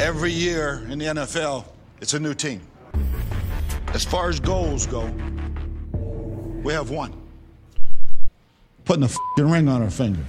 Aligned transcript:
Every 0.00 0.32
year 0.32 0.84
in 0.90 0.98
the 0.98 1.06
NFL, 1.06 1.66
it's 2.00 2.14
a 2.14 2.18
new 2.18 2.34
team. 2.34 2.60
As 3.92 4.04
far 4.04 4.28
as 4.28 4.40
goals 4.40 4.86
go, 4.86 5.06
we 6.64 6.72
have 6.72 6.90
one. 6.90 7.12
Putting 8.84 9.04
a 9.04 9.06
f***ing 9.06 9.48
ring 9.48 9.68
on 9.68 9.82
our 9.82 9.90
finger. 9.90 10.24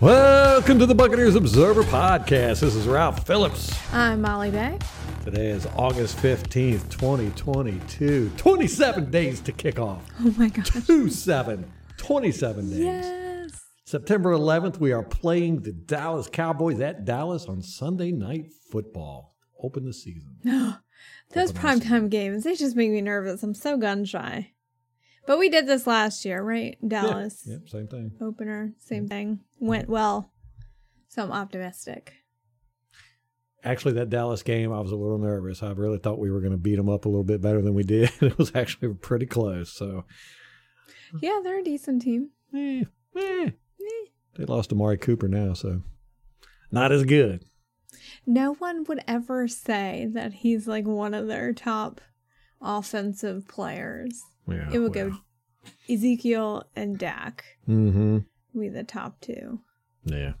Welcome 0.00 0.78
to 0.78 0.86
the 0.86 0.94
Buccaneers 0.94 1.34
Observer 1.34 1.82
Podcast. 1.82 2.60
This 2.60 2.74
is 2.74 2.86
Ralph 2.86 3.26
Phillips. 3.26 3.78
I'm 3.92 4.22
Molly 4.22 4.50
Bay. 4.50 4.78
Today 5.24 5.50
is 5.50 5.66
August 5.76 6.16
15th, 6.16 6.88
2022. 6.88 8.32
27 8.38 9.10
days 9.10 9.40
to 9.40 9.52
kick 9.52 9.78
off. 9.78 10.02
Oh 10.20 10.34
my 10.38 10.48
gosh. 10.48 10.70
2 10.86 11.10
7. 11.10 11.70
27 11.98 12.70
days. 12.70 12.78
Yes. 12.78 13.21
September 13.92 14.32
11th, 14.32 14.78
we 14.78 14.90
are 14.92 15.02
playing 15.02 15.60
the 15.60 15.72
Dallas 15.72 16.26
Cowboys 16.26 16.80
at 16.80 17.04
Dallas 17.04 17.44
on 17.44 17.60
Sunday 17.60 18.10
Night 18.10 18.50
Football. 18.70 19.36
Open 19.62 19.84
the 19.84 19.92
season. 19.92 20.38
No, 20.42 20.76
Those 21.34 21.52
primetime 21.52 22.08
games, 22.08 22.44
they 22.44 22.54
just 22.54 22.74
make 22.74 22.90
me 22.90 23.02
nervous. 23.02 23.42
I'm 23.42 23.52
so 23.52 23.76
gun 23.76 24.06
shy. 24.06 24.52
But 25.26 25.38
we 25.38 25.50
did 25.50 25.66
this 25.66 25.86
last 25.86 26.24
year, 26.24 26.42
right? 26.42 26.78
Dallas 26.88 27.42
Yep, 27.44 27.68
same 27.68 27.86
thing. 27.86 28.12
opener, 28.18 28.72
same 28.78 29.08
thing. 29.08 29.40
Went 29.60 29.90
well. 29.90 30.32
So 31.08 31.24
I'm 31.24 31.30
optimistic. 31.30 32.14
Actually, 33.62 33.92
that 33.96 34.08
Dallas 34.08 34.42
game, 34.42 34.72
I 34.72 34.80
was 34.80 34.92
a 34.92 34.96
little 34.96 35.18
nervous. 35.18 35.62
I 35.62 35.70
really 35.72 35.98
thought 35.98 36.18
we 36.18 36.30
were 36.30 36.40
going 36.40 36.52
to 36.52 36.56
beat 36.58 36.76
them 36.76 36.88
up 36.88 37.04
a 37.04 37.10
little 37.10 37.24
bit 37.24 37.42
better 37.42 37.60
than 37.60 37.74
we 37.74 37.82
did. 37.82 38.10
It 38.22 38.38
was 38.38 38.52
actually 38.54 38.94
pretty 38.94 39.26
close. 39.26 39.70
So, 39.70 40.06
Yeah, 41.20 41.40
they're 41.44 41.60
a 41.60 41.62
decent 41.62 42.00
team. 42.00 42.30
eh, 42.56 42.84
eh. 43.18 43.50
They 44.36 44.44
lost 44.44 44.72
Amari 44.72 44.96
Cooper 44.98 45.28
now, 45.28 45.52
so 45.54 45.82
not 46.70 46.90
as 46.92 47.04
good. 47.04 47.44
No 48.26 48.54
one 48.54 48.84
would 48.84 49.02
ever 49.06 49.46
say 49.48 50.08
that 50.14 50.32
he's 50.32 50.66
like 50.66 50.86
one 50.86 51.12
of 51.14 51.26
their 51.26 51.52
top 51.52 52.00
offensive 52.60 53.46
players. 53.48 54.22
Yeah, 54.48 54.70
It 54.72 54.78
would 54.78 54.92
go 54.92 55.12
Ezekiel 55.88 56.64
and 56.74 56.98
Dak 56.98 57.44
Mm-hmm. 57.68 58.18
be 58.58 58.68
the 58.68 58.82
top 58.84 59.20
two. 59.20 59.60
Yeah. 60.04 60.32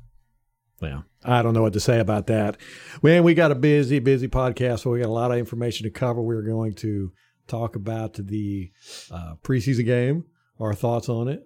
Yeah. 0.80 1.02
I 1.24 1.42
don't 1.42 1.54
know 1.54 1.62
what 1.62 1.74
to 1.74 1.80
say 1.80 2.00
about 2.00 2.26
that. 2.26 2.56
Man, 3.02 3.22
we 3.22 3.34
got 3.34 3.52
a 3.52 3.54
busy, 3.54 4.00
busy 4.00 4.26
podcast, 4.26 4.80
so 4.80 4.90
we 4.90 4.98
got 5.00 5.08
a 5.08 5.12
lot 5.12 5.30
of 5.30 5.38
information 5.38 5.84
to 5.84 5.90
cover. 5.90 6.20
We're 6.20 6.42
going 6.42 6.74
to 6.76 7.12
talk 7.46 7.76
about 7.76 8.14
the 8.14 8.72
uh, 9.10 9.34
preseason 9.44 9.84
game, 9.84 10.24
our 10.58 10.74
thoughts 10.74 11.08
on 11.08 11.28
it. 11.28 11.44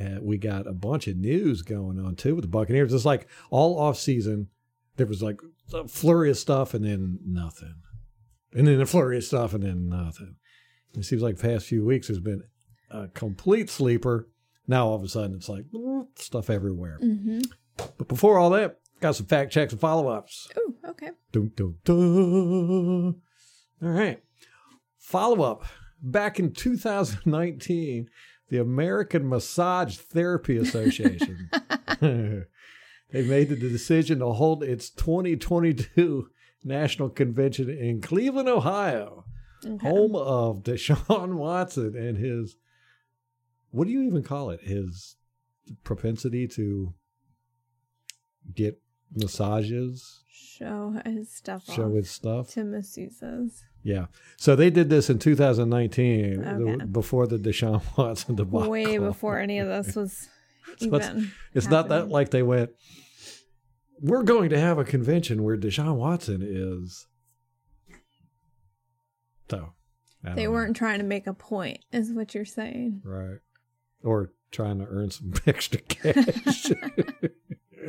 Uh, 0.00 0.18
we 0.22 0.38
got 0.38 0.66
a 0.66 0.72
bunch 0.72 1.06
of 1.08 1.16
news 1.16 1.62
going 1.62 1.98
on 1.98 2.16
too 2.16 2.34
with 2.34 2.44
the 2.44 2.48
Buccaneers. 2.48 2.92
It's 2.94 3.04
like 3.04 3.26
all 3.50 3.78
off 3.78 3.98
season, 3.98 4.48
there 4.96 5.06
was 5.06 5.22
like 5.22 5.40
a 5.74 5.86
flurry 5.86 6.30
of 6.30 6.38
stuff 6.38 6.74
and 6.74 6.84
then 6.84 7.18
nothing, 7.24 7.74
and 8.54 8.66
then 8.66 8.80
a 8.80 8.86
flurry 8.86 9.18
of 9.18 9.24
stuff 9.24 9.52
and 9.52 9.62
then 9.62 9.88
nothing. 9.88 10.36
It 10.94 11.04
seems 11.04 11.22
like 11.22 11.36
the 11.36 11.48
past 11.48 11.66
few 11.66 11.84
weeks 11.84 12.08
has 12.08 12.18
been 12.18 12.42
a 12.90 13.08
complete 13.08 13.68
sleeper. 13.70 14.28
Now 14.66 14.86
all 14.86 14.96
of 14.96 15.02
a 15.02 15.08
sudden 15.08 15.36
it's 15.36 15.48
like 15.48 15.66
stuff 16.16 16.50
everywhere. 16.50 16.98
Mm-hmm. 17.02 17.40
But 17.76 18.08
before 18.08 18.38
all 18.38 18.50
that, 18.50 18.78
got 19.00 19.16
some 19.16 19.26
fact 19.26 19.52
checks 19.52 19.72
and 19.72 19.80
follow 19.80 20.08
ups. 20.08 20.48
Oh, 20.56 20.74
okay. 20.90 21.10
Dun, 21.32 21.52
dun, 21.54 21.76
dun. 21.84 23.20
All 23.82 23.88
right. 23.88 24.22
Follow 24.98 25.42
up. 25.42 25.64
Back 26.02 26.38
in 26.38 26.52
2019, 26.52 28.08
the 28.50 28.58
American 28.60 29.28
Massage 29.28 29.96
Therapy 29.96 30.56
Association 30.58 31.48
they 32.00 33.22
made 33.22 33.48
the 33.48 33.56
decision 33.56 34.18
to 34.20 34.32
hold 34.32 34.62
its 34.62 34.90
2022 34.90 36.28
national 36.64 37.08
convention 37.08 37.70
in 37.70 38.00
Cleveland, 38.00 38.48
Ohio, 38.48 39.24
Okay. 39.66 39.88
home 39.88 40.16
of 40.16 40.62
Deshaun 40.62 41.34
Watson 41.34 41.94
and 41.96 42.16
his 42.16 42.56
what 43.72 43.86
do 43.86 43.92
you 43.92 44.02
even 44.02 44.22
call 44.22 44.50
it? 44.50 44.60
His 44.62 45.16
propensity 45.84 46.48
to 46.48 46.94
get 48.54 48.80
massages, 49.14 50.24
Show 50.32 50.94
his 51.04 51.30
stuff 51.32 51.64
show 51.66 51.88
off 51.88 51.94
his 51.94 52.10
stuff. 52.10 52.48
to 52.50 52.60
masseuses. 52.64 53.60
Yeah. 53.82 54.06
So 54.36 54.56
they 54.56 54.70
did 54.70 54.90
this 54.90 55.08
in 55.10 55.18
2019 55.18 56.44
Okay. 56.44 56.76
the- 56.76 56.86
before 56.86 57.26
the 57.26 57.38
Deshaun 57.38 57.82
Watson 57.96 58.34
debacle. 58.36 58.68
Way 58.70 58.98
before 58.98 59.38
any 59.38 59.58
of 59.58 59.68
this 59.68 59.94
was 59.96 60.28
So 60.78 60.86
it's- 60.94 61.10
even. 61.10 61.32
It's 61.54 61.68
not 61.68 61.88
that 61.88 62.08
like 62.08 62.30
they 62.30 62.42
went, 62.42 62.70
we're 64.00 64.22
going 64.22 64.50
to 64.50 64.58
have 64.58 64.78
a 64.78 64.84
convention 64.84 65.42
where 65.42 65.56
Deshaun 65.56 65.96
Watson 65.96 66.40
is. 66.42 67.06
So. 69.50 69.72
They 70.22 70.44
know. 70.44 70.50
weren't 70.52 70.76
trying 70.76 70.98
to 70.98 71.04
make 71.04 71.26
a 71.26 71.32
point, 71.32 71.78
is 71.92 72.12
what 72.12 72.34
you're 72.34 72.44
saying. 72.44 73.00
Right. 73.04 73.38
Or 74.04 74.32
trying 74.50 74.78
to 74.80 74.84
earn 74.86 75.10
some 75.10 75.32
extra 75.46 75.80
cash. 75.80 76.66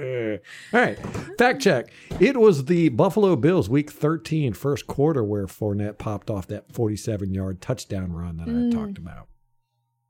All 0.01 0.79
right. 0.79 0.97
Fact 1.38 1.62
check. 1.62 1.91
It 2.19 2.38
was 2.38 2.66
the 2.66 2.89
Buffalo 2.89 3.35
Bills 3.35 3.69
week 3.69 3.91
13 3.91 4.53
first 4.53 4.88
quarter 4.88 5.23
where 5.23 5.45
Fournette 5.47 5.97
popped 5.97 6.29
off 6.29 6.47
that 6.47 6.72
47 6.73 7.34
yard 7.34 7.62
touchdown 7.62 8.11
run 8.13 8.38
that 8.38 8.47
Mm. 8.47 8.72
I 8.72 8.75
talked 8.75 8.97
about. 8.97 9.28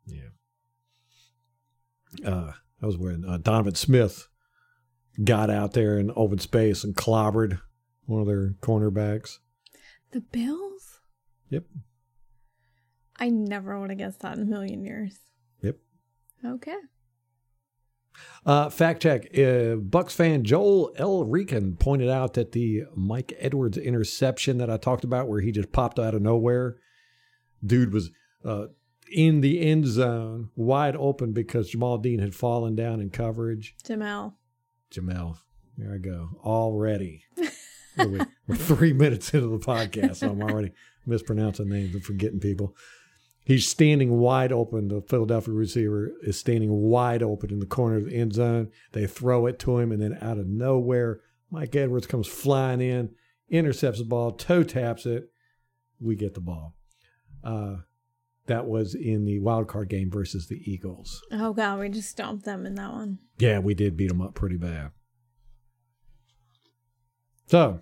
Yeah. 0.06 0.30
Uh, 2.26 2.54
that 2.80 2.88
was 2.88 2.98
when 2.98 3.26
uh, 3.26 3.38
Donovan 3.38 3.76
Smith 3.76 4.28
got 5.24 5.50
out 5.50 5.74
there 5.74 5.98
in 6.00 6.12
open 6.16 6.40
space 6.40 6.84
and 6.84 6.96
clobbered 6.96 7.60
one 8.06 8.22
of 8.22 8.28
their 8.28 8.52
cornerbacks. 8.62 9.40
The 10.12 10.22
Bills? 10.22 11.00
Yep. 11.50 11.66
I 13.20 13.30
never 13.30 13.80
would 13.80 13.90
have 13.92 14.00
guessed 14.00 14.22
that 14.22 14.38
in 14.38 14.44
a 14.44 14.46
million 14.46 14.84
years. 14.84 15.20
Yep. 15.62 15.78
Okay. 16.46 16.76
Uh, 18.46 18.70
fact 18.70 19.02
check. 19.02 19.38
Uh, 19.38 19.76
Bucks 19.76 20.16
fan 20.16 20.44
Joel 20.44 20.92
L. 20.98 21.24
Rican 21.24 21.76
pointed 21.76 22.10
out 22.10 22.34
that 22.34 22.52
the 22.52 22.84
Mike 22.96 23.34
Edwards 23.40 23.78
interception 23.78 24.58
that 24.58 24.70
I 24.70 24.78
talked 24.78 25.04
about, 25.04 25.28
where 25.28 25.42
he 25.42 25.52
just 25.52 25.72
popped 25.72 26.00
out 26.00 26.16
of 26.16 26.22
nowhere, 26.22 26.78
dude 27.66 27.94
was 27.94 28.12
uh, 28.44 28.68
in 29.12 29.42
the 29.42 29.62
end 29.62 29.86
zone, 29.86 30.50
wide 30.56 30.96
open 30.96 31.34
because 31.34 31.70
Jamal 31.70 31.98
Dean 31.98 32.20
had 32.20 32.34
fallen 32.34 32.76
down 32.76 33.00
in 33.00 33.10
coverage. 33.10 33.76
Jamal. 33.84 34.38
Jamal. 34.90 35.38
there 35.78 35.94
I 35.94 35.98
go. 35.98 36.30
Already. 36.44 37.24
we're, 37.98 38.28
we're 38.48 38.56
three 38.56 38.94
minutes 38.94 39.34
into 39.34 39.48
the 39.48 39.60
podcast, 39.60 40.18
so 40.18 40.30
I'm 40.32 40.42
already 40.42 40.72
mispronouncing 41.06 41.70
names 41.70 41.94
and 41.94 42.04
forgetting 42.04 42.40
people. 42.40 42.76
He's 43.52 43.68
standing 43.68 44.18
wide 44.18 44.54
open. 44.54 44.88
The 44.88 45.02
Philadelphia 45.02 45.54
receiver 45.54 46.14
is 46.22 46.40
standing 46.40 46.72
wide 46.72 47.22
open 47.22 47.52
in 47.52 47.60
the 47.60 47.66
corner 47.66 47.98
of 47.98 48.06
the 48.06 48.16
end 48.16 48.32
zone. 48.32 48.70
They 48.94 49.06
throw 49.06 49.46
it 49.46 49.60
to 49.60 49.78
him, 49.78 49.92
and 49.92 50.02
then 50.02 50.18
out 50.22 50.38
of 50.38 50.48
nowhere, 50.48 51.20
Mike 51.50 51.76
Edwards 51.76 52.08
comes 52.08 52.28
flying 52.28 52.80
in, 52.80 53.10
intercepts 53.50 54.00
the 54.00 54.06
ball, 54.06 54.32
toe 54.32 54.64
taps 54.64 55.06
it. 55.06 55.34
We 56.00 56.16
get 56.16 56.34
the 56.34 56.40
ball. 56.40 56.78
Uh, 57.44 57.80
that 58.46 58.68
was 58.68 58.96
in 58.96 59.26
the 59.26 59.42
wild 59.42 59.68
card 59.68 59.90
game 59.90 60.10
versus 60.10 60.48
the 60.48 60.62
Eagles. 60.64 61.22
Oh, 61.34 61.52
God, 61.52 61.78
we 61.82 61.90
just 61.90 62.10
stomped 62.10 62.46
them 62.46 62.66
in 62.66 62.76
that 62.76 62.94
one. 62.94 63.20
Yeah, 63.38 63.60
we 63.60 63.74
did 63.74 63.98
beat 63.98 64.08
them 64.08 64.22
up 64.22 64.34
pretty 64.34 64.56
bad. 64.56 64.92
So 67.48 67.82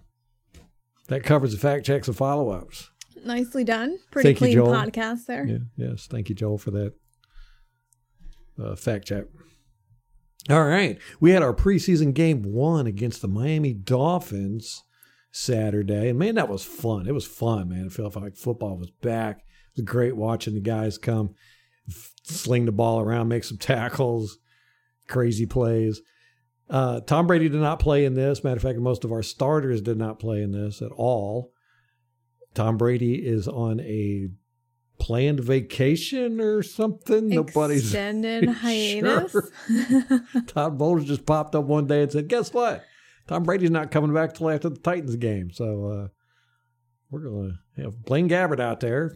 that 1.09 1.21
covers 1.21 1.51
the 1.51 1.59
fact 1.59 1.85
checks 1.85 2.07
and 2.07 2.17
follow 2.17 2.49
ups. 2.49 2.89
Nicely 3.25 3.63
done. 3.63 3.97
Pretty 4.11 4.29
Thank 4.29 4.37
you, 4.41 4.45
clean 4.47 4.53
Joel. 4.53 4.73
podcast 4.73 5.25
there. 5.25 5.45
Yeah, 5.45 5.57
yes. 5.77 6.07
Thank 6.07 6.29
you, 6.29 6.35
Joel, 6.35 6.57
for 6.57 6.71
that 6.71 6.93
uh, 8.61 8.75
fact 8.75 9.05
check. 9.07 9.25
All 10.49 10.63
right. 10.65 10.97
We 11.19 11.31
had 11.31 11.43
our 11.43 11.53
preseason 11.53 12.13
game 12.13 12.41
one 12.43 12.87
against 12.87 13.21
the 13.21 13.27
Miami 13.27 13.73
Dolphins 13.73 14.83
Saturday. 15.31 16.09
And 16.09 16.17
man, 16.17 16.35
that 16.35 16.49
was 16.49 16.63
fun. 16.63 17.07
It 17.07 17.13
was 17.13 17.25
fun, 17.27 17.69
man. 17.69 17.85
It 17.87 17.93
felt 17.93 18.15
like 18.15 18.35
football 18.35 18.77
was 18.77 18.89
back. 18.89 19.39
It 19.39 19.81
was 19.81 19.85
great 19.85 20.15
watching 20.15 20.55
the 20.55 20.59
guys 20.61 20.97
come 20.97 21.35
f- 21.87 22.13
sling 22.23 22.65
the 22.65 22.71
ball 22.71 22.99
around, 22.99 23.27
make 23.27 23.43
some 23.43 23.57
tackles, 23.57 24.39
crazy 25.07 25.45
plays. 25.45 26.01
Uh, 26.69 27.01
Tom 27.01 27.27
Brady 27.27 27.49
did 27.49 27.61
not 27.61 27.79
play 27.79 28.05
in 28.05 28.13
this. 28.13 28.43
Matter 28.43 28.57
of 28.57 28.63
fact, 28.63 28.79
most 28.79 29.03
of 29.03 29.11
our 29.11 29.23
starters 29.23 29.81
did 29.81 29.97
not 29.97 30.19
play 30.19 30.41
in 30.41 30.51
this 30.51 30.81
at 30.81 30.91
all. 30.91 31.51
Tom 32.53 32.77
Brady 32.77 33.15
is 33.15 33.47
on 33.47 33.79
a 33.81 34.29
planned 34.99 35.39
vacation 35.39 36.41
or 36.41 36.61
something. 36.63 37.29
Nobody's 37.29 37.83
Extended 37.85 38.49
hiatus. 38.49 39.31
sure. 39.31 39.49
Todd 40.47 40.77
Bowles 40.77 41.05
just 41.05 41.25
popped 41.25 41.55
up 41.55 41.65
one 41.65 41.87
day 41.87 42.03
and 42.03 42.11
said, 42.11 42.27
"Guess 42.27 42.53
what? 42.53 42.83
Tom 43.27 43.43
Brady's 43.43 43.69
not 43.71 43.91
coming 43.91 44.13
back 44.13 44.33
till 44.33 44.49
after 44.49 44.69
the 44.69 44.79
Titans 44.79 45.15
game." 45.15 45.51
So 45.51 45.85
uh, 45.87 46.07
we're 47.11 47.21
going 47.21 47.57
to 47.77 47.83
have 47.83 48.03
Blaine 48.03 48.27
Gabbert 48.29 48.59
out 48.59 48.79
there. 48.79 49.15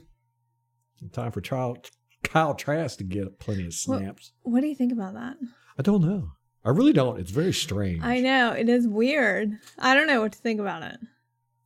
Time 1.12 1.32
for 1.34 1.42
Kyle, 1.42 1.76
Kyle 2.24 2.54
Trask 2.56 2.98
to 3.00 3.04
get 3.04 3.38
plenty 3.40 3.66
of 3.66 3.74
snaps. 3.74 4.32
what 4.44 4.62
do 4.62 4.68
you 4.68 4.76
think 4.76 4.94
about 4.94 5.16
that? 5.16 5.36
I 5.78 5.82
don't 5.82 6.02
know. 6.02 6.30
I 6.64 6.70
really 6.70 6.94
don't. 6.94 7.20
It's 7.20 7.32
very 7.32 7.52
strange. 7.52 8.02
I 8.04 8.22
know 8.22 8.52
it 8.54 8.70
is 8.70 8.88
weird. 8.88 9.52
I 9.78 9.96
don't 9.96 10.08
know 10.08 10.22
what 10.22 10.32
to 10.32 10.38
think 10.40 10.62
about 10.62 10.82
it. 10.84 10.98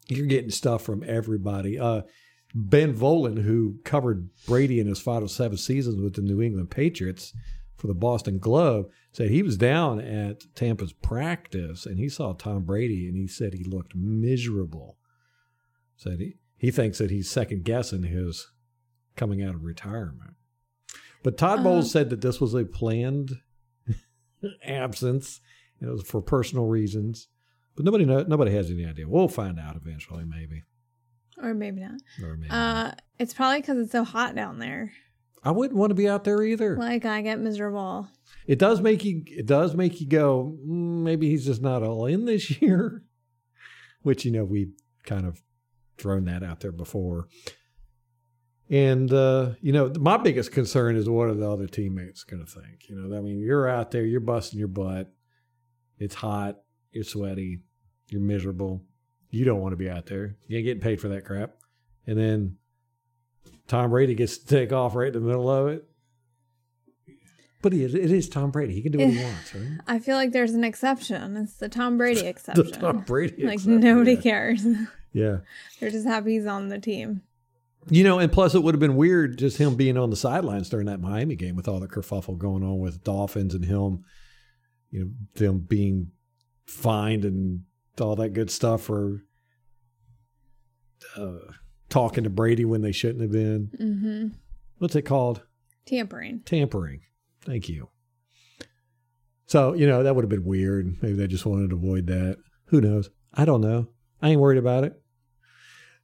You're 0.10 0.26
getting 0.28 0.52
stuff 0.52 0.84
from 0.84 1.04
everybody. 1.06 1.78
Uh, 1.78 2.02
ben 2.56 2.94
Volin, 2.94 3.40
who 3.44 3.78
covered 3.84 4.30
Brady 4.46 4.80
in 4.80 4.88
his 4.88 5.00
final 5.00 5.28
seven 5.28 5.58
seasons 5.58 6.02
with 6.02 6.14
the 6.16 6.22
New 6.22 6.42
England 6.42 6.72
Patriots 6.72 7.34
for 7.76 7.88
the 7.88 7.94
Boston 7.94 8.40
Globe, 8.40 8.88
said 9.12 9.30
he 9.30 9.44
was 9.44 9.58
down 9.58 10.00
at 10.00 10.44
Tampa's 10.56 10.94
practice 10.94 11.86
and 11.86 12.00
he 12.00 12.08
saw 12.10 12.34
Tom 12.34 12.64
Brady 12.64 13.08
and 13.08 13.16
he 13.18 13.28
said 13.28 13.54
he 13.54 13.64
looked 13.64 13.96
miserable. 13.96 14.98
Said 15.98 16.20
he, 16.20 16.36
he 16.58 16.72
thinks 16.72 16.98
that 17.00 17.12
he's 17.12 17.30
second 17.30 17.64
guessing 17.66 18.04
his 18.04 18.48
coming 19.16 19.44
out 19.44 19.56
of 19.56 19.64
retirement. 19.64 20.36
But 21.24 21.38
Todd 21.38 21.64
Bowles 21.64 21.86
Uh-huh. 21.86 21.92
said 21.92 22.10
that 22.12 22.22
this 22.22 22.40
was 22.40 22.54
a 22.54 22.64
planned 22.66 23.34
absence. 24.64 25.42
And 25.80 25.90
it 25.90 25.92
was 25.92 26.04
for 26.04 26.22
personal 26.22 26.66
reasons. 26.66 27.28
But 27.78 27.86
nobody 27.86 28.06
know, 28.06 28.24
nobody 28.24 28.52
has 28.52 28.72
any 28.72 28.86
idea. 28.86 29.08
We'll 29.08 29.28
find 29.28 29.60
out 29.60 29.76
eventually, 29.76 30.26
maybe. 30.26 30.64
Or 31.42 31.54
maybe 31.54 31.82
not. 31.82 32.02
Or 32.24 32.36
maybe. 32.36 32.50
Uh, 32.50 32.92
it's 33.20 33.36
probably 33.36 33.62
because 33.62 33.78
it's 33.78 33.92
so 33.92 34.04
hot 34.04 34.36
down 34.36 34.58
there. 34.58 34.92
I 35.44 35.52
wouldn't 35.52 35.78
want 35.78 35.92
to 35.92 35.96
be 35.96 36.10
out 36.10 36.24
there 36.24 36.42
either. 36.42 36.76
Like 36.76 37.06
I 37.06 37.22
get 37.22 37.40
miserable. 37.40 38.08
It 38.48 38.58
does 38.58 38.82
make 38.82 39.06
you. 39.06 39.22
It 39.28 39.46
does 39.46 39.76
make 39.76 40.02
you 40.02 40.08
go. 40.08 40.58
"Mm, 40.68 41.04
maybe 41.04 41.30
he's 41.30 41.46
just 41.46 41.62
not 41.62 41.84
all 41.84 42.08
in 42.08 42.26
this 42.26 42.60
year. 42.62 43.04
Which 44.02 44.26
you 44.26 44.32
know 44.32 44.44
we 44.44 44.72
kind 45.06 45.28
of 45.28 45.42
thrown 45.98 46.26
that 46.26 46.44
out 46.44 46.62
there 46.62 46.72
before. 46.72 47.28
And 48.70 49.14
uh, 49.14 49.52
you 49.62 49.72
know, 49.72 49.92
my 50.00 50.18
biggest 50.18 50.52
concern 50.52 50.96
is 50.96 51.08
what 51.08 51.30
are 51.30 51.36
the 51.36 51.50
other 51.50 51.68
teammates 51.68 52.24
going 52.24 52.44
to 52.44 52.52
think? 52.52 52.90
You 52.90 52.96
know, 52.96 53.16
I 53.16 53.22
mean, 53.22 53.40
you're 53.40 53.70
out 53.70 53.92
there, 53.92 54.04
you're 54.04 54.20
busting 54.20 54.60
your 54.60 54.68
butt. 54.68 55.14
It's 56.00 56.16
hot, 56.16 56.58
you're 56.92 57.04
sweaty, 57.04 57.60
you're 58.10 58.22
miserable. 58.22 58.82
You 59.30 59.46
don't 59.46 59.62
want 59.62 59.74
to 59.74 59.78
be 59.78 59.90
out 59.90 60.06
there. 60.06 60.38
You 60.48 60.58
ain't 60.58 60.66
getting 60.66 60.82
paid 60.82 61.02
for 61.02 61.10
that 61.10 61.26
crap. 61.26 61.56
And 62.06 62.18
then 62.18 62.58
Tom 63.68 63.90
Brady 63.90 64.16
gets 64.16 64.38
to 64.38 64.46
take 64.46 64.72
off 64.72 64.96
right 64.96 65.08
in 65.08 65.14
the 65.14 65.20
middle 65.20 65.50
of 65.50 65.68
it. 65.68 65.84
But 67.62 67.74
it 67.74 67.94
is 67.94 68.30
Tom 68.30 68.52
Brady. 68.52 68.74
He 68.74 68.82
can 68.82 68.92
do 68.92 69.00
what 69.00 69.10
he 69.10 69.24
wants, 69.24 69.54
right? 69.54 69.80
I 69.88 70.00
feel 70.00 70.16
like 70.16 70.32
there's 70.32 70.54
an 70.54 70.64
exception. 70.64 71.36
It's 71.36 71.56
the 71.56 71.68
Tom 71.68 71.98
Brady 71.98 72.22
The 72.22 72.28
exception. 72.28 72.72
Tom 72.72 73.00
Brady. 73.00 73.44
like 73.44 73.56
exception, 73.56 73.80
nobody 73.82 74.14
yeah. 74.14 74.22
cares. 74.22 74.66
Yeah. 75.12 75.38
They're 75.80 75.90
just 75.90 76.08
happy 76.08 76.34
he's 76.34 76.46
on 76.46 76.70
the 76.70 76.80
team. 76.80 77.24
You 77.90 78.04
know, 78.04 78.20
and 78.20 78.32
plus 78.32 78.54
it 78.54 78.64
would 78.64 78.74
have 78.74 78.80
been 78.80 78.98
weird 78.98 79.38
just 79.38 79.58
him 79.58 79.76
being 79.76 79.98
on 79.98 80.10
the 80.10 80.16
sidelines 80.16 80.70
during 80.70 80.88
that 80.88 81.00
Miami 81.00 81.36
game 81.36 81.56
with 81.56 81.68
all 81.68 81.80
the 81.80 81.88
kerfuffle 81.88 82.38
going 82.38 82.64
on 82.64 82.80
with 82.80 83.04
Dolphins 83.04 83.56
and 83.56 83.64
him, 83.64 84.04
you 84.92 85.06
know, 85.06 85.12
them 85.36 85.60
being 85.60 86.12
fined 86.66 87.24
and 87.24 87.62
all 88.02 88.16
that 88.18 88.34
good 88.34 88.52
stuff 88.52 88.84
for 88.84 89.24
uh, 91.16 91.52
talking 91.90 92.24
to 92.24 92.30
Brady 92.30 92.66
when 92.66 92.82
they 92.82 92.92
shouldn't 92.92 93.22
have 93.22 93.32
been. 93.32 93.72
Mm-hmm. 93.80 94.28
What's 94.78 94.96
it 94.96 95.04
called? 95.04 95.44
Tampering. 95.86 96.42
Tampering. 96.46 97.02
Thank 97.42 97.70
you. 97.70 97.90
So, 99.46 99.74
you 99.74 99.88
know, 99.88 100.04
that 100.04 100.16
would 100.16 100.24
have 100.24 100.30
been 100.30 100.44
weird. 100.44 101.02
Maybe 101.02 101.14
they 101.14 101.28
just 101.28 101.46
wanted 101.46 101.70
to 101.70 101.78
avoid 101.78 102.08
that. 102.08 102.38
Who 102.66 102.82
knows? 102.82 103.10
I 103.34 103.46
don't 103.46 103.62
know. 103.62 103.88
I 104.22 104.30
ain't 104.30 104.42
worried 104.42 104.58
about 104.58 104.84
it. 104.84 105.02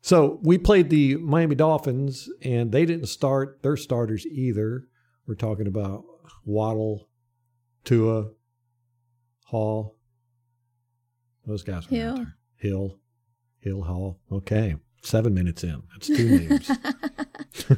So 0.02 0.40
we 0.44 0.58
played 0.58 0.90
the 0.90 1.16
Miami 1.16 1.56
Dolphins, 1.56 2.30
and 2.42 2.72
they 2.72 2.86
didn't 2.86 3.08
start 3.08 3.62
their 3.64 3.78
starters 3.78 4.26
either. 4.26 4.88
We're 5.28 5.36
talking 5.36 5.68
about 5.68 6.04
Waddle, 6.46 7.10
Tua, 7.86 8.32
Hall. 9.46 9.98
Those 11.46 11.64
guys 11.64 11.90
were 11.90 11.98
Hill. 11.98 12.16
there. 12.16 12.36
Hill, 12.56 13.00
Hill, 13.60 13.82
Hall. 13.84 14.20
Okay, 14.32 14.76
seven 15.02 15.34
minutes 15.34 15.64
in. 15.64 15.84
That's 15.94 16.08
two 16.08 16.40
names. 16.40 16.72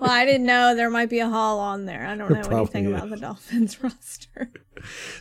Well, 0.00 0.10
I 0.10 0.24
didn't 0.24 0.46
know 0.46 0.76
there 0.76 0.90
might 0.90 1.10
be 1.10 1.18
a 1.18 1.28
hall 1.28 1.58
on 1.58 1.84
there. 1.84 2.06
I 2.06 2.14
don't 2.14 2.30
know 2.30 2.36
anything 2.36 2.48
probably 2.84 2.86
about 2.86 3.10
the 3.10 3.16
Dolphins 3.16 3.82
roster. 3.82 4.52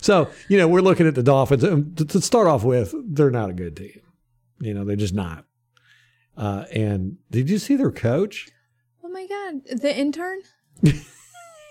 So, 0.02 0.30
you 0.50 0.58
know, 0.60 0.68
we're 0.68 0.82
looking 0.82 1.08
at 1.08 1.16
the 1.16 1.24
Dolphins. 1.24 1.64
Um, 1.64 1.96
To, 1.96 2.06
to 2.06 2.22
start 2.22 2.46
off 2.46 2.64
with, 2.64 2.94
they're 3.08 3.32
not 3.32 3.50
a 3.50 3.54
good 3.54 3.76
team. 3.76 4.02
You 4.60 4.76
know, 4.76 4.86
they're 4.86 4.96
just 4.96 5.16
not. 5.16 5.46
Uh, 6.36 6.66
and 6.72 7.18
did 7.32 7.50
you 7.50 7.58
see 7.58 7.76
their 7.76 7.90
coach? 7.90 8.50
Oh 9.04 9.10
my 9.10 9.26
god, 9.26 9.80
the 9.82 9.96
intern? 9.98 10.42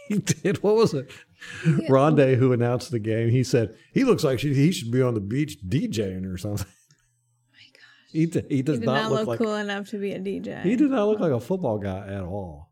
He 0.08 0.18
did. 0.18 0.62
What 0.62 0.76
was 0.76 0.94
it? 0.94 1.10
Rondé, 1.88 2.36
who 2.36 2.52
announced 2.52 2.90
the 2.90 2.98
game, 2.98 3.30
he 3.30 3.44
said 3.44 3.74
he 3.92 4.04
looks 4.04 4.24
like 4.24 4.38
she, 4.38 4.54
he 4.54 4.72
should 4.72 4.90
be 4.90 5.02
on 5.02 5.14
the 5.14 5.20
beach 5.20 5.58
DJing 5.66 6.32
or 6.32 6.36
something. 6.36 6.66
He, 8.12 8.24
d- 8.24 8.44
he 8.48 8.62
does 8.62 8.76
He 8.76 8.80
did 8.80 8.86
not, 8.86 9.02
not 9.02 9.10
look 9.10 9.18
look 9.20 9.28
like 9.28 9.38
cool 9.40 9.56
enough 9.56 9.90
to 9.90 9.98
be 9.98 10.12
a 10.12 10.18
DJ. 10.18 10.62
he 10.62 10.74
did 10.74 10.90
not 10.90 11.06
look 11.06 11.20
like 11.20 11.32
a 11.32 11.40
football 11.40 11.76
guy 11.76 12.06
at 12.06 12.22
all. 12.22 12.70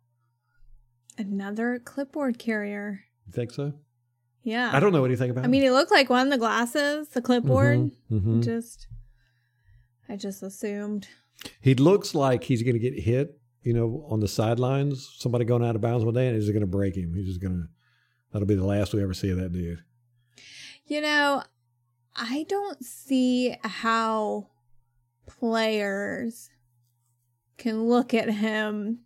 Another 1.19 1.79
clipboard 1.85 2.39
carrier. 2.39 3.05
You 3.27 3.33
think 3.33 3.51
so? 3.51 3.75
Yeah. 4.43 4.71
I 4.73 4.81
don't 4.81 4.93
know 4.93 5.05
anything 5.05 5.31
about. 5.31 5.45
I 5.45 5.49
mean, 5.49 5.61
he 5.63 5.71
looked 5.71 5.91
like 5.91 6.09
one, 6.09 6.31
the 6.31 6.39
glasses, 6.39 7.09
the 7.09 7.21
clipboard. 7.21 7.91
hmm 8.09 8.41
Just, 8.41 8.87
I 10.09 10.17
just 10.17 10.43
assumed. 10.43 11.09
He 11.61 11.75
looks 11.75 12.15
like 12.15 12.45
he's 12.45 12.63
going 12.63 12.75
to 12.75 12.79
get 12.79 12.99
hit, 12.99 13.39
you 13.63 13.75
know, 13.75 14.07
on 14.09 14.21
the 14.21 14.29
sidelines. 14.29 15.15
Somebody 15.19 15.45
going 15.45 15.65
out 15.65 15.75
of 15.75 15.83
bounds 15.83 16.05
one 16.07 16.15
day, 16.15 16.27
and 16.29 16.37
he's 16.37 16.49
going 16.49 16.61
to 16.63 16.67
break 16.67 16.97
him. 16.97 17.13
He's 17.15 17.27
just 17.27 17.43
going 17.43 17.55
to. 17.55 17.69
That'll 18.35 18.47
be 18.49 18.57
the 18.57 18.67
last 18.67 18.93
we 18.93 19.03
ever 19.03 19.15
see 19.15 19.31
of 19.31 19.39
that 19.39 19.53
dude. 19.53 19.83
You 20.87 21.01
know, 21.01 21.43
I 22.17 22.45
don't 22.49 22.85
see 22.85 23.57
how 23.63 24.49
players 25.27 26.51
can 27.57 27.85
look 27.85 28.13
at 28.13 28.29
him 28.29 28.99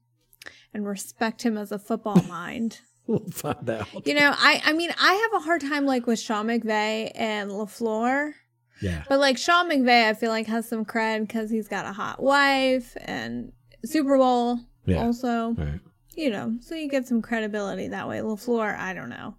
and 0.72 0.86
respect 0.86 1.42
him 1.42 1.56
as 1.58 1.70
a 1.70 1.78
football 1.78 2.22
mind. 2.28 2.80
We'll 3.06 3.20
find 3.30 3.68
out. 3.70 4.06
You 4.06 4.14
know, 4.14 4.32
I 4.36 4.62
I 4.64 4.72
mean, 4.72 4.90
I 5.00 5.12
have 5.14 5.40
a 5.42 5.44
hard 5.44 5.60
time 5.60 5.84
like 5.86 6.06
with 6.06 6.18
Sean 6.18 6.46
McVay 6.46 7.12
and 7.14 7.50
LaFleur. 7.50 8.32
Yeah. 8.80 9.04
But 9.08 9.18
like 9.18 9.36
Sean 9.38 9.68
McVay, 9.70 10.08
I 10.08 10.14
feel 10.14 10.30
like 10.30 10.46
has 10.46 10.68
some 10.68 10.84
cred 10.84 11.20
because 11.26 11.50
he's 11.50 11.68
got 11.68 11.84
a 11.86 11.92
hot 11.92 12.22
wife 12.22 12.96
and 13.02 13.52
Super 13.84 14.16
Bowl 14.18 14.58
Yeah. 14.86 15.04
also. 15.04 15.50
Right. 15.52 15.80
You 16.14 16.30
know, 16.30 16.56
so 16.60 16.74
you 16.74 16.88
get 16.88 17.06
some 17.06 17.22
credibility 17.22 17.88
that 17.88 18.08
way. 18.08 18.18
Lafleur, 18.18 18.76
I 18.76 18.92
don't 18.94 19.10
know. 19.10 19.36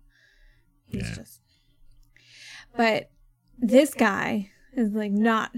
He's 0.86 1.04
Yeah. 1.04 1.16
just. 1.16 1.42
But 2.78 3.10
this 3.58 3.94
guy 3.94 4.52
is 4.74 4.92
like 4.92 5.12
not 5.12 5.52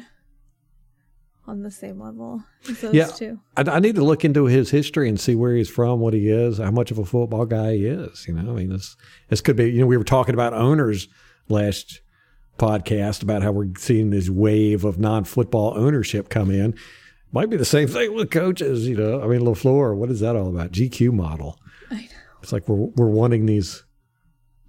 on 1.46 1.62
the 1.64 1.72
same 1.72 2.00
level 2.00 2.44
as 2.70 2.82
those 2.82 2.94
Yeah. 2.94 3.08
two. 3.08 3.40
I, 3.58 3.64
I 3.64 3.80
need 3.80 3.96
to 3.96 4.04
look 4.04 4.24
into 4.26 4.46
his 4.46 4.72
history 4.72 5.10
and 5.10 5.20
see 5.20 5.36
where 5.36 5.56
he's 5.56 5.70
from, 5.70 6.00
what 6.00 6.14
he 6.14 6.30
is, 6.30 6.58
how 6.58 6.72
much 6.72 6.92
of 6.92 6.98
a 6.98 7.06
football 7.06 7.46
guy 7.46 7.76
he 7.76 7.86
is. 7.86 8.26
You 8.28 8.34
know, 8.34 8.52
I 8.52 8.56
mean, 8.56 8.70
this 8.70 8.96
this 9.30 9.42
could 9.42 9.56
be. 9.56 9.70
You 9.70 9.82
know, 9.82 9.88
we 9.88 9.98
were 9.98 10.04
talking 10.04 10.34
about 10.34 10.54
owners 10.54 11.08
last 11.50 12.02
podcast 12.58 13.22
about 13.24 13.42
how 13.44 13.52
we're 13.52 13.70
seeing 13.78 14.10
this 14.12 14.30
wave 14.30 14.86
of 14.86 15.00
non-football 15.00 15.74
ownership 15.78 16.30
come 16.30 16.50
in. 16.52 16.76
Might 17.34 17.50
be 17.50 17.58
the 17.58 17.66
same 17.66 17.88
thing 17.88 18.14
with 18.14 18.30
coaches. 18.30 18.88
You 18.88 18.98
know, 18.98 19.22
I 19.22 19.28
mean, 19.28 19.42
Lafleur. 19.42 19.96
What 19.96 20.10
is 20.10 20.20
that 20.20 20.36
all 20.36 20.50
about? 20.50 20.72
GQ 20.72 21.14
model. 21.14 21.58
I 21.90 22.02
know. 22.02 22.08
It's 22.44 22.52
like 22.52 22.68
we're 22.68 22.88
we're 22.96 23.10
wanting 23.10 23.46
these 23.46 23.84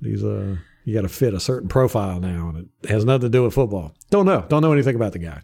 these 0.00 0.22
uh. 0.24 0.56
You 0.84 0.94
got 0.94 1.02
to 1.02 1.08
fit 1.08 1.32
a 1.32 1.38
certain 1.38 1.68
profile 1.68 2.18
now, 2.18 2.48
and 2.48 2.68
it 2.82 2.88
has 2.88 3.04
nothing 3.04 3.20
to 3.22 3.28
do 3.28 3.44
with 3.44 3.54
football. 3.54 3.94
Don't 4.10 4.26
know. 4.26 4.44
Don't 4.48 4.62
know 4.62 4.72
anything 4.72 4.96
about 4.96 5.12
the 5.12 5.20
guy. 5.20 5.42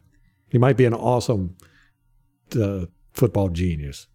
He 0.49 0.59
might 0.59 0.77
be 0.77 0.85
an 0.85 0.95
awesome 0.95 1.57
uh, 2.61 2.87
football 3.13 3.49
genius. 3.49 4.09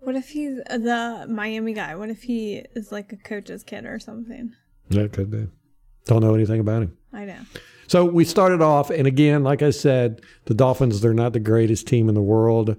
What 0.00 0.14
if 0.14 0.28
he's 0.28 0.56
the 0.68 1.26
Miami 1.30 1.72
guy? 1.72 1.94
What 1.94 2.10
if 2.10 2.24
he 2.24 2.62
is 2.74 2.92
like 2.92 3.10
a 3.12 3.16
coach's 3.16 3.62
kid 3.62 3.86
or 3.86 3.98
something? 3.98 4.52
That 4.90 5.14
could 5.14 5.30
be. 5.30 5.48
Don't 6.04 6.20
know 6.20 6.34
anything 6.34 6.60
about 6.60 6.82
him. 6.82 6.98
I 7.12 7.24
know. 7.24 7.38
So 7.88 8.04
we 8.04 8.24
started 8.24 8.60
off, 8.60 8.90
and 8.90 9.06
again, 9.06 9.44
like 9.44 9.62
I 9.62 9.70
said, 9.70 10.20
the 10.46 10.54
Dolphins, 10.54 11.00
they're 11.00 11.14
not 11.14 11.32
the 11.32 11.40
greatest 11.40 11.86
team 11.86 12.08
in 12.08 12.14
the 12.14 12.22
world, 12.22 12.76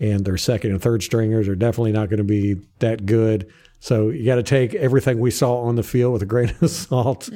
and 0.00 0.24
their 0.24 0.36
second 0.36 0.72
and 0.72 0.82
third 0.82 1.02
stringers 1.02 1.48
are 1.48 1.56
definitely 1.56 1.92
not 1.92 2.08
going 2.08 2.18
to 2.18 2.24
be 2.24 2.56
that 2.80 3.06
good. 3.06 3.50
So 3.80 4.08
you 4.08 4.24
got 4.24 4.36
to 4.36 4.42
take 4.42 4.74
everything 4.74 5.20
we 5.20 5.30
saw 5.30 5.60
on 5.60 5.76
the 5.76 5.82
field 5.82 6.12
with 6.12 6.22
a 6.22 6.26
grain 6.26 6.52
of 6.60 6.70
salt. 6.70 7.28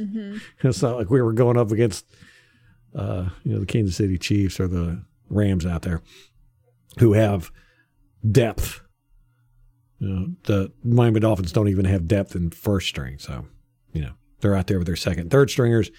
It's 0.62 0.82
not 0.82 0.96
like 0.96 1.10
we 1.10 1.22
were 1.22 1.32
going 1.32 1.56
up 1.56 1.70
against, 1.70 2.04
uh, 2.94 3.28
you 3.44 3.52
know, 3.52 3.60
the 3.60 3.66
Kansas 3.66 3.96
City 3.96 4.18
Chiefs 4.18 4.58
or 4.58 4.66
the 4.66 5.02
Rams 5.30 5.64
out 5.64 5.82
there, 5.82 6.02
who 6.98 7.12
have 7.12 7.50
depth. 8.28 8.80
You 9.98 10.08
know, 10.08 10.26
the 10.44 10.72
Miami 10.82 11.20
Dolphins 11.20 11.52
don't 11.52 11.68
even 11.68 11.84
have 11.84 12.08
depth 12.08 12.34
in 12.34 12.50
first 12.50 12.88
string, 12.88 13.18
so 13.18 13.46
you 13.92 14.02
know 14.02 14.12
they're 14.40 14.56
out 14.56 14.66
there 14.66 14.78
with 14.78 14.88
their 14.88 14.96
second, 14.96 15.30
third 15.30 15.48
stringers. 15.48 15.92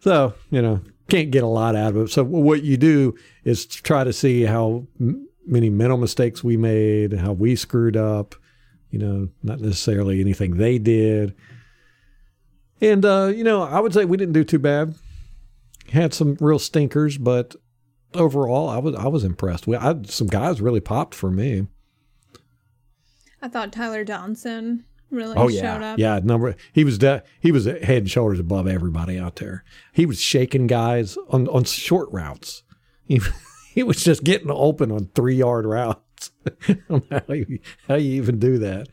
So, 0.00 0.34
you 0.50 0.62
know, 0.62 0.80
can't 1.08 1.30
get 1.30 1.42
a 1.42 1.48
lot 1.48 1.74
out 1.74 1.96
of 1.96 1.96
it. 1.96 2.10
So, 2.10 2.22
what 2.24 2.62
you 2.62 2.76
do 2.76 3.14
is 3.44 3.66
try 3.66 4.04
to 4.04 4.12
see 4.12 4.42
how 4.42 4.86
many 5.46 5.70
mental 5.70 5.98
mistakes 5.98 6.44
we 6.44 6.56
made, 6.56 7.14
how 7.14 7.32
we 7.32 7.56
screwed 7.56 7.96
up, 7.96 8.34
you 8.90 8.98
know, 8.98 9.28
not 9.42 9.60
necessarily 9.60 10.20
anything 10.20 10.56
they 10.56 10.78
did. 10.78 11.34
And 12.80 13.04
uh, 13.04 13.32
you 13.34 13.44
know, 13.44 13.62
I 13.62 13.80
would 13.80 13.92
say 13.92 14.04
we 14.04 14.16
didn't 14.16 14.34
do 14.34 14.44
too 14.44 14.58
bad. 14.58 14.94
Had 15.90 16.14
some 16.14 16.36
real 16.40 16.58
stinkers, 16.58 17.18
but 17.18 17.56
overall, 18.14 18.68
I 18.68 18.78
was 18.78 18.94
I 18.94 19.08
was 19.08 19.24
impressed. 19.24 19.66
We 19.66 19.76
I, 19.76 19.96
some 20.04 20.28
guys 20.28 20.60
really 20.60 20.80
popped 20.80 21.14
for 21.14 21.30
me. 21.30 21.66
I 23.40 23.48
thought 23.48 23.72
Tyler 23.72 24.04
Johnson 24.04 24.84
really 25.10 25.34
Oh 25.36 25.48
showed 25.48 25.54
yeah, 25.80 25.92
up. 25.92 25.98
yeah. 25.98 26.20
Number 26.22 26.56
he 26.72 26.84
was 26.84 26.98
de- 26.98 27.22
he 27.40 27.52
was 27.52 27.64
head 27.66 27.82
and 28.02 28.10
shoulders 28.10 28.38
above 28.40 28.66
everybody 28.66 29.18
out 29.18 29.36
there. 29.36 29.64
He 29.92 30.06
was 30.06 30.20
shaking 30.20 30.66
guys 30.66 31.16
on 31.28 31.48
on 31.48 31.64
short 31.64 32.08
routes. 32.12 32.62
He 33.04 33.20
he 33.74 33.82
was 33.82 34.02
just 34.02 34.24
getting 34.24 34.50
open 34.50 34.90
on 34.92 35.06
three 35.14 35.36
yard 35.36 35.64
routes. 35.66 36.30
I 36.68 36.78
don't 36.88 37.10
know 37.10 37.20
how 37.28 37.34
you, 37.34 37.58
how 37.86 37.94
you 37.96 38.12
even 38.12 38.38
do 38.38 38.58
that. 38.58 38.88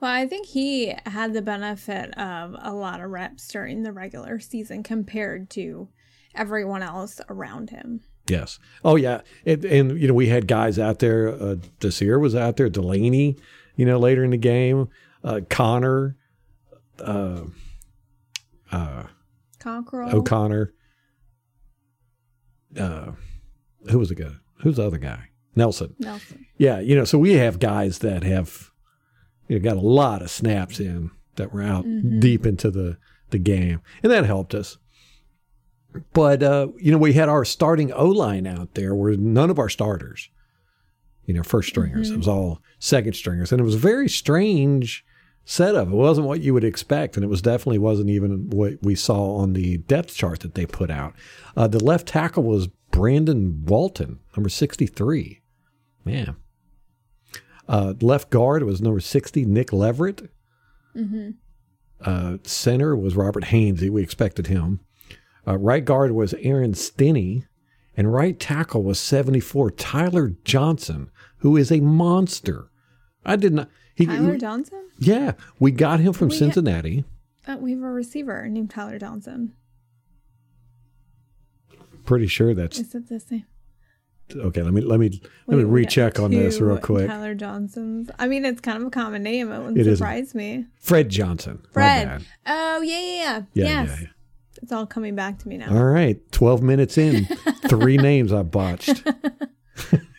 Well, 0.00 0.10
I 0.10 0.26
think 0.26 0.46
he 0.46 0.94
had 1.06 1.32
the 1.32 1.40
benefit 1.42 2.10
of 2.18 2.54
a 2.60 2.72
lot 2.74 3.00
of 3.00 3.10
reps 3.10 3.48
during 3.48 3.82
the 3.82 3.92
regular 3.92 4.38
season 4.40 4.82
compared 4.82 5.48
to 5.50 5.88
everyone 6.34 6.82
else 6.82 7.18
around 7.30 7.70
him. 7.70 8.00
Yes. 8.28 8.58
Oh 8.84 8.96
yeah. 8.96 9.20
And, 9.46 9.64
and 9.64 10.00
you 10.00 10.08
know 10.08 10.14
we 10.14 10.26
had 10.26 10.48
guys 10.48 10.78
out 10.78 10.98
there. 10.98 11.28
Uh, 11.28 11.56
Desir 11.80 12.18
was 12.18 12.34
out 12.34 12.56
there. 12.56 12.68
Delaney. 12.68 13.36
You 13.76 13.86
know 13.86 13.98
later 13.98 14.24
in 14.24 14.30
the 14.32 14.36
game. 14.36 14.88
Uh, 15.26 15.40
Connor. 15.50 16.16
Uh, 17.00 17.42
uh, 18.70 19.02
Cockrell. 19.58 20.14
O'Connor. 20.14 20.72
Uh, 22.78 23.12
who 23.90 23.98
was 23.98 24.08
the 24.10 24.14
guy? 24.14 24.32
Who's 24.60 24.76
the 24.76 24.86
other 24.86 24.98
guy? 24.98 25.30
Nelson. 25.56 25.94
Nelson. 25.98 26.46
Yeah, 26.56 26.78
you 26.78 26.94
know, 26.94 27.04
so 27.04 27.18
we 27.18 27.32
have 27.32 27.58
guys 27.58 27.98
that 28.00 28.22
have 28.22 28.70
you 29.48 29.58
know, 29.58 29.64
got 29.64 29.76
a 29.76 29.86
lot 29.86 30.22
of 30.22 30.30
snaps 30.30 30.78
in 30.78 31.10
that 31.36 31.52
were 31.52 31.62
out 31.62 31.84
deep 32.20 32.46
into 32.46 32.70
the 32.70 32.98
the 33.30 33.38
game, 33.38 33.80
and 34.02 34.12
that 34.12 34.24
helped 34.24 34.54
us. 34.54 34.78
But 36.12 36.42
uh, 36.42 36.68
you 36.78 36.92
know, 36.92 36.98
we 36.98 37.14
had 37.14 37.28
our 37.28 37.44
starting 37.44 37.92
O 37.92 38.06
line 38.06 38.46
out 38.46 38.74
there, 38.74 38.94
where 38.94 39.16
none 39.16 39.50
of 39.50 39.58
our 39.58 39.68
starters, 39.68 40.28
you 41.24 41.34
know, 41.34 41.42
first 41.42 41.68
stringers. 41.68 42.10
It 42.10 42.16
was 42.16 42.28
all 42.28 42.60
second 42.78 43.14
stringers, 43.14 43.50
and 43.50 43.60
it 43.60 43.64
was 43.64 43.74
very 43.74 44.08
strange 44.08 45.04
setup. 45.46 45.88
It 45.88 45.94
wasn't 45.94 46.26
what 46.26 46.42
you 46.42 46.52
would 46.52 46.64
expect, 46.64 47.16
and 47.16 47.24
it 47.24 47.28
was 47.28 47.40
definitely 47.40 47.78
wasn't 47.78 48.10
even 48.10 48.50
what 48.50 48.74
we 48.82 48.94
saw 48.94 49.36
on 49.36 49.54
the 49.54 49.78
depth 49.78 50.14
chart 50.14 50.40
that 50.40 50.54
they 50.54 50.66
put 50.66 50.90
out. 50.90 51.14
Uh, 51.56 51.66
the 51.66 51.82
left 51.82 52.08
tackle 52.08 52.42
was 52.42 52.66
Brandon 52.90 53.64
Walton, 53.64 54.18
number 54.36 54.50
sixty-three. 54.50 55.40
Man. 56.04 56.36
Uh, 57.68 57.94
left 58.00 58.30
guard 58.30 58.62
was 58.62 58.80
number 58.80 59.00
60, 59.00 59.44
Nick 59.44 59.72
Leverett. 59.72 60.30
Uh, 62.00 62.36
center 62.44 62.94
was 62.94 63.16
Robert 63.16 63.44
Hainsey. 63.44 63.90
We 63.90 64.02
expected 64.02 64.46
him. 64.46 64.80
Uh, 65.44 65.58
right 65.58 65.84
guard 65.84 66.12
was 66.12 66.32
Aaron 66.34 66.74
Stinnie. 66.74 67.44
And 67.96 68.12
right 68.12 68.38
tackle 68.38 68.82
was 68.82 69.00
74, 69.00 69.70
Tyler 69.72 70.36
Johnson, 70.44 71.10
who 71.38 71.56
is 71.56 71.72
a 71.72 71.80
monster. 71.80 72.70
I 73.24 73.36
did 73.36 73.54
not. 73.54 73.68
He, 73.96 74.06
Tyler 74.06 74.36
Johnson? 74.36 74.88
yeah, 74.98 75.32
we 75.58 75.72
got 75.72 75.98
him 76.00 76.12
from 76.12 76.28
We- 76.28 76.36
Cincinnati. 76.36 77.04
Uh, 77.48 77.56
we 77.58 77.72
have 77.72 77.82
a 77.82 77.90
receiver 77.90 78.46
named 78.48 78.70
Tyler 78.70 78.98
Johnson. 78.98 79.52
Pretty 82.04 82.26
sure 82.28 82.54
that's 82.54 82.78
Is 82.78 82.94
it 82.94 83.08
the 83.08 83.18
same? 83.18 83.46
okay. 84.34 84.62
Let 84.62 84.72
me 84.72 84.80
let 84.80 85.00
me 85.00 85.20
let 85.46 85.56
me 85.58 85.64
recheck 85.64 86.20
on 86.20 86.30
this 86.30 86.60
real 86.60 86.78
quick. 86.78 87.08
Tyler 87.08 87.34
Johnsons. 87.34 88.10
I 88.18 88.26
mean, 88.28 88.44
it's 88.44 88.60
kind 88.60 88.78
of 88.80 88.86
a 88.86 88.90
common 88.90 89.22
name. 89.22 89.50
It 89.50 89.58
wouldn't 89.58 89.78
It 89.78 89.86
is. 89.86 89.98
surprise 89.98 90.34
me. 90.34 90.66
Fred 90.80 91.08
Johnson. 91.08 91.64
Fred. 91.72 92.24
Oh, 92.46 92.80
yeah, 92.82 92.98
yeah, 93.00 93.06
yeah. 93.06 93.42
Yeah, 93.54 93.64
yes. 93.64 93.88
yeah, 93.88 93.96
yeah. 94.02 94.06
It's 94.62 94.72
all 94.72 94.86
coming 94.86 95.14
back 95.14 95.38
to 95.40 95.48
me 95.48 95.58
now. 95.58 95.76
All 95.76 95.84
right, 95.84 96.18
12 96.32 96.62
minutes 96.62 96.96
in, 96.96 97.26
three 97.68 97.96
names 97.98 98.32
I 98.32 98.42
botched. 98.42 99.02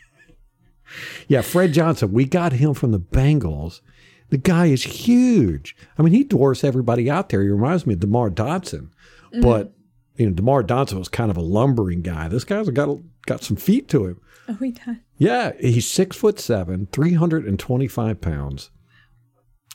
yeah, 1.28 1.42
Fred 1.42 1.74
Johnson, 1.74 2.12
we 2.12 2.26
got 2.26 2.54
him 2.54 2.74
from 2.74 2.92
the 2.92 3.00
Bengals. 3.00 3.82
The 4.30 4.38
guy 4.38 4.68
is 4.68 4.84
huge. 4.84 5.76
I 5.98 6.02
mean, 6.02 6.14
he 6.14 6.24
dwarfs 6.24 6.64
everybody 6.64 7.10
out 7.10 7.30
there. 7.30 7.42
He 7.42 7.50
reminds 7.50 7.86
me 7.86 7.94
of 7.94 8.02
DeMar 8.02 8.30
Dotson. 8.30 8.90
Mm-hmm. 9.34 9.42
But, 9.42 9.74
you 10.16 10.28
know, 10.28 10.34
DeMar 10.34 10.64
Dotson 10.64 11.00
was 11.00 11.08
kind 11.08 11.32
of 11.32 11.38
a 11.38 11.42
lumbering 11.42 12.02
guy. 12.02 12.28
This 12.28 12.44
guy's 12.44 12.70
got 12.70 12.98
got 13.26 13.44
some 13.44 13.58
feet 13.58 13.88
to 13.90 14.06
him. 14.06 14.22
Oh, 14.50 14.58
we 14.60 14.72
done. 14.72 15.02
Yeah, 15.18 15.52
he's 15.60 15.88
six 15.88 16.16
foot 16.16 16.40
seven, 16.40 16.88
325 16.92 18.22
pounds. 18.22 18.70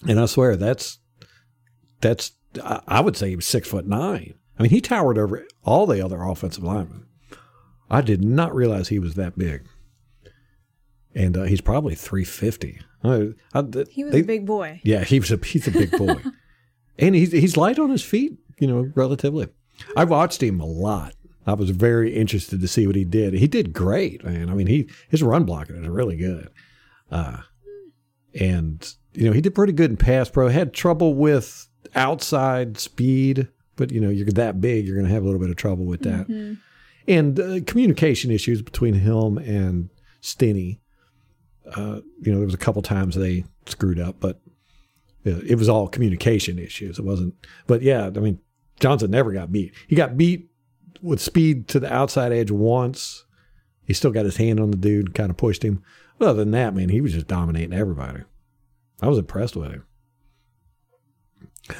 And 0.09 0.19
I 0.19 0.27
swear 0.27 0.57
that's, 0.57 0.99
that's, 2.01 2.33
I 2.63 3.01
would 3.01 3.17
say 3.17 3.31
he 3.31 3.37
was 3.37 3.47
six 3.47 3.69
foot 3.69 3.87
nine. 3.87 4.35
I 4.59 4.63
mean, 4.63 4.71
he 4.71 4.81
towered 4.81 5.19
over 5.19 5.47
all 5.65 5.87
the 5.87 6.05
other 6.05 6.23
offensive 6.23 6.65
linemen. 6.65 7.07
I 7.91 8.01
did 8.01 8.25
not 8.25 8.55
realize 8.55 8.89
he 8.89 8.99
was 8.99 9.15
that 9.15 9.39
big. 9.39 9.67
And 11.15 11.37
uh, 11.37 11.43
he's 11.45 11.61
probably 11.61 11.95
350. 11.95 12.81
I, 13.05 13.29
I, 13.55 13.65
He 13.91 14.05
was 14.05 14.13
they- 14.13 14.21
a 14.21 14.25
big 14.25 14.47
boy. 14.47 14.81
yeah, 14.85 15.05
he 15.05 15.19
was 15.21 15.31
a 15.31 15.37
he's 15.45 15.67
a 15.69 15.71
big 15.73 15.91
boy, 15.91 16.17
and 16.99 17.15
he's 17.15 17.33
he's 17.33 17.57
light 17.57 17.79
on 17.79 17.91
his 17.91 18.03
feet. 18.05 18.39
You 18.59 18.67
know, 18.69 18.93
relatively. 18.95 19.49
I 19.97 20.05
watched 20.05 20.43
him 20.43 20.61
a 20.61 20.65
lot. 20.67 21.15
I 21.47 21.55
was 21.55 21.71
very 21.71 22.15
interested 22.15 22.61
to 22.61 22.69
see 22.69 22.87
what 22.87 22.95
he 22.95 23.05
did. 23.05 23.35
He 23.35 23.49
did 23.49 23.73
great, 23.73 24.25
man. 24.25 24.49
I 24.49 24.55
mean, 24.55 24.69
he 24.69 24.89
his 25.09 25.23
run 25.23 25.45
blocking 25.45 25.83
is 25.83 25.89
really 25.89 26.17
good, 26.17 26.49
uh, 27.11 27.39
and 28.39 28.95
you 29.15 29.25
know 29.27 29.33
he 29.33 29.41
did 29.41 29.55
pretty 29.55 29.73
good 29.73 29.91
in 29.91 29.97
pass 29.97 30.31
pro. 30.31 30.49
Had 30.49 30.73
trouble 30.73 31.15
with 31.15 31.67
outside 31.95 32.79
speed, 32.79 33.49
but 33.77 33.91
you 33.91 34.01
know 34.01 34.09
you're 34.09 34.27
that 34.27 34.61
big, 34.61 34.87
you're 34.87 34.97
going 34.97 35.07
to 35.09 35.13
have 35.13 35.23
a 35.23 35.27
little 35.27 35.41
bit 35.41 35.51
of 35.51 35.57
trouble 35.57 35.85
with 35.85 36.03
that, 36.03 36.57
and 37.09 37.41
uh, 37.41 37.61
communication 37.67 38.31
issues 38.31 38.63
between 38.63 38.95
him 38.95 39.39
and 39.39 39.91
Stinnie. 40.21 40.79
Uh, 41.77 42.01
you 42.21 42.33
know, 42.33 42.39
there 42.39 42.47
was 42.47 42.55
a 42.55 42.59
couple 42.59 42.83
times 42.83 43.15
they 43.15 43.45
screwed 43.67 44.01
up, 44.01 44.17
but 44.21 44.41
it 45.25 45.57
was 45.57 45.69
all 45.69 45.89
communication 45.89 46.59
issues. 46.59 46.99
It 46.99 47.05
wasn't, 47.05 47.35
but 47.67 47.83
yeah, 47.83 48.07
I 48.07 48.21
mean, 48.21 48.41
Johnson 48.81 49.11
never 49.11 49.33
got 49.33 49.53
beat. 49.53 49.73
He 49.87 49.95
got 49.95 50.17
beat 50.17 50.51
with 51.01 51.21
speed 51.21 51.69
to 51.69 51.81
the 51.81 51.93
outside 51.93 52.33
edge 52.33 52.51
once. 52.51 53.25
He 53.85 53.95
still 53.95 54.11
got 54.11 54.25
his 54.25 54.37
hand 54.37 54.61
on 54.61 54.71
the 54.71 54.77
dude, 54.77 55.15
kind 55.15 55.31
of 55.31 55.37
pushed 55.37 55.65
him. 55.65 55.83
But 56.19 56.29
other 56.29 56.41
than 56.41 56.53
that, 56.53 56.75
man, 56.75 56.89
he 56.89 57.01
was 57.01 57.13
just 57.13 57.27
dominating 57.27 57.73
everybody. 57.73 58.23
I 59.01 59.09
was 59.09 59.19
impressed 59.19 59.57
with 59.57 59.73
him. 59.73 59.85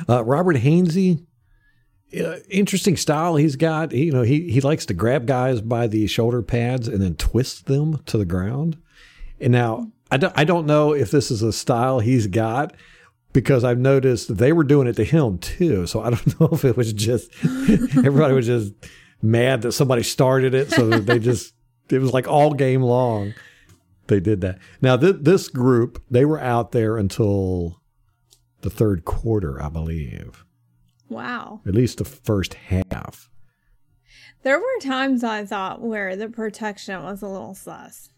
Uh, 0.09 0.25
Robert 0.25 0.57
Hainsey, 0.57 1.25
uh, 2.19 2.37
interesting 2.51 2.97
style 2.97 3.37
he's 3.37 3.57
got. 3.57 3.93
He, 3.93 4.05
you 4.05 4.13
know, 4.13 4.23
he 4.23 4.51
he 4.51 4.61
likes 4.61 4.87
to 4.87 4.95
grab 4.95 5.27
guys 5.27 5.61
by 5.61 5.87
the 5.87 6.07
shoulder 6.07 6.43
pads 6.43 6.89
and 6.89 7.01
then 7.01 7.15
twist 7.17 7.67
them 7.67 8.03
to 8.07 8.19
the 8.19 8.25
ground. 8.25 8.77
And 9.43 9.53
now 9.53 9.91
I 10.11 10.17
don't 10.17 10.33
I 10.37 10.45
don't 10.45 10.67
know 10.67 10.93
if 10.95 11.11
this 11.11 11.31
is 11.31 11.43
a 11.43 11.53
style 11.53 11.99
he's 12.01 12.27
got 12.29 12.75
because 13.33 13.65
I've 13.65 13.79
noticed 13.79 14.37
they 14.37 14.53
were 14.53 14.65
doing 14.65 14.87
it 14.87 14.97
to 14.97 15.05
him 15.05 15.39
too. 15.39 15.87
So 15.87 16.01
I 16.03 16.11
don't 16.11 16.41
know 16.41 16.49
if 16.53 16.65
it 16.65 16.77
was 16.77 16.93
just 16.93 17.31
everybody 17.45 18.35
was 18.35 18.47
just 18.47 18.73
mad 19.21 19.63
that 19.63 19.73
somebody 19.73 20.03
started 20.03 20.55
it, 20.55 20.71
so 20.71 20.89
that 20.89 21.07
they 21.07 21.19
just 21.19 21.55
it 21.91 21.99
was 21.99 22.13
like 22.13 22.27
all 22.29 22.55
game 22.55 22.83
long 22.83 23.35
they 24.07 24.21
did 24.21 24.41
that. 24.43 24.59
Now 24.81 24.97
th- 24.97 25.17
this 25.21 25.49
group 25.49 26.03
they 26.11 26.25
were 26.25 26.41
out 26.41 26.73
there 26.73 26.97
until 26.99 27.81
the 28.63 28.71
third 28.71 29.05
quarter, 29.05 29.61
I 29.63 29.69
believe, 29.69 30.45
Wow. 31.09 31.61
at 31.67 31.75
least 31.75 31.99
the 31.99 32.05
first 32.05 32.55
half. 32.55 33.29
There 34.45 34.59
were 34.59 34.79
times 34.81 35.23
I 35.25 35.45
thought 35.45 35.81
where 35.83 36.15
the 36.17 36.29
protection 36.29 37.03
was 37.03 37.23
a 37.23 37.29
little 37.29 37.55
sus. 37.55 38.09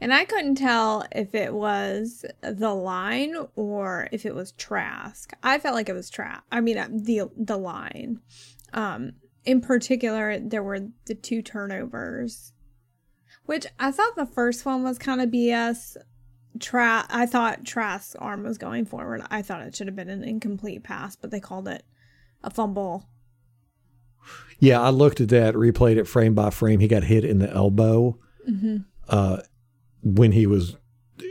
And 0.00 0.12
I 0.12 0.24
couldn't 0.24 0.56
tell 0.56 1.04
if 1.12 1.34
it 1.34 1.54
was 1.54 2.24
the 2.42 2.74
line 2.74 3.34
or 3.54 4.08
if 4.12 4.26
it 4.26 4.34
was 4.34 4.52
Trask. 4.52 5.32
I 5.42 5.58
felt 5.58 5.74
like 5.74 5.88
it 5.88 5.94
was 5.94 6.10
Trask. 6.10 6.42
I 6.52 6.60
mean, 6.60 6.76
uh, 6.78 6.88
the 6.90 7.30
the 7.36 7.56
line. 7.56 8.20
Um, 8.74 9.12
in 9.44 9.60
particular, 9.60 10.38
there 10.38 10.62
were 10.62 10.80
the 11.06 11.14
two 11.14 11.40
turnovers, 11.40 12.52
which 13.46 13.66
I 13.78 13.90
thought 13.90 14.16
the 14.16 14.26
first 14.26 14.66
one 14.66 14.82
was 14.82 14.98
kind 14.98 15.20
of 15.20 15.30
BS. 15.30 15.96
Tra- 16.60 17.06
I 17.08 17.26
thought 17.26 17.64
Trask's 17.64 18.16
arm 18.16 18.42
was 18.42 18.58
going 18.58 18.86
forward. 18.86 19.22
I 19.30 19.42
thought 19.42 19.62
it 19.62 19.76
should 19.76 19.86
have 19.86 19.96
been 19.96 20.08
an 20.10 20.24
incomplete 20.24 20.82
pass, 20.82 21.14
but 21.14 21.30
they 21.30 21.40
called 21.40 21.68
it 21.68 21.84
a 22.42 22.50
fumble. 22.50 23.08
Yeah, 24.58 24.80
I 24.80 24.88
looked 24.90 25.20
at 25.20 25.28
that, 25.28 25.54
replayed 25.54 25.96
it 25.96 26.08
frame 26.08 26.34
by 26.34 26.50
frame. 26.50 26.80
He 26.80 26.88
got 26.88 27.04
hit 27.04 27.24
in 27.24 27.38
the 27.38 27.50
elbow 27.50 28.18
Mm-hmm. 28.48 28.76
uh, 29.08 29.38
when 30.02 30.32
he 30.32 30.46
was 30.46 30.76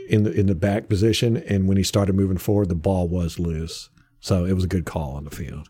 in 0.08 0.24
the 0.24 0.32
in 0.32 0.46
the 0.46 0.54
back 0.54 0.88
position, 0.88 1.36
and 1.36 1.68
when 1.68 1.76
he 1.76 1.82
started 1.82 2.14
moving 2.14 2.38
forward, 2.38 2.68
the 2.68 2.74
ball 2.74 3.08
was 3.08 3.38
loose. 3.38 3.90
So 4.20 4.44
it 4.44 4.54
was 4.54 4.64
a 4.64 4.68
good 4.68 4.86
call 4.86 5.12
on 5.12 5.24
the 5.24 5.30
field. 5.30 5.68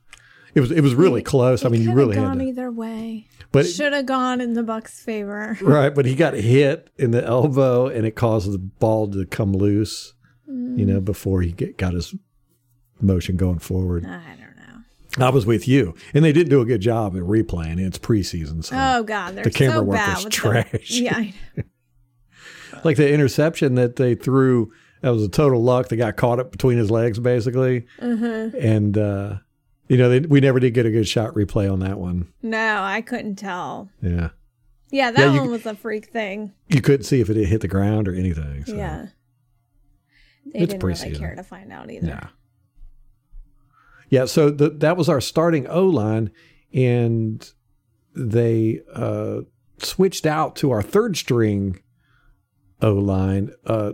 It 0.54 0.60
was 0.60 0.70
it 0.70 0.80
was 0.80 0.94
really 0.94 1.22
close. 1.22 1.64
I 1.64 1.68
mean, 1.68 1.82
you 1.82 1.92
really 1.92 2.16
had 2.16 2.24
gone 2.24 2.38
to, 2.38 2.44
either 2.44 2.70
way. 2.70 3.28
but 3.52 3.66
Should 3.66 3.92
have 3.92 4.06
gone 4.06 4.40
in 4.40 4.54
the 4.54 4.62
Bucks' 4.62 5.02
favor. 5.02 5.58
right. 5.60 5.94
But 5.94 6.06
he 6.06 6.14
got 6.14 6.34
hit 6.34 6.88
in 6.96 7.10
the 7.10 7.22
elbow, 7.24 7.88
and 7.88 8.06
it 8.06 8.16
caused 8.16 8.50
the 8.50 8.58
ball 8.58 9.08
to 9.10 9.26
come 9.26 9.52
loose. 9.52 10.14
You 10.48 10.86
know, 10.86 11.00
mm. 11.00 11.04
before 11.04 11.42
he 11.42 11.52
get, 11.52 11.76
got 11.76 11.92
his 11.92 12.14
motion 13.00 13.36
going 13.36 13.58
forward. 13.58 14.06
I 14.06 14.36
don't 14.36 14.56
know. 15.18 15.26
I 15.26 15.30
was 15.30 15.44
with 15.44 15.66
you, 15.66 15.94
and 16.14 16.24
they 16.24 16.32
didn't 16.32 16.50
do 16.50 16.60
a 16.60 16.64
good 16.64 16.80
job 16.80 17.16
at 17.16 17.22
replaying. 17.22 17.80
It's 17.84 17.98
preseason, 17.98 18.64
so 18.64 18.76
Oh 18.78 19.02
God, 19.02 19.34
they're 19.34 19.44
The 19.44 19.50
camera 19.50 19.76
so 19.78 19.82
work 19.82 19.96
bad 19.96 20.24
was 20.24 20.32
trash. 20.32 20.88
The, 20.88 21.00
yeah, 21.02 21.16
I 21.16 21.34
know. 21.56 21.62
like 22.84 22.96
the 22.96 23.12
interception 23.12 23.74
that 23.76 23.96
they 23.96 24.14
threw. 24.14 24.72
That 25.02 25.10
was 25.10 25.22
a 25.22 25.28
total 25.28 25.62
luck. 25.62 25.88
They 25.88 25.96
got 25.96 26.16
caught 26.16 26.40
up 26.40 26.50
between 26.50 26.78
his 26.78 26.90
legs, 26.90 27.18
basically, 27.18 27.86
Mm-hmm. 28.00 28.56
and 28.56 28.96
uh, 28.98 29.36
you 29.88 29.96
know 29.98 30.08
they, 30.08 30.20
we 30.20 30.40
never 30.40 30.58
did 30.58 30.72
get 30.74 30.86
a 30.86 30.90
good 30.90 31.06
shot 31.06 31.34
replay 31.34 31.70
on 31.70 31.80
that 31.80 31.98
one. 31.98 32.32
no, 32.42 32.82
I 32.82 33.02
couldn't 33.02 33.36
tell. 33.36 33.88
Yeah, 34.02 34.30
Yeah, 34.90 35.10
that 35.12 35.20
Yeah, 35.20 35.34
you- 35.34 35.40
one 35.40 35.50
was 35.50 35.66
a 35.66 35.74
freak 35.74 36.06
thing. 36.06 36.52
you 36.68 36.80
couldn't 36.80 37.04
see 37.04 37.20
if 37.20 37.28
it 37.30 37.36
hit 37.46 37.60
the 37.60 37.68
ground 37.68 38.08
or 38.08 38.14
anything. 38.14 38.64
So. 38.64 38.74
Yeah, 38.74 39.06
they 40.52 40.60
It's 40.60 40.72
didn't 40.72 40.82
really 40.82 41.14
care 41.16 41.36
to 41.36 41.42
find 41.44 41.70
out 41.72 41.90
either. 41.90 42.06
Yeah. 42.08 42.28
Yeah, 44.08 44.24
so 44.26 44.50
the, 44.50 44.70
that 44.70 44.96
was 44.96 45.08
our 45.08 45.20
starting 45.20 45.66
O 45.66 45.84
line, 45.86 46.30
and 46.72 47.48
they 48.14 48.80
uh, 48.92 49.40
switched 49.78 50.26
out 50.26 50.54
to 50.56 50.70
our 50.70 50.82
third 50.82 51.16
string 51.16 51.80
O 52.82 52.92
line 52.92 53.52
uh, 53.66 53.92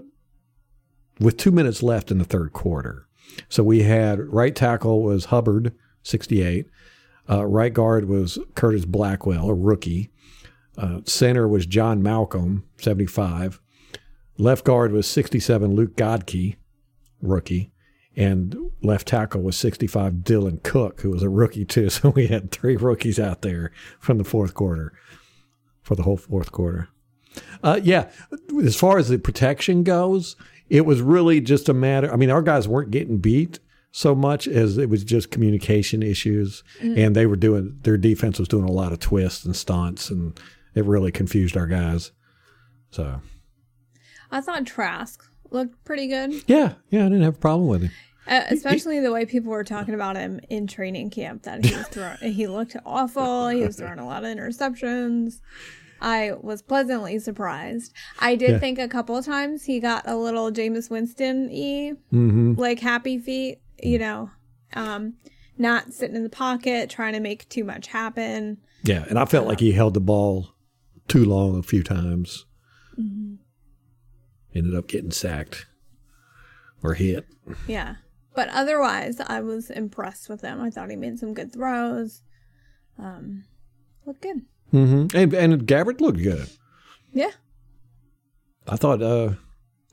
with 1.21 1.37
two 1.37 1.51
minutes 1.51 1.83
left 1.83 2.11
in 2.11 2.19
the 2.19 2.25
third 2.25 2.53
quarter. 2.53 3.07
So 3.49 3.63
we 3.63 3.83
had 3.83 4.19
right 4.21 4.55
tackle 4.55 5.03
was 5.03 5.27
Hubbard, 5.27 5.75
68. 6.03 6.67
Uh, 7.31 7.47
right 7.47 7.73
guard 7.73 8.09
was 8.09 8.39
Curtis 8.55 8.85
Blackwell, 8.85 9.49
a 9.49 9.55
rookie. 9.55 10.11
Uh, 10.77 11.01
center 11.05 11.47
was 11.47 11.67
John 11.67 12.03
Malcolm, 12.03 12.65
75. 12.79 13.61
Left 14.39 14.65
guard 14.65 14.93
was 14.93 15.07
67, 15.07 15.75
Luke 15.75 15.97
Goedeke, 15.97 16.57
rookie 17.21 17.73
and 18.17 18.57
left 18.83 19.09
tackle 19.09 19.43
was 19.43 19.57
65 19.57 20.15
Dylan 20.17 20.63
Cook, 20.63 21.01
who 21.01 21.11
was 21.11 21.23
a 21.23 21.29
rookie 21.29 21.65
too. 21.65 21.89
So 22.03 22.11
we 22.11 22.29
had 22.29 22.51
three 22.51 22.77
rookies 22.77 23.21
out 23.21 23.43
there 23.43 23.71
from 23.99 24.19
the 24.19 24.25
fourth 24.25 24.55
quarter 24.55 24.93
for 25.83 25.95
the 25.95 26.03
whole 26.03 26.17
fourth 26.17 26.53
quarter. 26.53 26.89
Uh, 27.63 27.81
yeah, 27.83 28.11
as 28.65 28.77
far 28.77 28.99
as 28.99 29.09
the 29.09 29.19
protection 29.19 29.83
goes, 29.85 30.37
it 30.69 30.87
was 30.87 31.01
really 31.01 31.41
just 31.41 31.69
a 31.69 31.75
matter. 31.75 32.13
I 32.13 32.17
mean, 32.17 32.31
our 32.31 32.43
guys 32.43 32.67
weren't 32.67 32.91
getting 32.91 33.19
beat 33.19 33.59
so 33.93 34.15
much 34.15 34.49
as 34.49 34.79
it 34.79 34.89
was 34.89 35.05
just 35.05 35.31
communication 35.31 36.03
issues, 36.03 36.65
and 36.81 37.15
they 37.15 37.27
were 37.27 37.37
doing 37.37 37.79
their 37.83 37.99
defense 37.99 38.39
was 38.39 38.49
doing 38.49 38.65
a 38.65 38.73
lot 38.73 38.93
of 38.93 38.99
twists 39.01 39.45
and 39.45 39.55
stunts, 39.55 40.11
and 40.11 40.41
it 40.75 40.85
really 40.85 41.13
confused 41.13 41.57
our 41.57 41.67
guys. 41.67 42.11
So 42.91 43.21
I 44.31 44.41
thought 44.41 44.67
Trask 44.67 45.23
looked 45.51 45.85
pretty 45.85 46.07
good, 46.09 46.33
yeah, 46.47 46.75
yeah, 46.89 47.01
I 47.01 47.09
didn't 47.11 47.23
have 47.23 47.35
a 47.35 47.39
problem 47.39 47.69
with 47.69 47.83
him. 47.83 47.91
uh, 48.27 48.45
especially 48.49 48.99
the 49.01 49.13
way 49.13 49.27
people 49.27 49.51
were 49.51 49.65
talking 49.65 49.95
about 49.95 50.17
him 50.17 50.41
in 50.49 50.67
training 50.67 51.11
camp. 51.11 51.43
That 51.43 51.65
he 51.65 51.75
was 51.77 51.87
throwing, 51.91 52.17
he 52.33 52.47
looked 52.47 52.77
awful. 52.87 53.49
He 53.49 53.63
was 53.63 53.77
throwing 53.77 53.99
a 53.99 54.07
lot 54.07 54.25
of 54.25 54.35
interceptions. 54.35 55.41
I 56.03 56.33
was 56.41 56.61
pleasantly 56.63 57.19
surprised. 57.21 57.93
I 58.19 58.35
did 58.37 58.51
Yeah. 58.51 58.59
think 58.59 58.79
a 58.79 58.89
couple 58.89 59.17
of 59.17 59.25
times 59.25 59.65
he 59.65 59.79
got 59.81 60.03
a 60.07 60.17
little 60.17 60.51
Jameis 60.51 60.91
Winston 60.91 61.49
y, 61.51 61.93
hmm 62.11 62.55
like 62.57 62.81
happy 62.81 63.19
feet, 63.19 63.61
you 63.83 63.99
know, 63.99 64.31
um, 64.75 65.15
not 65.57 65.93
sitting 65.93 66.17
in 66.17 66.25
the 66.25 66.29
pocket 66.29 66.91
trying 66.91 67.13
to 67.13 67.21
make 67.21 67.49
too 67.49 67.63
much 67.65 67.87
happen. 67.87 68.59
Yeah, 68.83 69.05
and 69.09 69.19
I 69.19 69.25
felt 69.27 69.47
like 69.47 69.61
he 69.61 69.73
held 69.73 69.95
the 69.95 70.01
ball 70.01 70.49
too 71.09 71.25
long 71.25 71.59
a 71.59 71.63
few 71.63 71.83
times. 71.85 72.47
Ended 74.55 74.75
up 74.75 74.87
getting 74.89 75.11
sacked 75.13 75.67
or 76.83 76.95
hit. 76.95 77.27
Yeah. 77.67 77.97
But 78.35 78.49
otherwise, 78.51 79.19
I 79.21 79.41
was 79.41 79.71
impressed 79.71 80.29
with 80.29 80.43
him. 80.43 80.61
I 80.61 80.69
thought 80.71 80.91
he 80.91 80.97
made 80.97 81.19
some 81.19 81.33
good 81.33 81.53
throws. 81.53 82.23
Um, 82.99 83.45
looked 84.05 84.21
good. 84.23 84.43
Hmm 84.73 85.07
And 85.15 85.33
and 85.35 85.67
Gabbert 85.67 86.01
looked 86.01 86.23
good. 86.23 86.49
Yeah. 87.13 87.31
I 88.67 88.77
thought 88.77 89.01
uh 89.03 89.35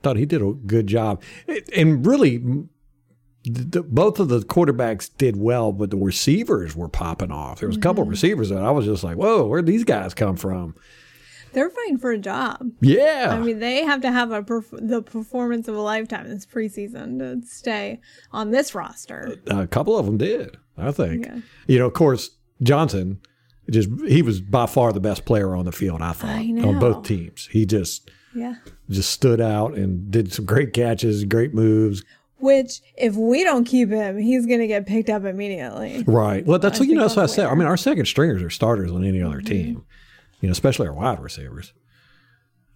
thought 0.02 0.16
he 0.16 0.26
did 0.26 0.42
a 0.42 0.52
good 0.52 0.86
job. 0.86 1.22
And 1.76 2.04
really, 2.06 2.38
the, 2.38 2.64
the- 3.44 3.82
both 3.82 4.18
of 4.18 4.28
the 4.28 4.40
quarterbacks 4.40 5.10
did 5.16 5.36
well, 5.36 5.72
but 5.72 5.90
the 5.90 5.96
receivers 5.98 6.74
were 6.74 6.88
popping 6.88 7.30
off. 7.30 7.60
There 7.60 7.68
was 7.68 7.76
a 7.76 7.80
couple 7.80 8.02
of 8.02 8.08
receivers 8.08 8.48
that 8.48 8.62
I 8.62 8.70
was 8.70 8.86
just 8.86 9.04
like, 9.04 9.16
"Whoa, 9.16 9.46
where'd 9.46 9.66
these 9.66 9.84
guys 9.84 10.14
come 10.14 10.36
from?" 10.36 10.74
They're 11.52 11.68
fighting 11.68 11.98
for 11.98 12.12
a 12.12 12.18
job. 12.18 12.70
Yeah, 12.80 13.30
I 13.36 13.40
mean, 13.40 13.58
they 13.58 13.84
have 13.84 14.00
to 14.02 14.12
have 14.12 14.30
a 14.30 14.40
perf- 14.42 14.88
the 14.88 15.02
performance 15.02 15.66
of 15.66 15.74
a 15.74 15.80
lifetime 15.80 16.28
this 16.28 16.46
preseason 16.46 17.18
to 17.18 17.44
stay 17.46 18.00
on 18.32 18.52
this 18.52 18.72
roster. 18.74 19.36
a 19.48 19.66
couple 19.66 19.98
of 19.98 20.06
them 20.06 20.16
did. 20.16 20.56
I 20.78 20.92
think. 20.92 21.26
Yeah. 21.26 21.38
You 21.66 21.78
know, 21.80 21.86
of 21.86 21.92
course, 21.92 22.30
Johnson 22.62 23.20
just 23.70 23.88
he 24.06 24.22
was 24.22 24.40
by 24.40 24.66
far 24.66 24.92
the 24.92 25.00
best 25.00 25.24
player 25.24 25.54
on 25.54 25.64
the 25.64 25.72
field. 25.72 26.02
I 26.02 26.12
thought 26.12 26.30
I 26.30 26.40
on 26.62 26.78
both 26.78 27.04
teams. 27.06 27.48
He 27.50 27.64
just 27.66 28.10
Yeah. 28.34 28.56
just 28.88 29.10
stood 29.10 29.40
out 29.40 29.74
and 29.74 30.10
did 30.10 30.32
some 30.32 30.44
great 30.44 30.72
catches, 30.72 31.24
great 31.24 31.54
moves. 31.54 32.04
Which, 32.38 32.80
if 32.96 33.16
we 33.16 33.44
don't 33.44 33.64
keep 33.64 33.90
him, 33.90 34.16
he's 34.16 34.46
going 34.46 34.60
to 34.60 34.66
get 34.66 34.86
picked 34.86 35.10
up 35.10 35.24
immediately. 35.26 36.04
Right. 36.06 36.44
Well, 36.46 36.58
that's 36.58 36.80
I 36.80 36.84
you 36.84 36.94
know 36.94 37.02
that's 37.02 37.14
what 37.16 37.24
I 37.24 37.26
said. 37.26 37.46
I 37.46 37.54
mean, 37.54 37.66
our 37.66 37.76
second 37.76 38.06
stringers 38.06 38.42
are 38.42 38.48
starters 38.48 38.90
on 38.90 39.04
any 39.04 39.20
other 39.22 39.38
Mm-hmm. 39.38 39.46
team. 39.46 39.84
You 40.40 40.48
know, 40.48 40.52
especially 40.52 40.86
our 40.88 40.94
wide 40.94 41.20
receivers. 41.20 41.74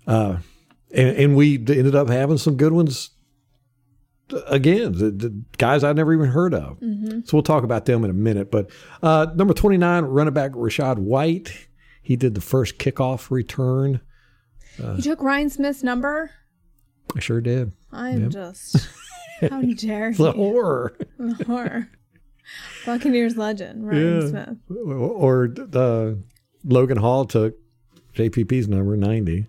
Uh, 0.06 0.36
and, 0.94 1.16
and 1.16 1.36
we 1.36 1.56
ended 1.56 1.94
up 1.94 2.08
having 2.10 2.36
some 2.36 2.56
good 2.56 2.72
ones. 2.74 3.08
Uh, 4.32 4.40
Again, 4.46 4.92
the, 4.92 5.10
the 5.10 5.42
guys 5.58 5.84
I 5.84 5.92
never 5.92 6.12
even 6.14 6.30
heard 6.30 6.54
of. 6.54 6.78
Mm-hmm. 6.80 7.20
So 7.24 7.36
we'll 7.36 7.42
talk 7.42 7.62
about 7.64 7.84
them 7.84 8.04
in 8.04 8.10
a 8.10 8.14
minute. 8.14 8.50
But 8.50 8.70
uh, 9.02 9.26
number 9.34 9.54
twenty 9.54 9.76
nine, 9.76 10.04
running 10.04 10.34
back 10.34 10.52
Rachaad 10.52 10.98
White. 10.98 11.52
He 12.02 12.16
did 12.16 12.34
the 12.34 12.40
first 12.40 12.78
kickoff 12.78 13.30
return. 13.30 14.00
you 14.78 15.00
took 15.02 15.22
Ryan 15.22 15.48
Smith's 15.50 15.82
number? 15.82 16.30
I 17.16 17.20
sure 17.20 17.40
did. 17.40 17.72
I'm 17.92 18.30
just. 18.30 18.88
How 19.40 19.60
dare 19.76 20.12
The 20.12 20.32
horror. 20.32 20.96
The 21.18 21.44
Horror. 21.44 21.88
Buccaneers 22.84 23.36
legend, 23.38 23.86
Ryan 23.86 24.20
Yeah. 24.20 24.28
Smith. 24.28 24.58
Or 24.86 25.48
the 25.48 26.18
Logan 26.64 26.98
Hall 26.98 27.24
took 27.24 27.54
JPP's 28.14 28.68
number 28.68 28.96
ninety. 28.96 29.46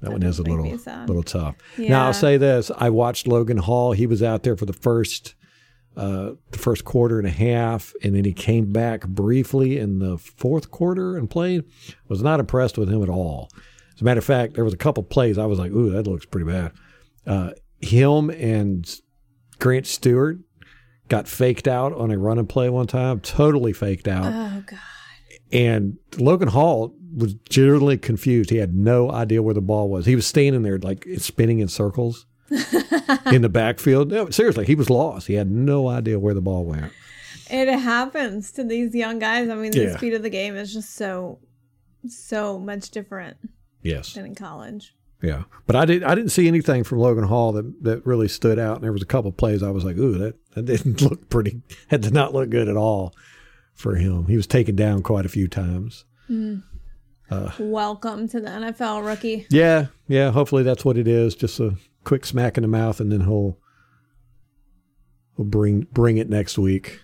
That, 0.00 0.12
one 0.12 0.22
is 0.22 0.38
a 0.38 0.42
little 0.42 0.64
little 1.06 1.22
tough. 1.22 1.56
Now 1.76 2.06
I'll 2.06 2.14
say 2.14 2.36
this: 2.36 2.70
I 2.76 2.90
watched 2.90 3.26
Logan 3.26 3.58
Hall. 3.58 3.92
He 3.92 4.06
was 4.06 4.22
out 4.22 4.42
there 4.42 4.56
for 4.56 4.64
the 4.66 4.72
first 4.72 5.34
uh, 5.96 6.32
the 6.50 6.58
first 6.58 6.84
quarter 6.84 7.18
and 7.18 7.26
a 7.26 7.30
half, 7.30 7.92
and 8.02 8.14
then 8.14 8.24
he 8.24 8.32
came 8.32 8.72
back 8.72 9.06
briefly 9.06 9.78
in 9.78 9.98
the 9.98 10.16
fourth 10.16 10.70
quarter 10.70 11.16
and 11.16 11.28
played. 11.28 11.64
Was 12.08 12.22
not 12.22 12.40
impressed 12.40 12.78
with 12.78 12.88
him 12.88 13.02
at 13.02 13.08
all. 13.08 13.50
As 13.94 14.00
a 14.00 14.04
matter 14.04 14.18
of 14.18 14.24
fact, 14.24 14.54
there 14.54 14.64
was 14.64 14.72
a 14.72 14.78
couple 14.78 15.02
plays 15.02 15.36
I 15.36 15.46
was 15.46 15.58
like, 15.58 15.72
"Ooh, 15.72 15.90
that 15.90 16.06
looks 16.06 16.24
pretty 16.24 16.50
bad." 16.50 16.72
Uh, 17.26 17.50
him 17.80 18.30
and 18.30 19.00
Grant 19.58 19.86
Stewart 19.86 20.38
got 21.08 21.28
faked 21.28 21.68
out 21.68 21.92
on 21.92 22.10
a 22.10 22.18
run 22.18 22.38
and 22.38 22.48
play 22.48 22.70
one 22.70 22.86
time, 22.86 23.20
totally 23.20 23.72
faked 23.72 24.08
out. 24.08 24.32
Oh, 24.32 24.62
God. 24.66 24.78
And 25.52 25.98
Logan 26.16 26.48
Hall 26.48 26.94
was 27.16 27.34
generally 27.48 27.98
confused. 27.98 28.50
He 28.50 28.56
had 28.56 28.74
no 28.74 29.10
idea 29.10 29.42
where 29.42 29.54
the 29.54 29.60
ball 29.60 29.88
was. 29.88 30.06
He 30.06 30.14
was 30.16 30.26
standing 30.26 30.62
there 30.62 30.78
like 30.78 31.06
spinning 31.18 31.58
in 31.60 31.68
circles 31.68 32.26
in 33.32 33.42
the 33.42 33.48
backfield. 33.50 34.10
No, 34.10 34.30
seriously, 34.30 34.66
he 34.66 34.74
was 34.74 34.90
lost. 34.90 35.26
He 35.26 35.34
had 35.34 35.50
no 35.50 35.88
idea 35.88 36.18
where 36.18 36.34
the 36.34 36.40
ball 36.40 36.64
went. 36.64 36.92
It 37.50 37.68
happens 37.68 38.52
to 38.52 38.64
these 38.64 38.94
young 38.94 39.18
guys. 39.18 39.48
I 39.48 39.54
mean, 39.56 39.72
the 39.72 39.82
Yeah. 39.84 39.96
speed 39.96 40.14
of 40.14 40.22
the 40.22 40.30
game 40.30 40.54
is 40.56 40.72
just 40.72 40.94
so, 40.94 41.38
so 42.08 42.58
much 42.58 42.90
different 42.90 43.36
Yes. 43.82 44.14
than 44.14 44.26
in 44.26 44.34
college. 44.34 44.94
Yeah. 45.22 45.42
But 45.66 45.76
I 45.76 45.84
did 45.84 46.02
I 46.02 46.14
didn't 46.14 46.30
see 46.30 46.48
anything 46.48 46.82
from 46.84 46.98
Logan 46.98 47.24
Hall 47.24 47.52
that, 47.52 47.82
that 47.84 48.06
really 48.06 48.28
stood 48.28 48.58
out. 48.58 48.76
And 48.76 48.84
there 48.84 48.92
was 48.92 49.02
a 49.02 49.06
couple 49.06 49.32
plays 49.32 49.62
I 49.62 49.70
was 49.70 49.84
like, 49.84 49.98
ooh, 49.98 50.16
that, 50.18 50.34
that 50.54 50.64
didn't 50.64 51.02
look 51.08 51.28
pretty 51.28 51.60
that 51.90 52.00
did 52.00 52.14
not 52.14 52.32
look 52.32 52.48
good 52.50 52.68
at 52.68 52.76
all 52.76 53.14
for 53.74 53.96
him. 53.96 54.26
He 54.28 54.36
was 54.36 54.46
taken 54.46 54.76
down 54.76 55.02
quite 55.02 55.26
a 55.26 55.30
few 55.30 55.46
times. 55.48 56.04
Mm. 56.30 56.62
Welcome 57.58 58.28
to 58.28 58.40
the 58.40 58.48
NFL, 58.48 59.06
rookie. 59.06 59.46
Yeah, 59.50 59.86
yeah. 60.08 60.30
Hopefully 60.30 60.62
that's 60.62 60.84
what 60.84 60.98
it 60.98 61.06
is. 61.06 61.34
Just 61.34 61.60
a 61.60 61.76
quick 62.04 62.24
smack 62.26 62.56
in 62.56 62.62
the 62.62 62.68
mouth, 62.68 63.00
and 63.00 63.12
then 63.12 63.20
he'll 63.20 63.58
he'll 65.36 65.44
bring 65.46 65.86
bring 65.92 66.16
it 66.16 66.28
next 66.28 66.58
week. 66.58 67.00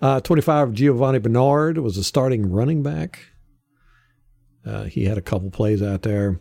Uh, 0.00 0.20
Twenty 0.20 0.42
five 0.42 0.72
Giovani 0.72 1.20
Bernard 1.20 1.78
was 1.78 1.96
a 1.96 2.04
starting 2.04 2.50
running 2.50 2.82
back. 2.82 3.26
Uh, 4.66 4.84
he 4.84 5.04
had 5.04 5.18
a 5.18 5.22
couple 5.22 5.50
plays 5.50 5.82
out 5.82 6.02
there. 6.02 6.40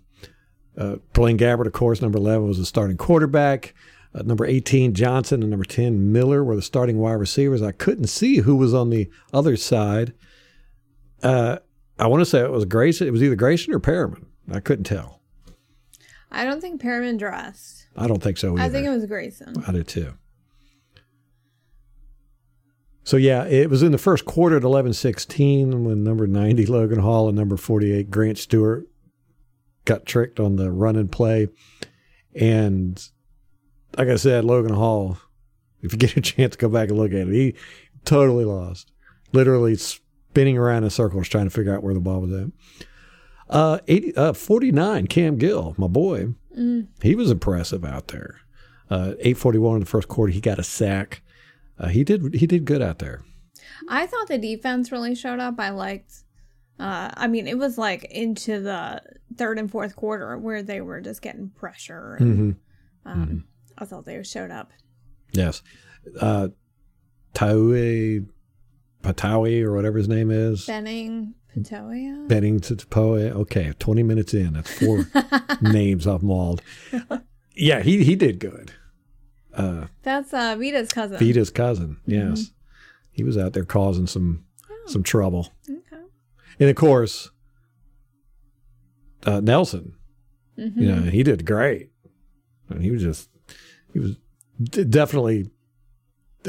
Uh, 0.78 0.98
Blaine 1.14 1.38
Gabbert, 1.38 1.66
of 1.68 1.74
course, 1.74 2.02
number 2.02 2.18
eleven 2.18 2.48
was 2.48 2.60
a 2.60 2.66
starting 2.66 2.98
quarterback. 2.98 3.74
Uh, 4.14 4.24
number 4.24 4.46
eighteen 4.46 4.94
Johnson 4.94 5.42
and 5.42 5.52
number 5.52 5.66
ten 5.66 6.12
Miller 6.12 6.44
were 6.44 6.56
the 6.56 6.62
starting 6.62 6.98
wide 6.98 7.14
receivers. 7.14 7.62
I 7.62 7.72
couldn't 7.72 8.08
see 8.08 8.38
who 8.38 8.56
was 8.56 8.74
on 8.74 8.90
the 8.90 9.10
other 9.34 9.56
side. 9.56 10.14
Uh, 11.24 11.58
I 12.00 12.08
want 12.08 12.22
to 12.22 12.26
say 12.26 12.42
it 12.42 12.52
was 12.52 12.66
Grayson. 12.66 13.08
It 13.08 13.12
was 13.12 13.24
either 13.24 13.36
Grayson 13.36 13.74
or 13.74 13.80
Perriman. 13.80 14.26
I 14.52 14.60
couldn't 14.60 14.86
tell. 14.86 15.22
I 16.32 16.44
don't 16.46 16.62
think 16.62 16.82
Perriman 16.82 17.18
dressed. 17.18 17.88
I 17.96 18.08
don't 18.08 18.22
think 18.22 18.38
so 18.38 18.54
either. 18.54 18.62
I 18.62 18.70
think 18.70 18.86
it 18.86 18.92
was 18.92 19.06
Grayson. 19.06 19.56
I 19.68 19.72
did 19.72 19.88
too. 19.88 20.14
So 23.04 23.16
yeah, 23.16 23.46
it 23.46 23.70
was 23.70 23.84
in 23.84 23.94
the 23.94 23.98
first 23.98 24.26
quarter 24.26 24.58
at 24.58 24.64
11-16 24.64 25.84
when 25.84 26.04
number 26.04 26.28
90 26.28 26.66
Logan 26.66 27.00
Hall 27.00 27.30
and 27.30 27.38
number 27.38 27.56
48 27.56 28.12
Grant 28.12 28.38
Stewart 28.38 28.86
got 29.86 30.06
tricked 30.06 30.42
on 30.42 30.58
the 30.58 30.70
run 30.72 30.98
and 30.98 31.10
play. 31.10 31.48
And 32.36 33.02
like 33.98 34.10
I 34.10 34.18
said, 34.18 34.44
Logan 34.44 34.74
Hall, 34.74 35.18
if 35.82 35.94
you 35.94 35.98
get 35.98 36.18
a 36.18 36.22
chance 36.22 36.58
to 36.58 36.58
go 36.60 36.68
back 36.68 36.90
and 36.90 36.98
look 36.98 37.14
at 37.14 37.30
it, 37.30 37.34
he 37.34 37.56
totally 38.04 38.44
lost. 38.44 38.92
Literally 39.32 39.78
spinning 40.38 40.58
around 40.58 40.84
in 40.84 40.90
circles 40.92 41.28
trying 41.28 41.46
to 41.46 41.50
figure 41.50 41.74
out 41.74 41.82
where 41.82 41.96
the 41.96 42.00
ball 42.00 42.22
was 42.22 42.32
at. 42.32 42.48
Uh, 43.50 43.80
80, 43.88 44.16
uh 44.16 44.34
49 44.34 45.08
Cam 45.08 45.38
Gill, 45.38 45.74
my 45.78 45.88
boy. 45.88 46.34
He 47.02 47.16
was 47.16 47.32
impressive 47.32 47.84
out 47.86 48.10
there. 48.10 48.42
Uh, 48.90 49.14
841 49.20 49.76
in 49.76 49.80
the 49.82 49.86
first 49.86 50.08
quarter, 50.08 50.32
he 50.32 50.40
got 50.42 50.60
a 50.60 50.64
sack. 50.64 51.22
Uh, 51.80 51.88
he 51.88 52.04
did 52.04 52.34
he 52.36 52.48
did 52.48 52.66
good 52.66 52.82
out 52.82 53.00
there. 53.00 53.24
I 53.90 54.06
thought 54.08 54.28
the 54.28 54.38
defense 54.38 54.92
really 54.92 55.14
showed 55.16 55.40
up. 55.40 55.60
I 55.60 55.70
liked. 55.70 56.24
Uh, 56.80 57.10
I 57.16 57.28
mean, 57.28 57.48
it 57.48 57.58
was 57.58 57.78
like 57.78 58.06
into 58.06 58.60
the 58.60 59.02
third 59.38 59.60
and 59.60 59.70
fourth 59.70 59.96
quarter 59.96 60.38
where 60.38 60.64
they 60.64 60.82
were 60.82 61.02
just 61.02 61.22
getting 61.22 61.50
pressure. 61.50 62.16
And, 62.20 62.56
um, 63.06 63.46
I 63.78 63.86
thought 63.86 64.06
they 64.06 64.22
showed 64.24 64.52
up. 64.52 64.72
Yes. 65.32 65.62
Uh 66.20 66.50
Taue 67.34 68.26
Patawi 69.08 69.62
or 69.64 69.74
whatever 69.74 69.98
his 69.98 70.08
name 70.08 70.32
is. 70.32 70.66
Benning, 70.66 71.34
Patoia. 71.56 72.28
Betting 72.28 72.60
to 72.62 72.78
Okay, 72.94 73.74
20 73.80 74.04
minutes 74.04 74.34
in. 74.34 74.54
That's 74.54 74.72
four 74.80 75.08
names 75.62 76.06
I've 76.06 76.24
mauled. 76.24 76.62
Yeah, 77.56 77.82
he 77.82 78.04
he 78.04 78.16
did 78.16 78.40
good. 78.40 78.74
Uh 79.54 79.88
That's 80.04 80.34
uh, 80.34 80.56
Vita's 80.60 80.90
cousin. 80.90 81.18
Vita's 81.18 81.50
cousin. 81.50 81.98
Yes. 82.06 82.52
He 83.12 83.24
was 83.24 83.38
out 83.38 83.54
there 83.54 83.66
causing 83.66 84.08
some 84.08 84.44
some 84.88 85.04
trouble. 85.04 85.52
Okay. 85.70 86.04
And 86.60 86.70
of 86.70 86.76
course, 86.76 87.32
uh, 89.26 89.40
Nelson, 89.42 89.94
you 90.56 90.72
know, 90.96 91.02
he 91.02 91.24
did 91.24 91.46
great. 91.46 91.92
And 92.70 92.82
he 92.82 92.92
was 92.92 93.02
just, 93.02 93.30
he 93.94 94.00
was 94.00 94.18
d- 94.62 94.84
definitely 94.84 95.50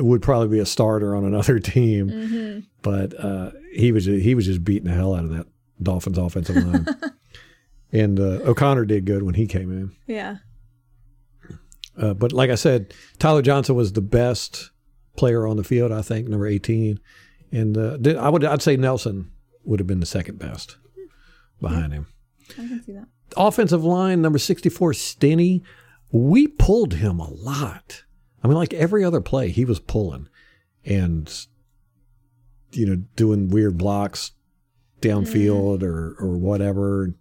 would 0.05 0.23
probably 0.23 0.49
be 0.49 0.59
a 0.59 0.67
starter 0.67 1.15
on 1.15 1.25
another 1.25 1.59
team, 1.61 2.67
but 2.83 3.19
uh, 3.19 3.51
he 3.73 3.93
was 3.93 4.05
he 4.05 4.35
was 4.35 4.47
just 4.47 4.65
beating 4.65 4.89
the 4.89 4.95
hell 4.95 5.15
out 5.15 5.25
of 5.25 5.31
that 5.31 5.47
Dolphins 5.83 6.19
offensive 6.19 6.57
line. 6.57 6.87
and 7.93 8.21
uh, 8.21 8.41
O'Connor 8.45 8.85
did 8.85 9.05
good 9.05 9.23
when 9.23 9.35
he 9.35 9.47
came 9.47 9.71
in. 9.73 9.93
Yeah. 10.07 10.37
Uh, 11.97 12.15
but 12.15 12.33
like 12.33 12.51
I 12.51 12.55
said, 12.55 12.95
Tyler 13.19 13.43
Johnson 13.43 13.75
was 13.75 13.93
the 13.93 14.01
best 14.01 14.71
player 15.17 15.47
on 15.47 15.57
the 15.57 15.65
field. 15.65 15.91
I 15.91 16.03
think 16.03 16.29
number 16.29 16.47
eighteen, 16.47 17.01
and 17.51 17.77
uh, 17.77 17.99
I 18.19 18.29
would 18.29 18.45
I'd 18.45 18.63
say 18.63 18.77
Nelson 18.77 19.31
would 19.65 19.81
have 19.81 19.87
been 19.87 20.01
the 20.01 20.07
second 20.07 20.39
best 20.39 20.77
behind 21.61 21.93
him. 21.93 22.07
I 22.53 22.55
can 22.55 22.83
see 22.83 22.93
that. 22.93 23.09
Offensive 23.37 23.85
line 23.85 24.23
number 24.23 24.39
sixty 24.39 24.69
four, 24.69 24.95
Stinnie. 24.95 25.63
We 26.11 26.47
pulled 26.47 26.95
him 26.95 27.19
a 27.19 27.29
lot. 27.29 28.05
I 28.43 28.49
mean, 28.49 28.57
like 28.57 28.73
every 28.75 29.05
other 29.05 29.21
play, 29.21 29.51
he 29.51 29.65
was 29.65 29.81
pulling, 29.81 30.29
and 30.85 31.33
you 32.73 32.87
know, 32.87 32.97
doing 33.17 33.49
weird 33.49 33.79
blocks 33.79 34.33
downfield 35.01 35.83
or 35.83 36.15
or 36.21 36.37
whatever. 36.39 37.15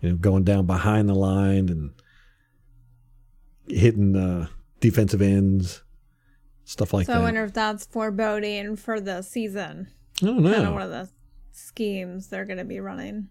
You 0.00 0.10
know, 0.10 0.16
going 0.16 0.44
down 0.44 0.66
behind 0.66 1.08
the 1.08 1.14
line 1.14 1.68
and 1.68 1.90
hitting 3.66 4.16
uh, 4.16 4.46
defensive 4.80 5.20
ends, 5.22 5.82
stuff 6.64 6.92
like 6.94 7.06
so 7.06 7.12
that. 7.12 7.18
So 7.18 7.20
I 7.20 7.24
wonder 7.24 7.44
if 7.44 7.52
that's 7.52 7.86
foreboding 7.86 8.76
for 8.76 9.00
the 9.00 9.22
season. 9.22 9.88
I 10.22 10.26
don't 10.26 10.42
Kind 10.42 10.54
of 10.56 10.62
know. 10.64 10.72
one 10.72 10.82
of 10.82 10.90
the 10.90 11.08
schemes 11.52 12.28
they're 12.28 12.44
going 12.46 12.58
to 12.58 12.64
be 12.64 12.80
running. 12.80 13.28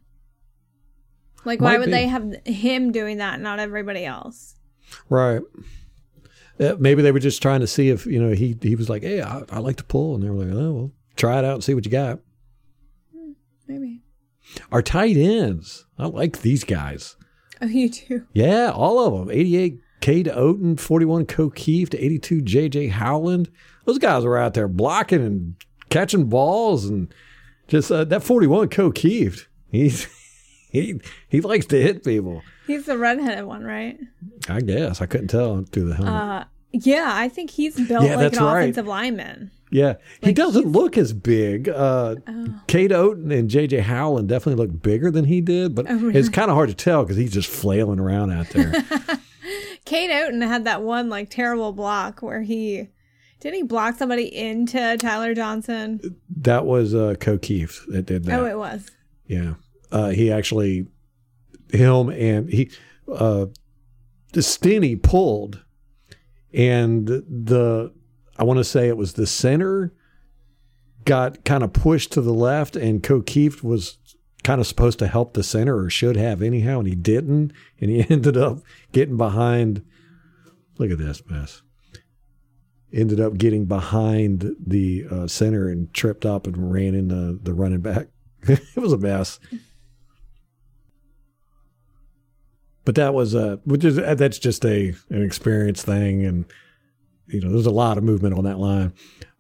Like, 1.46 1.60
Might 1.60 1.74
why 1.74 1.78
would 1.80 1.86
be. 1.86 1.92
they 1.92 2.08
have 2.08 2.36
him 2.46 2.92
doing 2.92 3.18
that, 3.18 3.40
not 3.40 3.60
everybody 3.60 4.06
else? 4.06 4.56
Right. 5.10 5.42
Uh, 6.60 6.76
maybe 6.78 7.02
they 7.02 7.12
were 7.12 7.20
just 7.20 7.42
trying 7.42 7.62
to 7.62 7.68
see 7.68 7.90
if 7.90 8.06
you 8.06 8.22
know 8.22 8.34
he 8.34 8.58
he 8.62 8.76
was 8.76 8.90
like, 8.90 9.04
hey, 9.04 9.22
I, 9.22 9.44
I 9.50 9.60
like 9.60 9.78
to 9.78 9.84
pull, 9.84 10.16
and 10.16 10.24
they 10.24 10.30
were 10.30 10.44
like, 10.44 10.54
oh 10.54 10.72
well, 10.72 10.92
try 11.16 11.40
it 11.40 11.46
out 11.46 11.56
and 11.56 11.64
see 11.64 11.74
what 11.74 11.86
you 11.86 11.92
got. 11.92 12.20
Maybe. 13.68 14.02
Our 14.72 14.82
tight 14.82 15.16
ends, 15.16 15.86
I 15.98 16.08
like 16.08 16.42
these 16.42 16.64
guys. 16.64 17.16
Oh, 17.62 17.68
you 17.68 17.90
do. 17.90 18.26
Yeah, 18.34 18.72
all 18.74 19.00
of 19.06 19.28
them. 19.28 19.36
88 19.36 19.80
Cade 20.02 20.28
Otton, 20.28 20.80
41 20.80 21.26
Kieft 21.26 21.90
to 21.90 22.04
82 22.04 22.42
JJ 22.42 22.92
Howland. 22.92 23.50
Those 23.86 24.00
guys 24.00 24.24
were 24.24 24.38
out 24.38 24.54
there 24.54 24.68
blocking 24.68 25.24
and 25.24 25.56
catching 25.90 26.26
balls 26.26 26.86
and 26.86 27.14
just 27.68 27.92
uh, 27.92 28.06
that 28.06 28.24
41 28.24 28.70
Kieft. 28.70 29.46
He's 29.72 30.08
he 30.72 31.00
he 31.28 31.42
likes 31.42 31.66
to 31.68 31.82
hit 31.82 32.04
people. 32.04 32.42
He's 32.70 32.86
the 32.86 32.98
redheaded 32.98 33.46
one, 33.46 33.64
right? 33.64 33.98
I 34.48 34.62
guess 34.62 35.02
I 35.02 35.06
couldn't 35.06 35.28
tell 35.28 35.64
through 35.64 35.90
the 35.90 35.96
helmet. 35.96 36.14
Uh, 36.14 36.44
yeah, 36.72 37.12
I 37.14 37.28
think 37.30 37.50
he's 37.50 37.76
built 37.76 38.06
Yeah, 38.06 38.16
like 38.16 38.34
an 38.34 38.44
right. 38.46 38.60
offensive 38.64 38.86
lineman. 38.88 39.52
Yeah, 39.72 39.96
he 40.22 40.34
doesn't 40.34 40.66
look 40.68 40.98
as 40.98 41.14
big. 41.14 41.68
Uh, 41.70 42.16
Oh. 42.28 42.60
Cade 42.68 42.92
Otton 42.92 43.32
and 43.32 43.50
JJ 43.50 43.82
Howland 43.82 44.28
definitely 44.30 44.64
look 44.66 44.82
bigger 44.82 45.12
than 45.12 45.26
he 45.26 45.42
did, 45.42 45.76
but 45.76 45.86
Oh, 45.90 45.96
really? 45.96 46.20
it's 46.20 46.30
kind 46.30 46.50
of 46.50 46.56
hard 46.56 46.70
to 46.70 46.76
tell 46.76 47.04
because 47.04 47.18
he's 47.18 47.34
just 47.34 47.50
flailing 47.50 48.00
around 48.00 48.32
out 48.32 48.50
there. 48.50 48.72
Cade 49.86 50.10
Otton 50.12 50.46
had 50.48 50.64
that 50.66 50.82
one 50.84 51.10
like 51.10 51.30
terrible 51.30 51.72
block 51.72 52.22
where 52.22 52.42
he 52.42 52.90
didn't 53.42 53.56
he 53.56 53.64
block 53.64 53.96
somebody 53.98 54.24
into 54.36 54.98
Tyler 54.98 55.34
Johnson? 55.34 56.00
that 56.38 56.66
was 56.66 56.94
uh, 56.94 57.16
Kieft 57.20 57.88
that 57.88 58.06
did 58.06 58.26
that. 58.26 58.40
Oh, 58.40 58.46
it 58.46 58.58
was. 58.58 58.92
Yeah, 59.28 59.54
uh, 59.92 60.10
he 60.10 60.32
actually 60.32 60.88
him 61.72 62.10
and 62.10 62.50
he 62.50 62.72
uh, 63.12 63.48
the 64.34 64.42
Stinnie 64.42 64.96
pulled, 64.96 65.64
and 66.54 67.08
the 67.08 67.92
I 68.38 68.44
want 68.44 68.58
to 68.58 68.64
say 68.64 68.88
it 68.88 68.98
was 68.98 69.14
the 69.14 69.28
center 69.28 69.94
got 71.06 71.44
kind 71.44 71.64
of 71.64 71.74
pushed 71.74 72.12
to 72.14 72.22
the 72.22 72.34
left, 72.34 72.76
and 72.76 73.02
Kieft 73.02 73.64
was 73.64 73.98
kind 74.44 74.62
of 74.62 74.68
supposed 74.68 75.00
to 75.00 75.08
help 75.08 75.34
the 75.34 75.44
center 75.44 75.78
or 75.78 75.90
should 75.90 76.16
have 76.16 76.42
anyhow, 76.42 76.80
and 76.80 76.88
he 76.88 76.96
didn't, 76.96 77.52
and 77.80 77.90
he 77.90 78.06
ended 78.10 78.38
up 78.38 78.60
getting 78.92 79.18
behind. 79.18 79.86
Look 80.78 80.92
at 80.92 80.98
this 80.98 81.22
mess. 81.28 81.62
Ended 82.94 83.20
up 83.20 83.38
getting 83.38 83.66
behind 83.66 84.56
the 84.66 85.06
uh, 85.12 85.28
center 85.28 85.68
and 85.68 85.94
tripped 85.94 86.26
up 86.26 86.48
and 86.48 86.72
ran 86.72 86.96
into 86.96 87.38
the 87.44 87.54
running 87.54 87.82
back. 87.82 88.08
it 88.44 88.78
was 88.78 88.94
a 88.94 88.98
mess. 88.98 89.40
But 92.90 92.96
that 92.96 93.14
was 93.14 93.36
a, 93.36 93.60
which 93.66 93.86
is 93.86 93.98
that's 93.98 94.40
just 94.40 94.66
a 94.66 94.96
an 95.12 95.24
experience 95.24 95.84
thing, 95.84 96.26
and 96.26 96.46
you 97.28 97.40
know, 97.40 97.52
there's 97.52 97.68
a 97.68 97.70
lot 97.70 98.00
of 98.00 98.04
movement 98.04 98.36
on 98.36 98.46
that 98.46 98.58
line. 98.58 98.94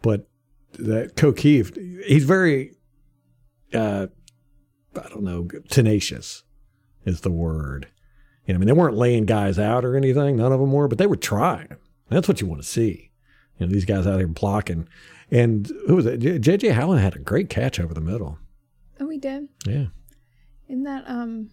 But 0.03 0.29
that 0.73 1.15
Kieft, 1.15 2.05
he's 2.05 2.25
very, 2.25 2.75
uh, 3.73 4.05
I 4.95 5.09
don't 5.09 5.23
know, 5.23 5.47
tenacious 5.67 6.43
is 7.05 7.21
the 7.21 7.31
word. 7.31 7.87
You 8.45 8.53
know, 8.53 8.57
I 8.57 8.59
mean, 8.59 8.67
they 8.67 8.73
weren't 8.73 8.97
laying 8.97 9.25
guys 9.25 9.57
out 9.57 9.83
or 9.83 9.97
anything. 9.97 10.35
None 10.35 10.51
of 10.51 10.59
them 10.59 10.71
were, 10.71 10.87
but 10.87 10.99
they 10.99 11.07
were 11.07 11.15
trying. 11.15 11.75
That's 12.09 12.27
what 12.27 12.41
you 12.41 12.45
want 12.45 12.61
to 12.61 12.67
see. 12.67 13.09
You 13.57 13.65
know, 13.65 13.73
these 13.73 13.85
guys 13.85 14.05
out 14.05 14.17
there 14.17 14.27
blocking. 14.27 14.87
And 15.31 15.65
who 15.87 15.95
was 15.95 16.05
it? 16.05 16.19
J- 16.19 16.37
JJ 16.37 16.73
Howland 16.73 17.01
had 17.01 17.15
a 17.15 17.19
great 17.19 17.49
catch 17.49 17.79
over 17.79 17.95
the 17.95 17.99
middle. 17.99 18.37
Oh, 18.99 19.07
we 19.07 19.17
did. 19.17 19.49
Yeah. 19.65 19.85
Isn't 20.67 20.83
that 20.83 21.03
um? 21.07 21.49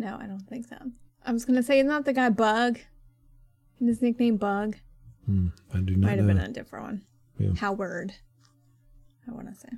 No, 0.00 0.16
I 0.20 0.26
don't 0.26 0.40
think 0.48 0.66
so. 0.66 0.76
I 1.24 1.32
was 1.32 1.44
gonna 1.44 1.62
say, 1.62 1.78
isn't 1.78 1.88
that 1.88 2.04
the 2.06 2.12
guy 2.14 2.30
Bug? 2.30 2.78
His 3.78 4.00
nickname 4.00 4.36
Bug? 4.38 4.76
Hmm, 5.26 5.48
I 5.74 5.78
do 5.80 5.94
not 5.96 6.08
Might 6.08 6.16
have 6.18 6.26
know. 6.26 6.34
been 6.34 6.42
a 6.42 6.48
different 6.48 6.84
one. 6.86 7.02
Yeah. 7.38 7.50
Howard. 7.58 8.14
I 9.28 9.32
want 9.32 9.48
to 9.48 9.54
say. 9.54 9.68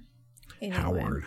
Anyway. 0.61 0.77
Howard. 0.81 1.25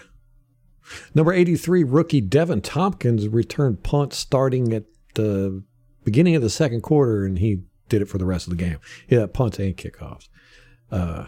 Number 1.14 1.34
83, 1.34 1.84
rookie 1.84 2.22
Deven 2.22 2.62
Thompkins 2.64 3.28
returned 3.28 3.84
punt 3.84 4.14
starting 4.14 4.72
at 4.74 4.84
the 5.16 5.64
beginning 6.04 6.36
of 6.36 6.42
the 6.42 6.50
second 6.50 6.82
quarter, 6.82 7.26
and 7.26 7.40
he 7.40 7.64
did 7.90 8.02
it 8.02 8.06
for 8.06 8.18
the 8.18 8.26
rest 8.26 8.46
of 8.48 8.52
the 8.52 8.64
game. 8.64 8.78
He 9.08 9.16
had 9.16 9.34
punts 9.34 9.60
and 9.60 9.76
kickoffs. 9.76 10.30
Uh, 10.92 11.26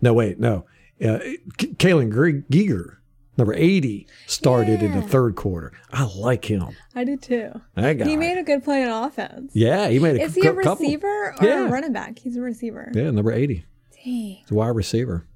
no, 0.00 0.12
wait, 0.14 0.38
no. 0.38 0.66
Uh, 1.02 1.18
Kaylon 1.58 2.44
Geiger, 2.50 2.99
number 3.36 3.54
80, 3.54 4.06
started 4.26 4.82
in 4.82 4.92
the 4.94 5.02
third 5.02 5.34
quarter. 5.36 5.72
I 5.92 6.04
like 6.04 6.44
him. 6.50 6.76
I 6.94 7.04
did 7.04 7.22
too. 7.22 7.52
That 7.74 7.98
guy. 7.98 8.04
He 8.08 8.16
made 8.16 8.38
a 8.38 8.42
good 8.42 8.62
play 8.64 8.84
on 8.84 9.04
offense. 9.04 9.52
yeah, 9.54 9.88
he 9.88 9.98
made 9.98 10.16
a 10.16 10.18
good 10.18 10.18
play. 10.18 10.24
Is 10.26 10.34
he 10.34 10.40
a 10.46 10.54
couple. 10.62 10.84
receiver 10.84 11.34
or 11.40 11.46
Yeah. 11.46 11.66
a 11.66 11.70
running 11.70 11.92
back? 11.92 12.18
He's 12.18 12.36
a 12.36 12.40
receiver. 12.42 12.90
Yeah, 12.94 13.10
number 13.10 13.32
80. 13.32 13.64
Dang. 13.92 14.04
He's 14.04 14.50
a 14.50 14.54
wide 14.54 14.68
receiver. 14.76 15.26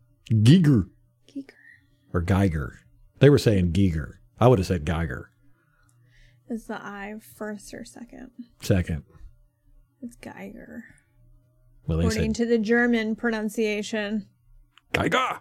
Geiger 0.43 0.89
Geeker. 1.29 1.51
or 2.13 2.21
Geiger. 2.21 2.81
They 3.19 3.31
were 3.31 3.39
saying 3.39 3.73
Geiger. 3.73 4.21
I 4.41 4.49
would 4.49 4.59
have 4.59 4.67
said 4.67 4.85
Geiger. 4.85 5.31
Is 6.51 6.67
the 6.67 6.75
I 6.77 7.15
first 7.37 7.73
or 7.73 7.85
second? 7.85 8.31
Second. 8.61 9.05
It's 10.03 10.17
Geiger. 10.17 10.85
Well, 11.87 12.01
according 12.01 12.35
said 12.35 12.45
to 12.45 12.47
the 12.47 12.59
German 12.59 13.17
pronunciation. 13.17 14.27
Geiger. 14.93 15.41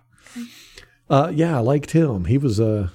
Uh, 1.13 1.29
yeah, 1.29 1.57
I 1.57 1.59
liked 1.59 1.91
him. 1.91 2.25
He 2.25 2.37
was 2.37 2.59
a 2.59 2.91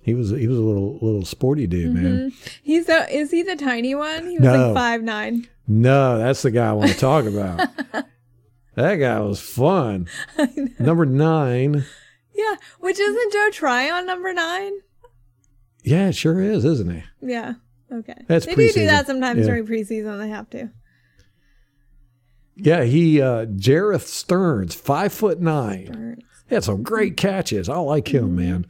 he 0.00 0.14
was 0.14 0.30
he 0.30 0.46
was 0.46 0.58
a 0.58 0.62
little 0.62 0.98
little 1.02 1.24
sporty 1.24 1.66
dude, 1.66 1.92
man. 1.94 2.32
He's 2.62 2.86
the 2.86 3.12
is 3.12 3.30
he 3.32 3.42
the 3.42 3.56
tiny 3.56 3.94
one? 3.94 4.28
He 4.28 4.34
was 4.38 4.42
No. 4.44 4.66
like 4.68 4.74
five 4.76 5.02
nine. 5.02 5.48
No, 5.66 6.18
that's 6.18 6.42
the 6.42 6.50
guy 6.52 6.68
I 6.68 6.72
want 6.72 6.92
to 6.92 6.98
talk 6.98 7.24
about. 7.24 7.68
that 8.76 8.94
guy 8.96 9.18
was 9.20 9.40
fun. 9.40 10.06
Number 10.78 11.04
nine. 11.04 11.84
Yeah, 12.34 12.54
which 12.78 13.00
isn't 13.00 13.32
Joe 13.32 13.48
Tryon 13.50 14.06
number 14.06 14.32
nine? 14.32 14.72
Yeah, 15.82 16.08
it 16.08 16.14
sure 16.14 16.40
is, 16.40 16.64
isn't 16.66 16.90
he? 16.92 17.02
Yeah. 17.22 17.54
Okay. 17.90 18.14
That's 18.28 18.44
they 18.46 18.54
do 18.54 18.70
do 18.72 18.86
that 18.86 19.06
sometimes 19.06 19.40
Yeah. 19.40 19.46
during 19.46 19.66
preseason. 19.66 20.18
They 20.20 20.28
have 20.28 20.48
to. 20.50 20.70
Yeah, 22.54 22.84
he 22.84 23.20
uh 23.20 23.46
Jerreth 23.46 24.06
Sterns, 24.06 24.74
five 24.74 25.12
foot 25.12 25.40
nine. 25.40 26.22
He 26.48 26.54
had 26.54 26.64
some 26.64 26.82
great 26.82 27.16
catches. 27.16 27.68
I 27.68 27.78
like 27.78 28.12
him, 28.12 28.26
mm-hmm. 28.26 28.36
man. 28.36 28.66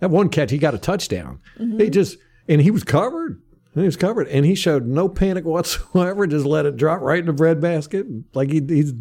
That 0.00 0.10
one 0.10 0.28
catch, 0.28 0.50
he 0.50 0.58
got 0.58 0.74
a 0.74 0.78
touchdown. 0.78 1.40
Mm-hmm. 1.58 1.80
He 1.80 1.90
just 1.90 2.18
and 2.48 2.60
he 2.60 2.70
was 2.70 2.84
covered. 2.84 3.40
He 3.74 3.80
was 3.80 3.96
covered, 3.96 4.28
and 4.28 4.44
he 4.44 4.54
showed 4.54 4.86
no 4.86 5.08
panic 5.08 5.44
whatsoever. 5.46 6.26
Just 6.26 6.44
let 6.44 6.66
it 6.66 6.76
drop 6.76 7.00
right 7.00 7.20
in 7.20 7.26
the 7.26 7.32
breadbasket, 7.32 8.06
like 8.34 8.50
he, 8.50 8.60
he's 8.66 8.92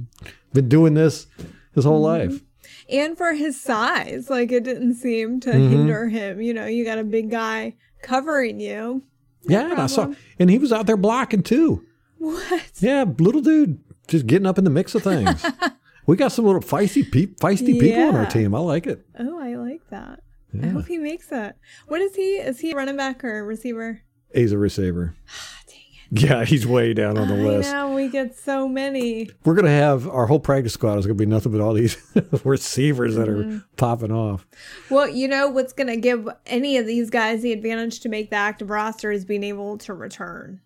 been 0.53 0.69
doing 0.69 0.93
this 0.93 1.27
his 1.73 1.85
whole 1.85 2.03
mm-hmm. 2.03 2.31
life. 2.31 2.41
And 2.89 3.17
for 3.17 3.33
his 3.33 3.59
size, 3.59 4.29
like 4.29 4.51
it 4.51 4.63
didn't 4.63 4.95
seem 4.95 5.39
to 5.41 5.49
Mm-hmm. 5.49 5.69
hinder 5.69 6.09
him. 6.09 6.41
You 6.41 6.53
know, 6.53 6.65
you 6.65 6.85
got 6.85 6.99
a 6.99 7.03
big 7.03 7.29
guy 7.31 7.75
covering 8.01 8.59
you. 8.59 9.03
Yeah, 9.43 9.71
and 9.71 9.81
I 9.81 9.87
saw, 9.87 10.13
and 10.37 10.49
he 10.49 10.59
was 10.59 10.71
out 10.71 10.85
there 10.85 10.97
blocking 10.97 11.41
too. 11.41 11.83
What? 12.19 12.71
Yeah, 12.79 13.05
little 13.17 13.41
dude, 13.41 13.79
just 14.07 14.27
getting 14.27 14.45
up 14.45 14.59
in 14.59 14.63
the 14.63 14.69
mix 14.69 14.93
of 14.93 15.01
things. 15.01 15.43
we 16.07 16.15
got 16.17 16.31
some 16.31 16.45
little 16.45 16.61
feisty, 16.61 17.09
pe- 17.11 17.27
feisty 17.35 17.79
people 17.79 18.03
on 18.03 18.15
our 18.15 18.25
team. 18.25 18.53
I 18.55 18.59
like 18.59 18.87
it. 18.87 19.05
Oh, 19.19 19.39
I 19.41 19.55
like 19.55 19.81
that. 19.89 20.19
I 20.61 20.67
hope 20.67 20.87
he 20.87 20.97
makes 20.97 21.31
it. 21.31 21.55
What 21.87 22.01
is 22.01 22.15
he? 22.15 22.33
Is 22.35 22.59
he 22.59 22.71
a 22.71 22.75
running 22.75 22.97
back 22.97 23.23
or 23.23 23.39
a 23.39 23.43
receiver? 23.43 24.01
He's 24.33 24.51
a 24.51 24.57
receiver. 24.57 25.15
Dang 25.67 25.77
it. 26.13 26.29
Yeah, 26.29 26.43
he's 26.43 26.67
way 26.67 26.93
down 26.93 27.17
on 27.17 27.29
the 27.29 27.35
I 27.35 27.37
list. 27.37 27.71
know 27.71 27.93
we 27.93 28.09
get 28.09 28.35
so 28.37 28.67
many. 28.67 29.29
We're 29.45 29.53
gonna 29.55 29.69
have 29.69 30.09
our 30.09 30.25
whole 30.25 30.41
practice 30.41 30.73
squad 30.73 30.97
is 30.97 31.05
gonna 31.05 31.15
be 31.15 31.25
nothing 31.25 31.53
but 31.53 31.61
all 31.61 31.73
these 31.73 31.95
receivers 32.43 33.15
that 33.15 33.29
Mm-hmm. 33.29 33.57
are 33.57 33.63
popping 33.77 34.11
off. 34.11 34.45
Well, 34.89 35.07
you 35.07 35.27
know 35.29 35.47
what's 35.47 35.71
going 35.71 35.87
to 35.87 35.95
give 35.95 36.27
any 36.47 36.75
of 36.77 36.85
these 36.85 37.09
guys 37.09 37.41
the 37.43 37.53
advantage 37.53 38.01
to 38.01 38.09
make 38.09 38.29
the 38.29 38.35
active 38.35 38.69
roster 38.69 39.09
is 39.11 39.23
being 39.23 39.43
able 39.43 39.77
to 39.79 39.93
return. 39.93 40.59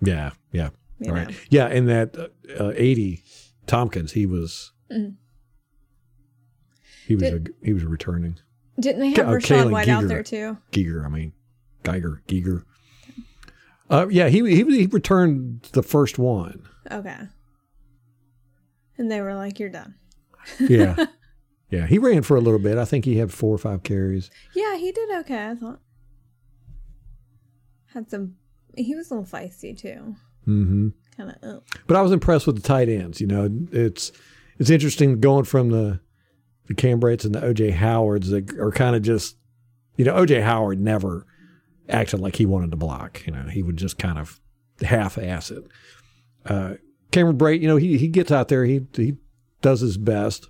Yeah, 0.00 0.30
yeah, 0.50 0.70
You 0.98 1.12
right. 1.12 1.28
know. 1.28 1.34
Yeah, 1.48 1.66
and 1.66 1.88
that 1.88 2.16
uh, 2.18 2.26
uh, 2.58 2.72
eighty 2.74 3.22
Thompkins, 3.66 4.12
he 4.12 4.26
was 4.26 4.72
he 7.06 7.14
was 7.14 7.22
Did- 7.22 7.48
a, 7.62 7.64
he 7.66 7.72
was 7.72 7.84
returning. 7.84 8.38
Didn't 8.80 9.00
they 9.00 9.08
have 9.10 9.28
uh, 9.28 9.32
Rashawn 9.32 9.64
Kalen 9.66 9.70
White 9.70 9.88
out 9.88 10.08
there 10.08 10.22
too? 10.22 10.56
Geiger, 10.70 11.04
I 11.04 11.08
mean 11.08 11.32
Geiger, 11.82 12.22
Geiger. 12.26 12.64
Uh, 13.90 14.06
yeah, 14.10 14.28
he 14.28 14.40
he 14.54 14.64
he 14.64 14.86
returned 14.86 15.68
the 15.72 15.82
first 15.82 16.18
one. 16.18 16.66
Okay. 16.90 17.18
And 18.98 19.10
they 19.10 19.20
were 19.20 19.34
like, 19.34 19.58
"You're 19.60 19.68
done." 19.68 19.94
Yeah, 20.58 20.96
yeah, 21.70 21.86
he 21.86 21.98
ran 21.98 22.22
for 22.22 22.36
a 22.36 22.40
little 22.40 22.58
bit. 22.60 22.78
I 22.78 22.84
think 22.86 23.04
he 23.04 23.18
had 23.18 23.30
four 23.32 23.54
or 23.54 23.58
five 23.58 23.82
carries. 23.82 24.30
Yeah, 24.54 24.76
he 24.76 24.92
did 24.92 25.10
okay. 25.20 25.48
I 25.48 25.54
thought 25.54 25.80
had 27.92 28.10
some. 28.10 28.36
He 28.76 28.94
was 28.94 29.10
a 29.10 29.14
little 29.16 29.28
feisty 29.28 29.76
too. 29.76 30.16
hmm 30.46 30.88
Kind 31.16 31.30
of. 31.30 31.36
Oh. 31.42 31.62
But 31.86 31.96
I 31.96 32.02
was 32.02 32.12
impressed 32.12 32.46
with 32.46 32.56
the 32.56 32.62
tight 32.62 32.88
ends. 32.88 33.20
You 33.20 33.26
know, 33.26 33.48
it's 33.70 34.12
it's 34.58 34.70
interesting 34.70 35.20
going 35.20 35.44
from 35.44 35.70
the 35.70 36.00
the 36.66 36.74
Cam 36.74 37.00
Brates 37.00 37.24
and 37.24 37.34
the 37.34 37.40
OJ 37.40 37.72
Howards 37.72 38.30
that 38.30 38.56
are 38.58 38.70
kind 38.70 38.96
of 38.96 39.02
just, 39.02 39.36
you 39.96 40.04
know, 40.04 40.14
OJ 40.14 40.42
Howard 40.42 40.80
never 40.80 41.26
acted 41.88 42.20
like 42.20 42.36
he 42.36 42.46
wanted 42.46 42.70
to 42.70 42.76
block. 42.76 43.26
You 43.26 43.32
know, 43.32 43.42
he 43.42 43.62
would 43.62 43.76
just 43.76 43.98
kind 43.98 44.18
of 44.18 44.40
half 44.80 45.18
ass 45.18 45.50
it. 45.50 45.64
Uh, 46.46 46.74
Cameron 47.10 47.36
Brate, 47.36 47.60
you 47.60 47.68
know, 47.68 47.76
he 47.76 47.98
he 47.98 48.08
gets 48.08 48.32
out 48.32 48.48
there, 48.48 48.64
he 48.64 48.86
he 48.94 49.16
does 49.60 49.80
his 49.80 49.96
best. 49.96 50.48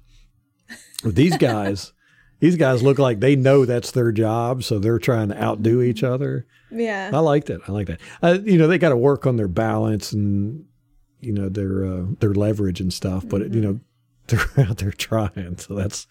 But 1.03 1.17
these 1.17 1.37
guys, 1.37 1.93
these 2.43 2.57
guys 2.57 2.83
look 2.83 2.99
like 2.99 3.21
they 3.21 3.37
know 3.37 3.65
that's 3.65 3.93
their 3.93 4.11
job, 4.11 4.65
so 4.65 4.81
they're 4.81 4.99
trying 4.99 5.29
to 5.29 5.41
outdo 5.41 5.81
each 5.81 6.03
other. 6.03 6.45
Yeah. 6.73 7.13
I 7.15 7.21
liked 7.21 7.51
it. 7.51 7.61
I 7.69 7.71
like 7.71 7.87
that. 7.87 8.01
Uh, 8.21 8.39
you 8.43 8.59
know, 8.59 8.67
they 8.67 8.79
got 8.79 8.89
to 8.89 8.97
work 8.97 9.27
on 9.27 9.37
their 9.37 9.47
balance 9.47 10.13
and 10.13 10.65
you 11.21 11.33
know 11.33 11.49
their 11.49 11.85
uh, 11.85 12.07
their 12.19 12.35
leverage 12.35 12.81
and 12.81 12.93
stuff. 12.93 13.29
But 13.29 13.55
you 13.55 13.61
know, 13.61 13.81
they're 14.27 14.67
out 14.67 14.79
there 14.79 14.91
trying, 14.91 15.57
so 15.59 15.77
that's 15.77 16.09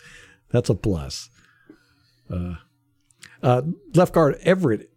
that's 0.52 0.70
a 0.70 0.74
plus. 0.74 1.30
Uh, 2.30 2.56
uh, 3.44 3.64
left 3.94 4.14
guard 4.14 4.38
Everett 4.44 4.90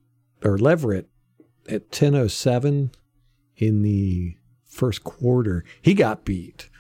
or 0.45 0.57
Leverett 0.57 1.09
at 1.69 1.91
ten 1.91 2.15
oh 2.15 2.29
seven 2.29 2.93
in 3.57 3.83
the 3.83 4.37
first 4.65 5.03
quarter, 5.03 5.65
he 5.83 5.95
got 5.95 6.25
beat 6.25 6.71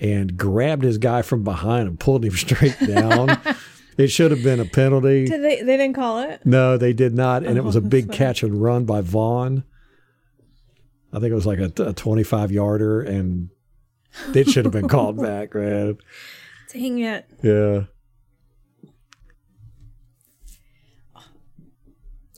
and 0.00 0.38
grabbed 0.38 0.84
his 0.84 0.96
guy 0.96 1.20
from 1.20 1.44
behind 1.44 1.86
and 1.86 2.00
pulled 2.00 2.24
him 2.24 2.32
straight 2.36 2.78
down. 2.80 3.38
it 3.98 4.08
should 4.08 4.30
have 4.30 4.42
been 4.42 4.60
a 4.60 4.64
penalty. 4.64 5.26
Did 5.26 5.42
they? 5.42 5.56
They 5.62 5.76
didn't 5.76 5.94
call 5.94 6.20
it. 6.20 6.40
No, 6.46 6.78
they 6.78 6.92
did 6.94 7.14
not, 7.14 7.44
and 7.44 7.58
it 7.58 7.64
was 7.64 7.76
a 7.76 7.80
Oh, 7.80 7.82
big 7.82 8.10
catch 8.12 8.42
and 8.42 8.62
run 8.62 8.84
by 8.86 9.00
Vaughn. 9.02 9.64
I 11.12 11.18
think 11.20 11.30
it 11.32 11.34
was 11.34 11.46
like 11.46 11.58
a, 11.58 11.72
a 11.82 11.92
twenty-five 11.92 12.50
yarder, 12.52 13.00
and 13.02 13.50
it 14.34 14.48
should 14.48 14.64
have 14.64 14.72
been 14.72 14.88
called 14.88 15.16
back, 15.22 15.54
man. 15.54 15.98
Dang 16.72 16.98
it. 17.00 17.26
Yeah. 17.42 17.84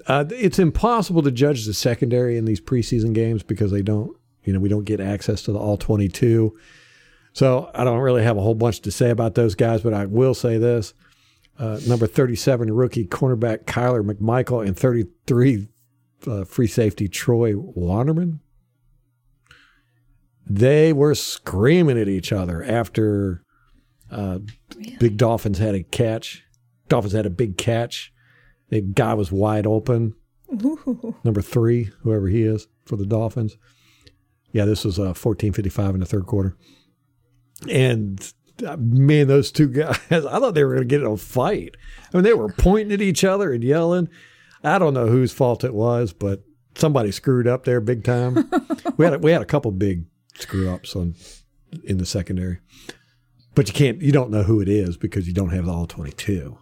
Uh, 0.06 0.24
it's 0.30 0.58
impossible 0.58 1.22
to 1.22 1.30
judge 1.30 1.66
the 1.66 1.74
secondary 1.74 2.36
in 2.36 2.44
these 2.44 2.60
preseason 2.60 3.12
games 3.12 3.42
because 3.42 3.70
they 3.70 3.82
don't, 3.82 4.16
you 4.44 4.52
know, 4.52 4.58
we 4.58 4.68
don't 4.68 4.84
get 4.84 4.98
access 5.00 5.42
to 5.42 5.52
the 5.52 5.58
all 5.58 5.76
22. 5.76 6.56
So 7.32 7.70
I 7.74 7.84
don't 7.84 8.00
really 8.00 8.22
have 8.22 8.36
a 8.36 8.40
whole 8.40 8.54
bunch 8.54 8.80
to 8.80 8.90
say 8.90 9.10
about 9.10 9.34
those 9.34 9.54
guys, 9.54 9.82
but 9.82 9.92
I 9.94 10.06
will 10.06 10.34
say 10.34 10.58
this. 10.58 10.94
Uh, 11.60 11.78
number 11.86 12.06
37 12.06 12.72
rookie 12.72 13.06
cornerback 13.06 13.64
Kyler 13.64 14.02
McMichael 14.02 14.66
and 14.66 14.74
33 14.74 15.68
uh, 16.26 16.44
free 16.44 16.66
safety 16.66 17.06
Troy 17.06 17.52
Wanderman. 17.52 18.38
They 20.46 20.94
were 20.94 21.14
screaming 21.14 21.98
at 21.98 22.08
each 22.08 22.32
other 22.32 22.64
after 22.64 23.44
uh, 24.10 24.38
Big 24.98 25.18
Dolphins 25.18 25.58
had 25.58 25.74
a 25.74 25.82
catch. 25.82 26.44
Dolphins 26.88 27.12
had 27.12 27.26
a 27.26 27.30
big 27.30 27.58
catch. 27.58 28.10
The 28.70 28.80
guy 28.80 29.12
was 29.12 29.30
wide 29.30 29.66
open. 29.66 30.14
Ooh. 30.64 31.14
Number 31.24 31.42
three, 31.42 31.90
whoever 32.02 32.28
he 32.28 32.42
is 32.42 32.68
for 32.86 32.96
the 32.96 33.06
Dolphins. 33.06 33.58
Yeah, 34.52 34.64
this 34.64 34.84
was 34.84 34.98
uh, 34.98 35.12
fourteen 35.14 35.52
fifty 35.52 35.70
five 35.70 35.94
in 35.94 36.00
the 36.00 36.06
third 36.06 36.26
quarter. 36.26 36.56
And 37.68 38.32
Uh, 38.62 38.76
man, 38.78 39.26
those 39.26 39.50
two 39.50 39.68
guys, 39.68 39.98
I 40.10 40.20
thought 40.20 40.54
they 40.54 40.64
were 40.64 40.74
going 40.74 40.88
to 40.88 40.92
get 40.92 41.00
in 41.00 41.06
a 41.06 41.16
fight. 41.16 41.76
I 42.12 42.16
mean, 42.16 42.24
they 42.24 42.34
were 42.34 42.52
pointing 42.52 42.92
at 42.92 43.00
each 43.00 43.24
other 43.24 43.52
and 43.52 43.62
yelling. 43.62 44.08
I 44.62 44.78
don't 44.78 44.94
know 44.94 45.06
whose 45.06 45.32
fault 45.32 45.64
it 45.64 45.74
was, 45.74 46.12
but 46.12 46.42
somebody 46.74 47.12
screwed 47.12 47.46
up 47.46 47.64
there 47.64 47.80
big 47.80 48.04
time. 48.04 48.34
we 48.96 49.04
had 49.04 49.14
a, 49.14 49.18
we 49.18 49.30
had 49.30 49.42
a 49.42 49.46
couple 49.46 49.70
big 49.70 50.04
screw 50.34 50.70
ups 50.70 50.94
on 50.96 51.14
in 51.84 51.98
the 51.98 52.06
secondary, 52.06 52.58
but 53.54 53.68
you 53.68 53.74
can't 53.74 54.02
you 54.02 54.12
don't 54.12 54.30
know 54.30 54.42
who 54.42 54.60
it 54.60 54.68
is 54.68 54.96
because 54.96 55.26
you 55.26 55.34
don't 55.34 55.50
have 55.50 55.66
the 55.66 55.72
all 55.72 55.86
twenty 55.86 56.12
two. 56.12 56.58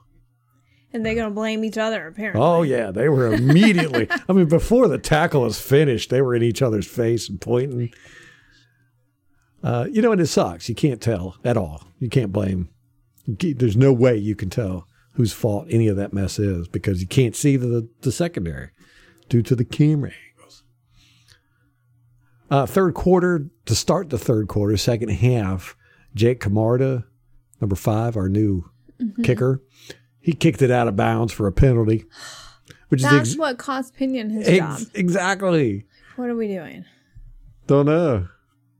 And 0.93 1.05
they're 1.05 1.15
gonna 1.15 1.35
blame 1.35 1.65
each 1.65 1.79
other 1.79 2.07
apparently. 2.07 2.43
Oh 2.43 2.63
yeah, 2.63 2.91
they 2.91 3.09
were 3.09 3.33
immediately. 3.33 4.09
I 4.29 4.33
mean, 4.33 4.49
before 4.49 4.89
the 4.89 4.99
tackle 4.99 5.43
was 5.43 5.61
finished, 5.61 6.11
they 6.11 6.23
were 6.23 6.35
in 6.35 6.43
each 6.43 6.63
other's 6.63 6.87
face 6.87 7.29
and 7.29 7.41
pointing. 7.41 7.93
Uh, 9.69 9.85
you 9.91 10.01
know, 10.01 10.13
and 10.13 10.21
it 10.21 10.27
sucks. 10.29 10.67
You 10.71 10.75
can't 10.75 11.01
tell 11.01 11.37
at 11.45 11.59
all. 11.59 11.83
You 11.99 12.09
can't 12.09 12.33
blame. 12.33 12.71
There's 13.27 13.77
no 13.77 13.93
way 13.93 14.17
you 14.17 14.35
can 14.35 14.49
tell 14.49 14.87
whose 15.13 15.35
fault 15.35 15.67
any 15.69 15.89
of 15.89 15.97
that 15.97 16.15
mess 16.15 16.39
is 16.39 16.69
because 16.69 17.03
you 17.03 17.07
can't 17.07 17.37
see 17.37 17.57
the 17.57 17.87
the 18.01 18.11
secondary 18.11 18.71
due 19.29 19.43
to 19.43 19.55
the 19.55 19.67
camera 19.67 20.13
angles. 20.31 20.63
Uh, 22.51 22.65
third 22.65 22.95
quarter 22.95 23.51
to 23.67 23.75
start 23.75 24.09
the 24.09 24.17
third 24.19 24.49
quarter, 24.49 24.75
second 24.79 25.11
half. 25.11 25.77
Jake 26.15 26.41
Camarda, 26.41 27.05
number 27.61 27.77
five, 27.77 28.17
our 28.17 28.31
new 28.31 28.71
kicker, 29.23 29.63
he 30.19 30.33
kicked 30.33 30.63
it 30.63 30.71
out 30.71 30.89
of 30.89 30.97
bounds 30.97 31.31
for 31.33 31.47
a 31.47 31.53
penalty, 31.53 32.07
which 32.89 33.03
That's 33.03 33.29
is 33.29 33.35
ex- 33.35 33.39
what 33.39 33.59
cost 33.59 33.95
Pinion 33.95 34.31
his 34.31 34.49
ex- 34.49 34.59
job. 34.85 34.89
exactly. 34.95 35.85
What 36.17 36.31
are 36.31 36.35
we 36.37 36.49
doing? 36.49 36.87
Don't 37.67 37.85
know. 37.87 38.29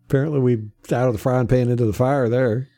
Apparently, 0.09 0.41
we 0.41 0.55
out 0.91 1.09
of 1.09 1.13
the 1.13 1.19
frying 1.19 1.47
pan 1.47 1.69
into 1.69 1.85
the 1.85 1.93
fire 1.93 2.31
there. 2.31 2.69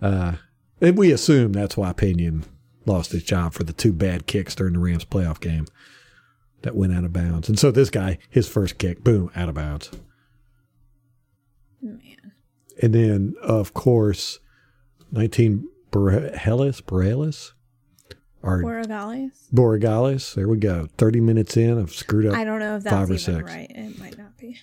Uh, 0.00 0.36
and 0.80 0.96
we 0.96 1.12
assume 1.12 1.52
that's 1.52 1.76
why 1.76 1.92
Pinion 1.92 2.44
lost 2.86 3.12
his 3.12 3.22
job 3.22 3.52
for 3.52 3.62
the 3.64 3.74
two 3.74 3.92
bad 3.92 4.26
kicks 4.26 4.54
during 4.54 4.72
the 4.72 4.78
Rams 4.78 5.04
playoff 5.04 5.38
game 5.38 5.66
that 6.62 6.74
went 6.74 6.94
out 6.94 7.04
of 7.04 7.12
bounds. 7.12 7.50
And 7.50 7.58
so 7.58 7.70
this 7.70 7.90
guy, 7.90 8.16
his 8.30 8.48
first 8.48 8.78
kick, 8.78 9.04
boom, 9.04 9.30
out 9.36 9.50
of 9.50 9.54
bounds. 9.54 9.90
Man. 11.82 12.32
and 12.82 12.94
then 12.94 13.34
of 13.42 13.74
course, 13.74 14.38
nineteen 15.12 15.68
Borrelis, 15.92 16.82
Borrelis, 16.82 17.52
or 18.42 18.62
Borregales. 18.62 19.30
Borregales. 19.52 20.34
There 20.34 20.48
we 20.48 20.56
go. 20.56 20.88
Thirty 20.96 21.20
minutes 21.20 21.56
in, 21.56 21.78
I've 21.78 21.92
screwed 21.92 22.26
up. 22.26 22.34
I 22.34 22.44
don't 22.44 22.60
know 22.60 22.76
if 22.76 22.84
that's 22.84 22.96
five 22.96 23.10
or 23.10 23.14
even 23.14 23.18
six. 23.18 23.42
right. 23.52 23.70
It 23.70 23.98
might 23.98 24.16
not 24.16 24.36
be. 24.38 24.58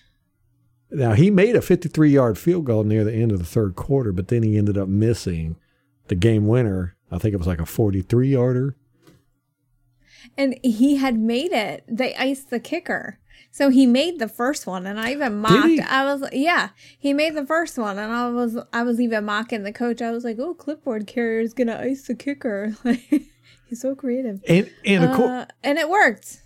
Now 0.91 1.13
he 1.13 1.32
made 1.32 1.56
a 1.56 1.62
53 1.62 2.10
yard 2.10 2.38
field 2.38 2.65
goal 2.65 2.84
near 2.84 3.04
the 3.04 3.13
end 3.13 3.32
of 3.32 3.39
the 3.39 3.45
third 3.45 3.76
quarter, 3.76 4.12
but 4.12 4.28
then 4.28 4.43
he 4.43 4.58
ended 4.58 4.78
up 4.78 4.88
missing 4.88 5.56
the 6.08 6.15
game 6.15 6.48
winner. 6.48 6.95
I 7.12 7.17
think 7.17 7.34
it 7.34 7.38
was 7.38 7.48
like 7.48 7.60
a 7.62 7.65
43 7.65 8.30
yarder. 8.30 8.76
And 10.38 10.58
he 10.63 10.98
had 10.98 11.17
made 11.17 11.52
it. 11.52 11.84
They 11.88 12.15
iced 12.15 12.50
the 12.50 12.60
kicker. 12.60 13.19
So 13.52 13.69
he 13.69 13.86
made 13.86 14.19
the 14.19 14.28
first 14.28 14.67
one 14.67 14.86
and 14.86 15.00
I 15.00 15.12
even 15.13 15.39
mocked? 15.39 15.80
I 15.88 16.04
was 16.04 16.28
yeah, 16.34 16.69
he 17.00 17.13
made 17.13 17.36
the 17.36 17.45
first 17.45 17.78
one 17.78 17.98
and 17.98 18.12
I 18.12 18.28
was 18.30 18.58
I 18.74 18.84
was 18.84 19.00
even 19.00 19.24
mocking 19.26 19.63
the 19.63 19.71
coach. 19.71 20.02
I 20.02 20.12
was 20.12 20.24
like, 20.26 20.38
Oh, 20.39 20.54
clipboard 20.54 21.08
carrier 21.08 21.39
is 21.39 21.54
gonna 21.54 21.80
ice 21.80 22.04
the 22.08 22.15
kicker. 22.15 22.76
Like, 22.84 23.00
He's 23.67 23.82
so 23.82 23.95
creative. 23.95 24.41
And 24.48 24.69
and 24.86 25.06
of 25.06 25.15
course, 25.15 25.30
Uh, 25.30 25.45
and 25.63 25.78
it 25.78 25.89
worked. 25.89 26.41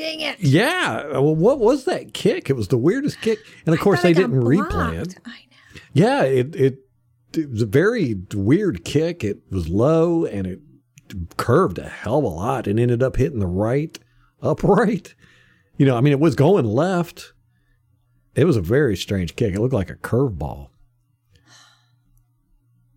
Dang 0.00 0.20
it. 0.20 0.40
yeah. 0.40 1.18
Well, 1.18 1.34
what 1.34 1.58
was 1.58 1.84
that 1.84 2.14
kick? 2.14 2.48
It 2.48 2.54
was 2.54 2.68
the 2.68 2.78
weirdest 2.78 3.20
kick, 3.20 3.38
and 3.66 3.74
of 3.74 3.80
course 3.80 4.00
they 4.00 4.14
didn't 4.14 4.40
got 4.40 4.46
replay 4.46 5.02
it. 5.02 5.18
I 5.26 5.28
know. 5.28 5.80
Yeah, 5.92 6.22
it, 6.22 6.56
it 6.56 6.78
it 7.34 7.50
was 7.50 7.62
a 7.62 7.66
very 7.66 8.16
weird 8.34 8.84
kick. 8.84 9.22
It 9.22 9.42
was 9.50 9.68
low 9.68 10.24
and 10.24 10.46
it 10.46 10.60
curved 11.36 11.78
a 11.78 11.88
hell 11.88 12.18
of 12.18 12.24
a 12.24 12.28
lot 12.28 12.66
and 12.66 12.78
ended 12.78 13.02
up 13.02 13.16
hitting 13.16 13.40
the 13.40 13.46
right 13.46 13.98
upright. 14.42 15.14
You 15.76 15.86
know, 15.86 15.96
I 15.96 16.00
mean, 16.00 16.12
it 16.12 16.20
was 16.20 16.34
going 16.34 16.64
left. 16.64 17.32
It 18.34 18.44
was 18.44 18.56
a 18.56 18.62
very 18.62 18.96
strange 18.96 19.36
kick. 19.36 19.54
It 19.54 19.60
looked 19.60 19.74
like 19.74 19.90
a 19.90 19.96
curveball. 19.96 20.68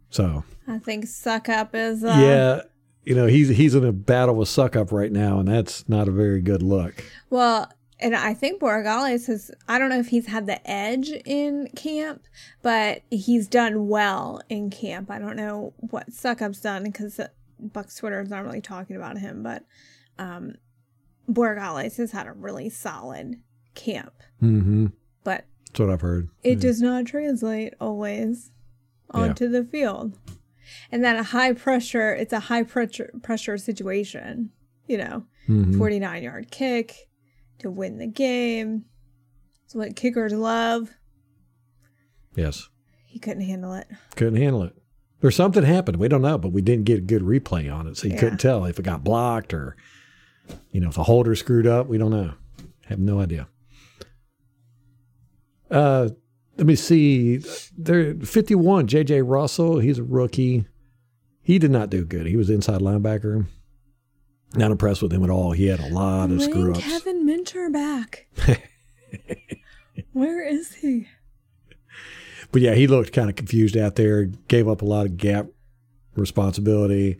So 0.09 0.43
I 0.67 0.77
think 0.77 1.05
Succop 1.05 1.73
is 1.73 2.03
uh, 2.03 2.15
yeah, 2.19 2.61
you 3.03 3.15
know, 3.15 3.27
he's 3.27 3.49
he's 3.49 3.75
in 3.75 3.85
a 3.85 3.91
battle 3.91 4.35
with 4.35 4.49
Succop 4.49 4.91
right 4.91 5.11
now, 5.11 5.39
and 5.39 5.47
that's 5.47 5.87
not 5.89 6.07
a 6.07 6.11
very 6.11 6.41
good 6.41 6.63
look. 6.63 7.03
Well, 7.29 7.71
and 7.99 8.15
I 8.15 8.33
think 8.33 8.61
Borregales 8.61 9.27
has, 9.27 9.49
I 9.67 9.79
don't 9.79 9.89
know 9.89 9.99
if 9.99 10.07
he's 10.07 10.27
had 10.27 10.45
the 10.45 10.69
edge 10.69 11.09
in 11.25 11.69
camp, 11.75 12.23
but 12.61 13.01
he's 13.09 13.47
done 13.47 13.87
well 13.87 14.41
in 14.49 14.69
camp. 14.69 15.09
I 15.09 15.19
don't 15.19 15.37
know 15.37 15.73
what 15.77 16.11
Succop's 16.11 16.59
done 16.59 16.83
because 16.83 17.19
Buck's 17.59 17.95
Twitter 17.95 18.21
is 18.21 18.29
not 18.29 18.43
really 18.43 18.61
talking 18.61 18.95
about 18.97 19.19
him, 19.19 19.41
but 19.41 19.63
um, 20.19 20.55
Borregales 21.29 21.95
has 21.97 22.11
had 22.11 22.27
a 22.27 22.33
really 22.33 22.69
solid 22.69 23.39
camp. 23.73 24.13
Mm-hmm. 24.41 24.87
But 25.23 25.45
That's 25.67 25.79
what 25.79 25.89
I've 25.89 26.01
heard. 26.01 26.29
it 26.43 26.59
does 26.59 26.81
not 26.81 27.05
translate 27.05 27.73
always 27.79 28.51
onto 29.11 29.47
the 29.47 29.63
field. 29.63 30.17
And 30.91 31.03
then 31.03 31.15
a 31.17 31.23
high 31.23 31.53
pressure, 31.53 32.13
it's 32.13 32.33
a 32.33 32.39
high 32.41 32.63
pressure 32.63 33.11
pressure 33.21 33.57
situation, 33.57 34.51
you 34.87 34.97
know. 34.97 35.25
Mhm. 35.47 35.77
49 35.77 36.23
yard 36.23 36.51
kick 36.51 37.09
to 37.59 37.69
win 37.69 37.97
the 37.97 38.07
game. 38.07 38.85
It's 39.65 39.75
what 39.75 39.95
kickers 39.95 40.33
love. 40.33 40.91
Yes, 42.35 42.69
He 43.05 43.19
couldn't 43.19 43.43
handle 43.43 43.73
it. 43.73 43.87
couldn't 44.15 44.37
handle 44.41 44.63
it. 44.63 44.75
Or 45.21 45.31
something 45.31 45.63
happened. 45.63 45.97
We 45.97 46.07
don't 46.07 46.21
know, 46.21 46.37
but 46.37 46.51
we 46.51 46.61
didn't 46.61 46.85
get 46.85 46.97
a 46.97 47.01
good 47.01 47.21
replay 47.21 47.73
on 47.73 47.87
it, 47.87 47.95
so 47.97 48.07
you 48.07 48.13
Yeah. 48.13 48.19
couldn't 48.19 48.39
tell 48.39 48.65
if 48.65 48.77
it 48.79 48.83
got 48.83 49.03
blocked 49.03 49.53
or, 49.53 49.75
you 50.71 50.81
know, 50.81 50.89
if 50.89 50.95
the 50.95 51.03
holder 51.03 51.35
screwed 51.35 51.67
up. 51.67 51.87
We 51.87 51.97
don't 51.97 52.11
know. 52.11 52.33
Have 52.87 52.99
no 52.99 53.19
idea. 53.21 53.47
Uh, 55.71 56.09
let 56.57 56.67
me 56.67 56.75
see. 56.75 57.41
There, 57.77 58.15
fifty-one. 58.15 58.87
J.J. 58.87 59.21
Russell. 59.21 59.79
He's 59.79 59.99
a 59.99 60.03
rookie. 60.03 60.65
He 61.41 61.59
did 61.59 61.71
not 61.71 61.89
do 61.89 62.05
good. 62.05 62.25
He 62.25 62.37
was 62.37 62.49
inside 62.49 62.81
linebacker. 62.81 63.45
Not 64.55 64.71
impressed 64.71 65.01
with 65.01 65.11
him 65.11 65.23
at 65.23 65.29
all. 65.29 65.51
He 65.51 65.65
had 65.65 65.79
a 65.79 65.89
lot 65.89 66.29
of 66.29 66.41
screw 66.41 66.71
ups. 66.71 66.83
Kevin 66.83 67.25
Minter 67.25 67.69
back. 67.69 68.27
Where 70.13 70.47
is 70.47 70.75
he? 70.75 71.07
But 72.51 72.61
yeah, 72.61 72.75
he 72.75 72.85
looked 72.85 73.13
kind 73.13 73.29
of 73.29 73.35
confused 73.35 73.75
out 73.75 73.95
there. 73.95 74.25
Gave 74.25 74.67
up 74.67 74.83
a 74.83 74.85
lot 74.85 75.07
of 75.07 75.17
gap 75.17 75.47
responsibility. 76.15 77.17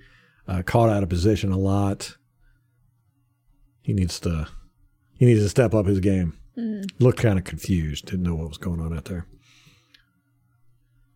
Uh, 0.47 0.61
caught 0.61 0.89
out 0.89 1.01
of 1.01 1.09
position 1.09 1.51
a 1.51 1.57
lot. 1.57 2.17
He 3.81 3.93
needs 3.93 4.19
to. 4.21 4.47
He 5.17 5.25
needs 5.25 5.41
to 5.41 5.49
step 5.49 5.73
up 5.73 5.87
his 5.87 5.99
game. 5.99 6.37
Looked 6.99 7.19
kind 7.19 7.37
of 7.39 7.45
confused. 7.45 8.05
Didn't 8.05 8.23
know 8.23 8.35
what 8.35 8.49
was 8.49 8.57
going 8.57 8.79
on 8.79 8.95
out 8.95 9.05
there. 9.05 9.27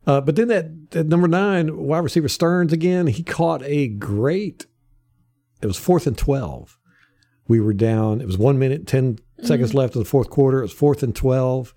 Uh, 0.05 0.21
but 0.21 0.35
then 0.35 0.47
that, 0.47 0.91
that 0.91 1.07
number 1.07 1.27
nine 1.27 1.77
wide 1.77 1.99
receiver 1.99 2.29
Sterns 2.29 2.71
again. 2.71 3.07
He 3.07 3.23
caught 3.23 3.61
a 3.63 3.87
great. 3.87 4.65
It 5.61 5.67
was 5.67 5.77
fourth 5.77 6.07
and 6.07 6.17
twelve. 6.17 6.77
We 7.47 7.59
were 7.59 7.73
down. 7.73 8.21
It 8.21 8.27
was 8.27 8.37
one 8.37 8.57
minute 8.57 8.87
ten 8.87 9.19
seconds 9.41 9.73
left 9.73 9.95
in 9.95 10.01
the 10.01 10.07
fourth 10.07 10.29
quarter. 10.29 10.59
It 10.59 10.63
was 10.63 10.73
fourth 10.73 11.03
and 11.03 11.15
twelve. 11.15 11.73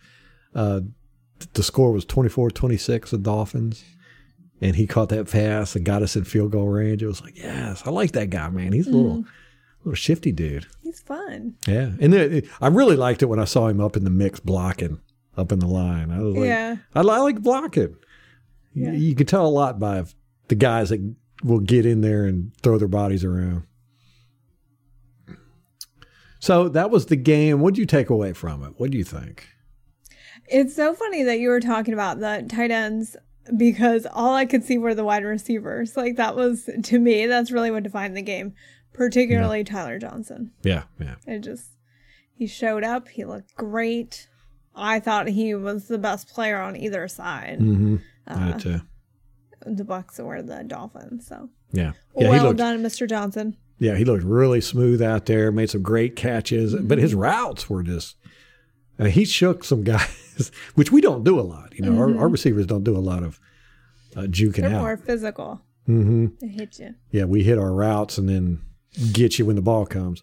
Uh, 0.54 0.80
the 1.54 1.62
score 1.62 1.92
was 1.92 2.04
24-26 2.04 3.10
the 3.10 3.18
Dolphins. 3.18 3.84
And 4.60 4.76
he 4.76 4.86
caught 4.86 5.08
that 5.08 5.30
pass 5.30 5.74
and 5.74 5.86
got 5.86 6.02
us 6.02 6.16
in 6.16 6.24
field 6.24 6.52
goal 6.52 6.68
range. 6.68 7.02
It 7.02 7.06
was 7.06 7.22
like, 7.22 7.38
yes, 7.38 7.82
I 7.86 7.90
like 7.90 8.12
that 8.12 8.28
guy, 8.28 8.50
man. 8.50 8.72
He's 8.72 8.88
a 8.88 8.90
little, 8.90 9.24
little 9.84 9.94
shifty 9.94 10.32
dude. 10.32 10.66
He's 10.82 11.00
fun. 11.00 11.54
Yeah, 11.66 11.92
and 12.00 12.12
then 12.12 12.42
I 12.60 12.68
really 12.68 12.96
liked 12.96 13.22
it 13.22 13.26
when 13.26 13.38
I 13.38 13.44
saw 13.44 13.68
him 13.68 13.80
up 13.80 13.96
in 13.96 14.04
the 14.04 14.10
mix 14.10 14.40
blocking, 14.40 15.00
up 15.36 15.52
in 15.52 15.58
the 15.58 15.66
line. 15.66 16.10
I 16.10 16.20
was 16.20 16.36
like, 16.36 16.46
Yeah. 16.46 16.76
I, 16.94 17.00
like 17.00 17.40
blocking. 17.42 17.96
You- 18.74 18.86
Yeah. 18.86 18.92
You, 18.92 19.14
can 19.14 19.26
tell 19.26 19.46
a 19.46 19.48
lot 19.48 19.78
by 19.78 20.04
the 20.48 20.54
guys 20.54 20.90
that 20.90 21.14
will 21.42 21.60
get 21.60 21.86
in 21.86 22.00
there 22.02 22.24
and 22.24 22.52
throw 22.62 22.78
their 22.78 22.88
bodies 22.88 23.24
around. 23.24 23.64
So 26.38 26.68
that 26.70 26.90
was 26.90 27.06
the 27.06 27.16
game. 27.16 27.60
What 27.60 27.74
did 27.74 27.80
you 27.80 27.86
take 27.86 28.10
away 28.10 28.32
from 28.32 28.62
it? 28.64 28.74
What 28.78 28.90
do 28.90 28.98
you 28.98 29.04
think? 29.04 29.48
It's 30.46 30.74
so 30.74 30.94
funny 30.94 31.22
that 31.24 31.38
you 31.38 31.48
were 31.48 31.60
talking 31.60 31.94
about 31.94 32.18
the 32.20 32.46
tight 32.48 32.70
ends 32.70 33.16
because 33.56 34.06
all 34.12 34.34
I 34.34 34.46
could 34.46 34.64
see 34.64 34.78
were 34.78 34.94
the 34.94 35.04
wide 35.04 35.24
receivers. 35.24 35.96
Like 35.96 36.16
that 36.16 36.36
was 36.36 36.68
to 36.84 36.98
me, 36.98 37.26
that's 37.26 37.50
really 37.50 37.70
what 37.70 37.82
defined 37.82 38.16
the 38.16 38.22
game, 38.22 38.54
particularly 39.00 39.64
Tyler 39.64 39.98
Johnson. 39.98 40.52
Yeah, 40.62 40.82
yeah. 41.00 41.14
It 41.26 41.38
just 41.38 41.70
he 42.34 42.46
showed 42.46 42.84
up, 42.84 43.08
he 43.08 43.24
looked 43.24 43.54
great. 43.56 44.28
I 44.76 45.00
thought 45.00 45.26
he 45.28 45.54
was 45.54 45.88
the 45.88 45.96
best 45.96 46.28
player 46.28 46.60
on 46.60 46.76
either 46.76 47.08
side. 47.08 47.60
Mm-hmm. 47.60 47.96
Uh, 48.26 48.52
too. 48.58 48.80
The 49.64 49.84
Bucks 49.84 50.20
or 50.20 50.42
the 50.42 50.64
Dolphins. 50.64 51.26
So 51.26 51.48
Yeah, 51.72 51.92
yeah. 52.14 52.28
well 52.28 52.32
he 52.34 52.40
looked, 52.40 52.58
done, 52.58 52.82
Mr. 52.82 53.08
Johnson. 53.08 53.56
yeah, 53.78 53.94
he 53.96 54.04
looked 54.04 54.22
really 54.22 54.60
smooth 54.60 55.00
out 55.00 55.24
there. 55.24 55.50
Made 55.50 55.70
some 55.70 55.80
great 55.80 56.14
catches, 56.14 56.74
but 56.74 56.98
his 56.98 57.14
routes 57.14 57.70
were 57.70 57.82
just. 57.82 58.16
Uh, 58.98 59.06
he 59.06 59.24
shook 59.24 59.64
some 59.64 59.82
guys, 59.94 60.52
which 60.74 60.92
we 60.92 61.00
don't 61.00 61.24
do 61.24 61.40
a 61.40 61.42
lot. 61.42 61.72
You 61.74 61.86
know, 61.90 61.98
our, 61.98 62.18
our 62.18 62.28
receivers 62.28 62.66
don't 62.66 62.84
do 62.84 62.94
a 62.94 63.00
lot 63.00 63.22
of 63.22 63.40
uh, 64.14 64.22
juking 64.24 64.56
They're 64.56 64.74
out. 64.74 64.82
more 64.82 64.98
physical. 64.98 65.62
Mm-hmm. 65.88 66.26
They 66.38 66.48
hit 66.48 66.78
you. 66.78 66.94
Yeah, 67.10 67.24
we 67.24 67.42
hit 67.42 67.56
our 67.58 67.72
routes 67.72 68.18
and 68.18 68.28
then 68.28 68.60
get 69.12 69.38
you 69.38 69.46
when 69.46 69.56
the 69.56 69.62
ball 69.62 69.86
comes. 69.86 70.22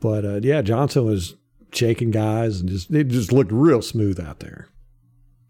But 0.00 0.24
uh, 0.24 0.40
yeah, 0.42 0.62
Johnson 0.62 1.04
was 1.04 1.36
shaking 1.72 2.10
guys 2.10 2.60
and 2.60 2.68
just 2.68 2.90
it 2.90 3.08
just 3.08 3.32
looked 3.32 3.52
real 3.52 3.82
smooth 3.82 4.20
out 4.20 4.40
there. 4.40 4.68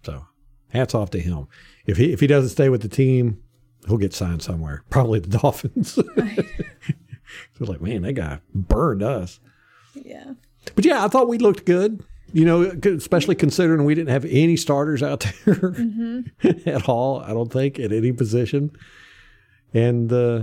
So 0.05 0.27
hats 0.71 0.95
off 0.95 1.11
to 1.11 1.21
him. 1.21 1.47
If 1.87 1.97
he 1.97 2.13
if 2.13 2.21
he 2.21 2.27
doesn't 2.27 2.51
stay 2.51 2.69
with 2.69 2.83
the 2.83 2.89
team, 2.89 3.43
he'll 3.87 3.99
get 3.99 4.15
signed 4.15 4.43
somewhere. 4.43 4.83
Probably 4.91 5.21
the 5.21 5.39
Dolphins. 5.39 5.93
so 5.95 6.05
like, 7.61 7.81
man, 7.81 8.03
that 8.03 8.15
guy 8.15 8.41
burned 8.55 9.03
us. 9.03 9.41
Yeah. 9.95 10.35
But 10.75 10.85
yeah, 10.85 11.05
I 11.05 11.09
thought 11.09 11.29
we 11.29 11.39
looked 11.39 11.65
good. 11.65 12.05
You 12.33 12.45
know, 12.45 12.63
especially 12.63 13.37
considering 13.37 13.85
we 13.85 13.95
didn't 13.95 14.11
have 14.11 14.25
any 14.25 14.57
starters 14.57 15.01
out 15.01 15.21
there 15.45 16.25
at 16.67 16.89
all. 16.89 17.21
I 17.21 17.29
don't 17.29 17.53
think 17.53 17.79
at 17.79 17.93
any 17.93 18.13
position, 18.13 18.73
and 19.73 20.13
uh, 20.13 20.43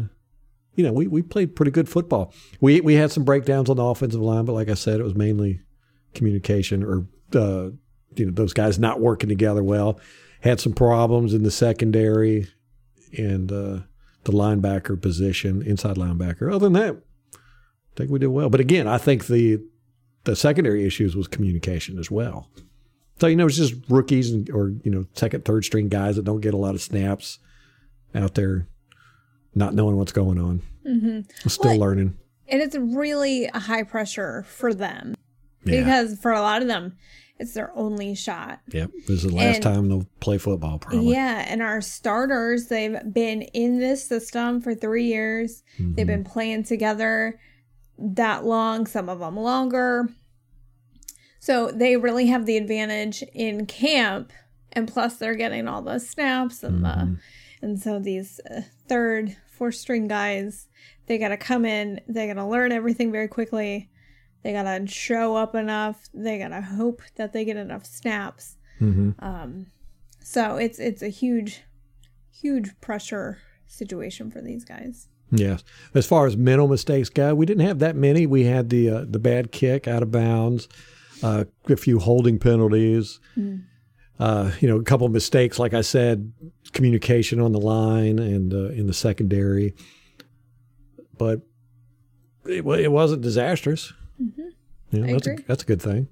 you 0.76 0.84
know, 0.84 0.92
we 0.92 1.08
we 1.08 1.22
played 1.22 1.56
pretty 1.56 1.72
good 1.72 1.90
football. 1.90 2.34
We 2.62 2.82
we 2.82 2.96
had 2.96 3.12
some 3.12 3.24
breakdowns 3.24 3.70
on 3.70 3.78
the 3.78 3.84
offensive 3.84 4.22
line, 4.22 4.46
but 4.46 4.54
like 4.54 4.70
I 4.70 4.74
said, 4.74 5.00
it 5.00 5.04
was 5.04 5.16
mainly 5.16 5.62
communication 6.14 6.84
or 6.84 7.06
uh, 7.36 7.70
you 8.16 8.26
know 8.26 8.32
those 8.32 8.54
guys 8.54 8.80
not 8.80 9.00
working 9.00 9.30
together 9.30 9.64
well. 9.64 10.00
Had 10.42 10.60
some 10.60 10.74
problems 10.74 11.34
in 11.34 11.44
the 11.44 11.52
secondary 11.52 12.48
and 13.18 13.52
uh, 13.52 13.80
the 14.24 14.32
linebacker 14.32 15.02
position, 15.02 15.62
inside 15.62 15.96
linebacker. 15.96 16.54
Other 16.54 16.70
than 16.70 16.74
that, 16.74 16.96
I 17.36 17.96
think 17.96 18.12
we 18.12 18.20
did 18.20 18.28
well. 18.28 18.50
But 18.50 18.60
again, 18.60 18.88
I 18.88 18.98
think 18.98 19.28
the 19.28 19.64
the 20.24 20.36
secondary 20.36 20.86
issues 20.86 21.16
was 21.16 21.28
communication 21.28 22.00
as 22.00 22.10
well. 22.10 22.50
So 23.20 23.28
you 23.28 23.36
know, 23.36 23.46
it's 23.46 23.58
just 23.58 23.76
rookies 23.90 24.32
and 24.32 24.50
or 24.50 24.74
you 24.84 24.92
know 24.92 25.06
second, 25.14 25.46
third 25.46 25.66
string 25.66 25.88
guys 25.88 26.16
that 26.16 26.26
don't 26.26 26.42
get 26.42 26.54
a 26.54 26.58
lot 26.58 26.76
of 26.76 26.82
snaps 26.82 27.40
out 28.16 28.36
there, 28.36 28.68
not 29.56 29.74
knowing 29.74 29.98
what's 29.98 30.12
going 30.12 30.40
on. 30.40 30.62
Mm-hmm. 30.86 31.48
Still 31.50 31.72
Well, 31.72 31.80
learning. 31.80 32.18
And 32.48 32.62
it's 32.62 32.76
really 32.76 33.46
a 33.46 33.60
high 33.60 33.84
pressure 33.84 34.44
for 34.48 34.74
them 34.74 35.16
Yeah. 35.64 35.80
because 35.84 36.20
for 36.20 36.32
a 36.32 36.42
lot 36.42 36.62
of 36.62 36.68
them, 36.68 36.98
it's 37.40 37.54
their 37.54 37.72
only 37.76 38.14
shot. 38.16 38.60
Yep. 38.72 38.92
This 39.08 39.24
is 39.24 39.32
the 39.32 39.36
last 39.36 39.56
And- 39.56 39.64
time 39.64 39.90
they'll 39.90 40.08
play 40.20 40.38
football, 40.38 40.78
probably. 40.80 41.12
Yeah, 41.12 41.46
and 41.48 41.62
our 41.62 41.82
starters, 41.82 42.68
they've 42.68 42.98
been 43.12 43.42
in 43.42 43.80
this 43.80 44.06
system 44.08 44.62
for 44.62 44.76
three 44.76 45.06
years. 45.06 45.64
Mm-hmm. 45.80 45.94
They've 45.96 46.08
been 46.08 46.24
playing 46.24 46.64
together 46.64 47.40
that 47.98 48.46
long, 48.46 48.86
some 48.88 49.10
of 49.10 49.20
them 49.20 49.38
longer. 49.38 50.10
So 51.40 51.72
they 51.72 51.98
really 51.98 52.28
have 52.28 52.46
the 52.46 52.58
advantage 52.58 53.24
in 53.34 53.66
camp, 53.66 54.32
and 54.72 54.88
plus 54.88 55.18
they're 55.18 55.36
getting 55.36 55.68
all 55.68 55.82
the 55.82 56.00
snaps 56.00 56.64
and 56.64 56.84
Mm-hmm. 56.84 57.14
the, 57.16 57.20
and 57.64 57.80
so 57.80 57.98
these 57.98 58.40
uh, 58.52 58.62
third, 58.88 59.36
fourth 59.50 59.76
string 59.76 60.08
guys, 60.08 60.68
they 61.08 61.18
got 61.18 61.30
to 61.30 61.38
come 61.38 61.66
in, 61.66 62.02
they 62.08 62.28
got 62.28 62.34
to 62.34 62.46
learn 62.46 62.72
everything 62.72 63.12
very 63.12 63.28
quickly. 63.28 63.90
They 64.44 64.52
got 64.52 64.64
to 64.64 64.86
show 64.86 65.38
up 65.38 65.56
enough. 65.56 66.10
They 66.14 66.38
got 66.38 66.50
to 66.50 66.62
hope 66.62 67.02
that 67.16 67.32
they 67.32 67.46
get 67.46 67.56
enough 67.56 67.86
snaps. 67.86 68.58
hmm 68.80 69.12
Um, 69.20 69.68
so 70.22 70.58
it's 70.58 70.80
it's 70.80 71.02
a 71.02 71.08
huge, 71.08 71.62
huge 72.32 72.70
pressure 72.82 73.40
situation 73.66 74.30
for 74.30 74.42
these 74.42 74.66
guys. 74.66 75.08
Yes. 75.32 75.64
As 75.94 76.06
far 76.06 76.28
as 76.28 76.38
mental 76.38 76.68
mistakes 76.68 77.10
go, 77.10 77.34
we 77.34 77.46
didn't 77.46 77.66
have 77.66 77.80
that 77.80 77.96
many. 77.96 78.26
We 78.26 78.44
had 78.44 78.70
the 78.70 78.90
uh, 78.90 79.06
the 79.10 79.20
bad 79.20 79.52
kick 79.52 79.88
out 79.88 80.04
of 80.04 80.12
bounds, 80.12 80.68
uh, 81.24 81.46
a 81.70 81.76
few 81.78 82.00
holding 82.00 82.38
penalties, 82.40 83.20
uh, 84.20 84.52
you 84.60 84.68
know, 84.68 84.78
a 84.78 84.84
couple 84.84 85.06
of 85.06 85.14
mistakes, 85.14 85.60
like 85.60 85.74
I 85.74 85.82
said, 85.82 86.32
communication 86.72 87.40
on 87.40 87.52
the 87.52 87.60
line 87.60 88.20
and 88.20 88.54
uh, 88.54 88.70
in 88.70 88.88
the 88.88 88.94
secondary. 88.94 89.74
But 91.18 91.42
it, 92.46 92.66
it 92.66 92.92
wasn't 92.92 93.22
disastrous. 93.22 93.94
Mm-hmm. 94.22 95.04
I 95.06 95.12
that's, 95.14 95.28
a, 95.28 95.36
that's 95.48 95.64
a 95.64 95.66
good 95.66 95.82
thing. 95.82 96.08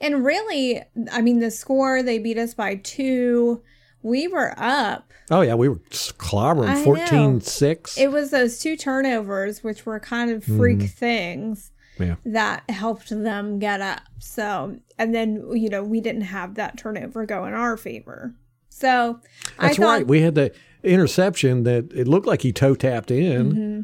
And 0.00 0.24
really, 0.24 0.82
I 1.10 1.20
mean, 1.20 1.40
the 1.40 1.50
score 1.50 2.02
they 2.02 2.18
beat 2.18 2.38
us 2.38 2.54
by 2.54 2.76
two. 2.76 3.62
We 4.02 4.28
were 4.28 4.54
up. 4.58 5.10
Oh, 5.30 5.40
yeah, 5.40 5.54
we 5.54 5.68
were 5.68 5.76
clobbering 5.88 6.68
I 6.68 6.84
14 6.84 7.40
6. 7.40 7.98
It 7.98 8.12
was 8.12 8.30
those 8.30 8.58
two 8.58 8.76
turnovers, 8.76 9.64
which 9.64 9.86
were 9.86 9.98
kind 9.98 10.30
of 10.30 10.44
freak 10.44 10.78
Mm-hmm. 10.78 10.86
things, 10.86 11.72
Yeah. 11.98 12.16
that 12.24 12.68
helped 12.70 13.10
them 13.10 13.58
get 13.58 13.80
up. 13.80 14.00
So, 14.18 14.78
and 14.98 15.14
then 15.14 15.44
you 15.54 15.68
know 15.68 15.82
we 15.84 16.00
didn't 16.00 16.22
have 16.22 16.54
that 16.56 16.76
turnover 16.78 17.24
go 17.26 17.44
in 17.46 17.54
our 17.54 17.76
favor. 17.76 18.34
So 18.68 19.20
That's 19.60 19.78
I 19.78 19.82
thought, 19.82 19.88
right. 19.98 20.06
We 20.06 20.22
had 20.22 20.34
the 20.34 20.52
interception 20.82 21.62
that 21.64 21.92
it 21.92 22.08
looked 22.08 22.26
like 22.26 22.42
he 22.42 22.52
toe 22.52 22.74
tapped 22.74 23.10
in, 23.10 23.52
Mm-hmm. 23.52 23.80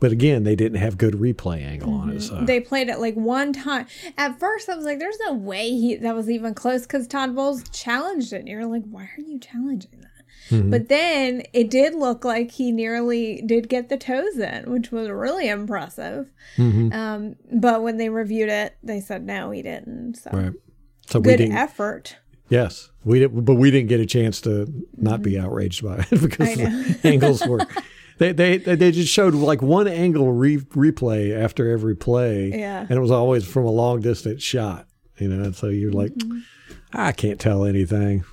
but 0.00 0.12
again, 0.12 0.44
they 0.44 0.54
didn't 0.54 0.78
have 0.78 0.98
good 0.98 1.14
replay 1.14 1.62
angle 1.64 1.92
on 1.94 2.10
it. 2.10 2.20
So 2.20 2.44
They 2.44 2.60
played 2.60 2.88
it 2.88 2.98
like 3.00 3.14
one 3.14 3.52
time. 3.52 3.86
At 4.18 4.38
first, 4.38 4.68
I 4.68 4.76
was 4.76 4.84
like, 4.84 4.98
"There's 4.98 5.18
no 5.26 5.32
way 5.32 5.70
he 5.70 5.96
that 5.96 6.14
was 6.14 6.28
even 6.30 6.52
close," 6.54 6.82
because 6.82 7.06
Todd 7.06 7.34
Bowles 7.34 7.66
challenged 7.70 8.32
it. 8.32 8.40
And 8.40 8.48
you're 8.48 8.66
like, 8.66 8.82
"Why 8.90 9.04
are 9.16 9.20
you 9.20 9.38
challenging 9.38 10.00
that?" 10.00 10.10
Mm-hmm. 10.50 10.70
But 10.70 10.88
then 10.88 11.42
it 11.52 11.70
did 11.70 11.94
look 11.94 12.24
like 12.24 12.50
he 12.50 12.70
nearly 12.72 13.42
did 13.46 13.68
get 13.68 13.88
the 13.88 13.96
toes 13.96 14.36
in, 14.38 14.70
which 14.70 14.92
was 14.92 15.08
really 15.08 15.48
impressive. 15.48 16.30
Mm-hmm. 16.56 16.92
Um, 16.92 17.36
but 17.52 17.82
when 17.82 17.96
they 17.96 18.08
reviewed 18.10 18.48
it, 18.50 18.76
they 18.82 19.00
said 19.00 19.24
no, 19.24 19.50
he 19.50 19.62
didn't. 19.62 20.14
So 20.16 20.30
right. 20.32 20.52
So 21.06 21.20
we 21.20 21.36
good 21.36 21.50
effort. 21.50 22.16
yes, 22.48 22.90
we 23.04 23.20
did, 23.20 23.44
but 23.44 23.54
we 23.54 23.70
didn't 23.70 23.88
get 23.88 24.00
a 24.00 24.06
chance 24.06 24.40
to 24.42 24.66
not 24.96 25.22
be 25.22 25.38
outraged 25.38 25.82
by 25.84 26.06
it 26.10 26.10
because 26.20 26.48
Mm-hmm. 26.56 26.92
The 27.02 27.08
angles 27.08 27.46
were. 27.46 27.66
They, 28.18 28.30
they 28.32 28.58
they 28.58 28.92
just 28.92 29.12
showed 29.12 29.34
like 29.34 29.60
one 29.60 29.88
angle 29.88 30.30
re- 30.32 30.58
replay 30.58 31.36
after 31.36 31.68
every 31.70 31.96
play, 31.96 32.50
Yeah. 32.56 32.82
and 32.82 32.92
it 32.92 33.00
was 33.00 33.10
always 33.10 33.44
from 33.44 33.64
a 33.64 33.70
long 33.72 34.00
distance 34.02 34.42
shot. 34.42 34.86
You 35.18 35.28
know, 35.28 35.42
and 35.44 35.56
so 35.56 35.66
you're 35.66 35.90
like, 35.92 36.12
Mm-hmm. 36.12 36.38
I 36.92 37.10
can't 37.10 37.40
tell 37.40 37.64
anything. 37.64 38.24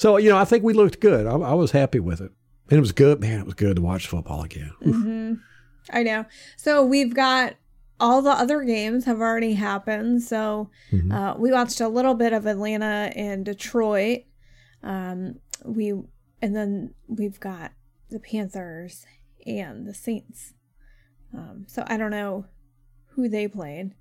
So 0.00 0.16
you 0.16 0.30
know, 0.30 0.38
I 0.38 0.46
think 0.46 0.64
we 0.64 0.72
looked 0.72 0.98
good. 1.00 1.26
I, 1.26 1.32
I 1.32 1.52
was 1.52 1.72
happy 1.72 2.00
with 2.00 2.22
it, 2.22 2.32
and 2.70 2.78
it 2.78 2.80
was 2.80 2.92
good. 2.92 3.20
Man, 3.20 3.38
it 3.40 3.44
was 3.44 3.52
good 3.52 3.76
to 3.76 3.82
watch 3.82 4.06
football 4.06 4.42
again. 4.42 4.72
Mm-hmm. 4.82 5.34
I 5.90 6.02
know. 6.02 6.24
So 6.56 6.82
we've 6.82 7.12
got 7.14 7.56
all 8.00 8.22
the 8.22 8.30
other 8.30 8.62
games 8.62 9.04
have 9.04 9.20
already 9.20 9.52
happened. 9.52 10.22
So 10.22 10.70
Mm-hmm. 10.90 11.12
uh, 11.12 11.34
we 11.34 11.52
watched 11.52 11.82
a 11.82 11.88
little 11.88 12.14
bit 12.14 12.32
of 12.32 12.46
Atlanta 12.46 13.12
and 13.14 13.44
Detroit. 13.44 14.20
Um, 14.82 15.34
we 15.66 15.90
and 16.40 16.56
then 16.56 16.94
we've 17.06 17.38
got 17.38 17.72
the 18.08 18.20
Panthers 18.20 19.04
and 19.44 19.86
the 19.86 19.92
Saints. 19.92 20.54
Um, 21.34 21.66
so 21.68 21.84
I 21.86 21.98
don't 21.98 22.10
know 22.10 22.46
who 23.08 23.28
they 23.28 23.48
played. 23.48 23.92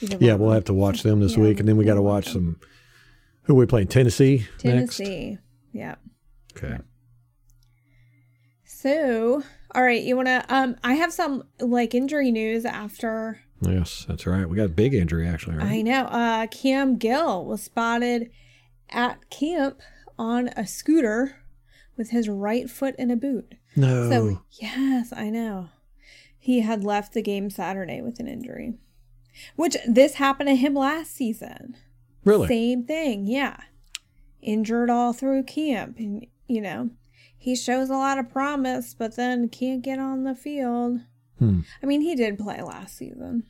Yeah, 0.00 0.36
we'll 0.36 0.52
have 0.52 0.64
to 0.64 0.72
watch 0.72 1.02
them 1.02 1.20
this 1.20 1.36
Yeah, 1.36 1.42
week, 1.42 1.60
and 1.60 1.68
then 1.68 1.76
we 1.76 1.84
got 1.84 1.96
to 1.96 2.00
watch 2.02 2.24
watch 2.24 2.32
some. 2.32 2.58
Who 3.42 3.54
are 3.54 3.56
we 3.56 3.66
playing? 3.66 3.88
Tennessee. 3.88 4.46
next? 4.64 4.96
Tennessee. 4.98 5.38
Yeah. 5.72 5.96
Okay. 6.56 6.78
So, 8.64 9.42
all 9.74 9.82
right, 9.82 10.02
you 10.02 10.16
want 10.16 10.28
to 10.28 10.44
um 10.48 10.76
I 10.82 10.94
have 10.94 11.12
some 11.12 11.44
like 11.60 11.94
injury 11.94 12.30
news 12.30 12.64
after 12.64 13.40
Yes, 13.62 14.04
that's 14.08 14.26
right. 14.26 14.48
We 14.48 14.56
got 14.56 14.64
a 14.64 14.68
big 14.68 14.94
injury 14.94 15.28
actually. 15.28 15.56
Right? 15.56 15.66
I 15.66 15.82
know. 15.82 16.04
Uh, 16.04 16.46
Cam 16.48 16.96
Gill 16.96 17.44
was 17.44 17.62
spotted 17.62 18.30
at 18.90 19.30
camp 19.30 19.80
on 20.18 20.48
a 20.48 20.66
scooter 20.66 21.36
with 21.96 22.10
his 22.10 22.28
right 22.28 22.68
foot 22.68 22.94
in 22.98 23.10
a 23.10 23.16
boot. 23.16 23.54
no. 23.76 24.10
So, 24.10 24.42
yes, 24.50 25.12
I 25.14 25.30
know. 25.30 25.68
He 26.38 26.60
had 26.60 26.82
left 26.82 27.12
the 27.12 27.22
game 27.22 27.50
Saturday 27.50 28.00
with 28.00 28.18
an 28.18 28.26
injury, 28.26 28.74
which 29.54 29.76
this 29.86 30.14
happened 30.14 30.48
to 30.48 30.56
him 30.56 30.74
last 30.74 31.14
season. 31.14 31.76
Really? 32.24 32.48
Same 32.48 32.84
thing, 32.84 33.26
yeah. 33.26 33.56
Injured 34.40 34.90
all 34.90 35.12
through 35.12 35.44
camp. 35.44 35.98
And, 35.98 36.26
you 36.46 36.60
know, 36.60 36.90
he 37.36 37.56
shows 37.56 37.90
a 37.90 37.94
lot 37.96 38.18
of 38.18 38.30
promise, 38.30 38.94
but 38.94 39.16
then 39.16 39.48
can't 39.48 39.82
get 39.82 39.98
on 39.98 40.24
the 40.24 40.34
field. 40.34 41.00
Hmm. 41.38 41.60
I 41.82 41.86
mean, 41.86 42.00
he 42.00 42.14
did 42.14 42.38
play 42.38 42.60
last 42.62 42.96
season. 42.96 43.44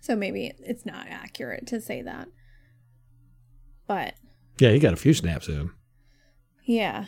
So 0.00 0.14
maybe 0.14 0.52
it's 0.58 0.84
not 0.84 1.06
accurate 1.08 1.66
to 1.68 1.80
say 1.80 2.02
that. 2.02 2.28
But 3.86 4.14
Yeah, 4.58 4.70
he 4.70 4.78
got 4.78 4.92
a 4.92 4.96
few 4.96 5.14
snaps 5.14 5.48
in. 5.48 5.70
yeah. 6.64 7.06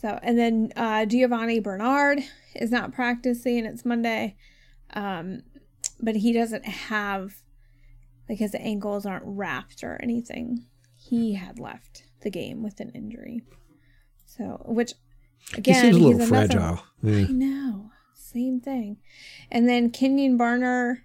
So, 0.00 0.18
and 0.20 0.36
then 0.36 0.72
uh, 0.74 1.06
Giovani 1.06 1.60
Bernard 1.60 2.18
is 2.56 2.72
not 2.72 2.92
practicing. 2.92 3.64
It's 3.64 3.84
Monday. 3.84 4.36
Um, 4.94 5.42
but 6.00 6.16
he 6.16 6.32
doesn't 6.32 6.64
have, 6.66 7.36
like, 8.32 8.38
his 8.38 8.54
ankles 8.54 9.04
aren't 9.04 9.24
wrapped 9.26 9.84
or 9.84 10.00
anything. 10.02 10.64
He 10.96 11.34
had 11.34 11.58
left 11.58 12.04
the 12.22 12.30
game 12.30 12.62
with 12.62 12.80
an 12.80 12.90
injury. 12.94 13.42
So, 14.24 14.62
which, 14.64 14.94
again, 15.54 15.84
he 15.84 15.92
seems 15.92 15.96
a 15.96 16.08
little 16.08 16.26
fragile. 16.26 16.82
Yeah. 17.02 17.26
I 17.28 17.30
know. 17.30 17.90
Same 18.14 18.60
thing. 18.60 18.96
And 19.50 19.68
then 19.68 19.90
Kenjon 19.90 20.38
Barner, 20.38 21.02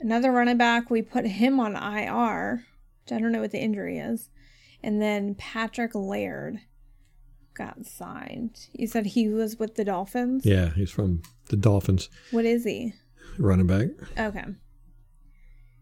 another 0.00 0.30
running 0.30 0.58
back, 0.58 0.90
we 0.90 1.00
put 1.00 1.24
him 1.24 1.58
on 1.58 1.74
IR, 1.76 2.64
which 3.04 3.12
I 3.12 3.18
don't 3.18 3.32
know 3.32 3.40
what 3.40 3.52
the 3.52 3.62
injury 3.62 3.98
is. 3.98 4.28
And 4.82 5.00
then 5.00 5.34
Patrick 5.36 5.94
Laird 5.94 6.58
got 7.54 7.86
signed. 7.86 8.66
You 8.74 8.86
said 8.86 9.06
he 9.06 9.28
was 9.28 9.58
with 9.58 9.76
the 9.76 9.84
Dolphins? 9.84 10.44
Yeah, 10.44 10.74
he's 10.74 10.90
from 10.90 11.22
the 11.48 11.56
Dolphins, 11.56 12.10
What 12.32 12.44
is 12.44 12.64
he? 12.64 12.92
running 13.38 13.66
back. 13.66 13.86
Okay. 14.18 14.44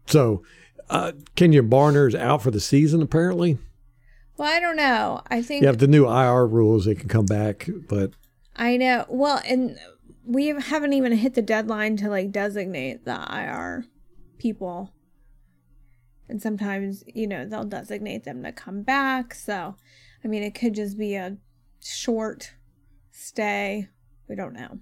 So, 0.05 0.43
uh, 0.89 1.13
Kenya 1.35 1.63
Barner's 1.63 2.15
out 2.15 2.41
for 2.41 2.51
the 2.51 2.59
season 2.59 3.01
apparently. 3.01 3.57
Well, 4.37 4.51
I 4.51 4.59
don't 4.59 4.75
know. 4.75 5.21
I 5.27 5.41
think 5.41 5.63
Yeah, 5.63 5.71
the 5.71 5.87
new 5.87 6.07
IR 6.07 6.47
rules 6.47 6.85
they 6.85 6.95
can 6.95 7.07
come 7.07 7.25
back, 7.25 7.69
but 7.87 8.11
I 8.55 8.77
know. 8.77 9.05
Well, 9.07 9.41
and 9.47 9.77
we 10.25 10.47
haven't 10.47 10.93
even 10.93 11.11
hit 11.13 11.33
the 11.33 11.41
deadline 11.41 11.97
to 11.97 12.09
like 12.09 12.31
designate 12.31 13.05
the 13.05 13.15
IR 13.15 13.85
people. 14.37 14.93
And 16.29 16.41
sometimes, 16.41 17.03
you 17.07 17.27
know, 17.27 17.45
they'll 17.45 17.63
designate 17.63 18.23
them 18.23 18.43
to 18.43 18.51
come 18.51 18.81
back. 18.81 19.35
So, 19.35 19.75
I 20.23 20.27
mean, 20.27 20.41
it 20.41 20.55
could 20.55 20.73
just 20.73 20.97
be 20.97 21.15
a 21.15 21.37
short 21.81 22.53
stay. 23.11 23.89
We 24.27 24.35
don't 24.35 24.53
know. 24.53 24.79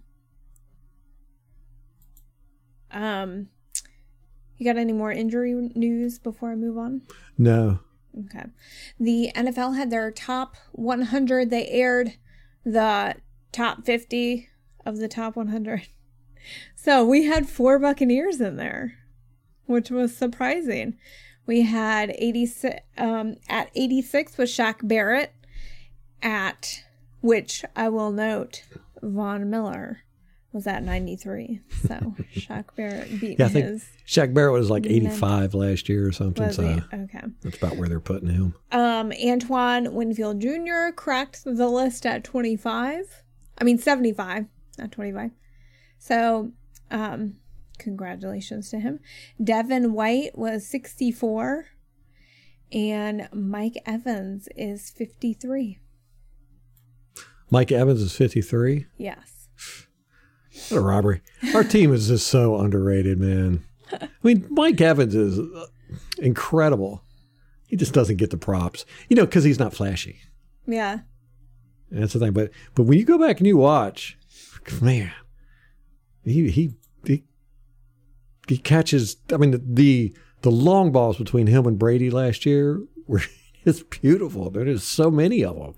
Um, 2.91 3.49
you 4.61 4.65
got 4.65 4.77
any 4.77 4.93
more 4.93 5.11
injury 5.11 5.55
news 5.73 6.19
before 6.19 6.51
I 6.51 6.55
move 6.55 6.77
on? 6.77 7.01
no. 7.37 7.79
Okay. 8.25 8.43
The 8.99 9.31
NFL 9.35 9.77
had 9.77 9.89
their 9.89 10.11
top 10.11 10.57
100. 10.73 11.49
They 11.49 11.65
aired 11.69 12.17
the 12.65 13.15
top 13.53 13.85
50 13.85 14.49
of 14.85 14.97
the 14.97 15.07
top 15.07 15.35
100. 15.35 15.87
So 16.75 17.05
we 17.05 17.25
had 17.25 17.47
four 17.47 17.77
Buccaneers 17.77 18.41
in 18.41 18.55
there, 18.55 18.97
which 19.67 19.91
was 19.91 20.17
surprising. 20.17 20.97
We 21.45 21.61
had 21.61 22.15
86 22.17 22.79
um, 22.97 23.35
at 23.47 23.69
86 23.75 24.39
was 24.39 24.49
Shaq 24.49 24.77
Barrett 24.81 25.33
at 26.23 26.83
which 27.21 27.63
I 27.75 27.89
will 27.89 28.11
note 28.11 28.63
Von 29.03 29.51
Miller 29.51 29.99
was 30.53 30.67
at 30.67 30.83
93. 30.83 31.61
So 31.87 31.95
Shaq 32.35 32.65
Barrett 32.75 33.19
beat 33.19 33.39
Yeah, 33.39 33.45
I 33.45 33.49
think 33.49 33.65
his. 33.65 33.87
Shaq 34.05 34.33
Barrett 34.33 34.53
was 34.53 34.69
like 34.69 34.85
85 34.85 35.53
last 35.53 35.89
year 35.89 36.07
or 36.07 36.11
something. 36.11 36.51
So? 36.51 36.81
Okay. 36.93 37.21
that's 37.41 37.57
about 37.57 37.77
where 37.77 37.87
they're 37.87 37.99
putting 37.99 38.29
him. 38.29 38.55
Um, 38.71 39.13
Antoine 39.25 39.93
Winfield 39.93 40.41
Jr. 40.41 40.91
cracked 40.95 41.43
the 41.45 41.69
list 41.69 42.05
at 42.05 42.23
25. 42.23 43.23
I 43.57 43.63
mean, 43.63 43.77
75, 43.77 44.45
not 44.77 44.91
25. 44.91 45.31
So, 45.99 46.51
um, 46.89 47.35
congratulations 47.77 48.69
to 48.71 48.79
him. 48.79 48.99
Devin 49.41 49.93
White 49.93 50.37
was 50.37 50.65
64. 50.67 51.67
And 52.73 53.27
Mike 53.33 53.77
Evans 53.85 54.47
is 54.55 54.89
53. 54.91 55.77
Mike 57.49 57.71
Evans 57.71 58.01
is 58.01 58.15
53. 58.15 58.85
Yes. 58.97 59.30
What 60.69 60.77
a 60.77 60.81
robbery. 60.81 61.21
Our 61.53 61.63
team 61.63 61.93
is 61.93 62.07
just 62.07 62.27
so 62.27 62.57
underrated, 62.57 63.19
man. 63.19 63.63
I 63.91 64.09
mean, 64.23 64.47
Mike 64.49 64.79
Evans 64.81 65.15
is 65.15 65.39
uh, 65.39 65.67
incredible. 66.17 67.03
He 67.67 67.75
just 67.75 67.93
doesn't 67.93 68.17
get 68.17 68.29
the 68.31 68.37
props, 68.37 68.85
you 69.09 69.15
know, 69.15 69.25
because 69.25 69.43
he's 69.43 69.59
not 69.59 69.73
flashy. 69.73 70.19
Yeah. 70.67 70.99
That's 71.89 72.13
the 72.13 72.19
thing. 72.19 72.31
But 72.31 72.51
but 72.75 72.83
when 72.83 72.97
you 72.97 73.05
go 73.05 73.17
back 73.17 73.39
and 73.39 73.47
you 73.47 73.57
watch, 73.57 74.17
man, 74.81 75.11
he 76.23 76.49
he 76.49 76.73
he, 77.05 77.23
he 78.47 78.57
catches. 78.57 79.17
I 79.31 79.37
mean, 79.37 79.51
the, 79.51 79.61
the 79.63 80.15
the 80.41 80.51
long 80.51 80.91
balls 80.91 81.17
between 81.17 81.47
him 81.47 81.65
and 81.65 81.77
Brady 81.77 82.09
last 82.09 82.45
year 82.45 82.81
were 83.07 83.21
it's 83.65 83.83
beautiful. 83.83 84.49
There's 84.49 84.83
so 84.83 85.11
many 85.11 85.43
of 85.43 85.57
them. 85.57 85.75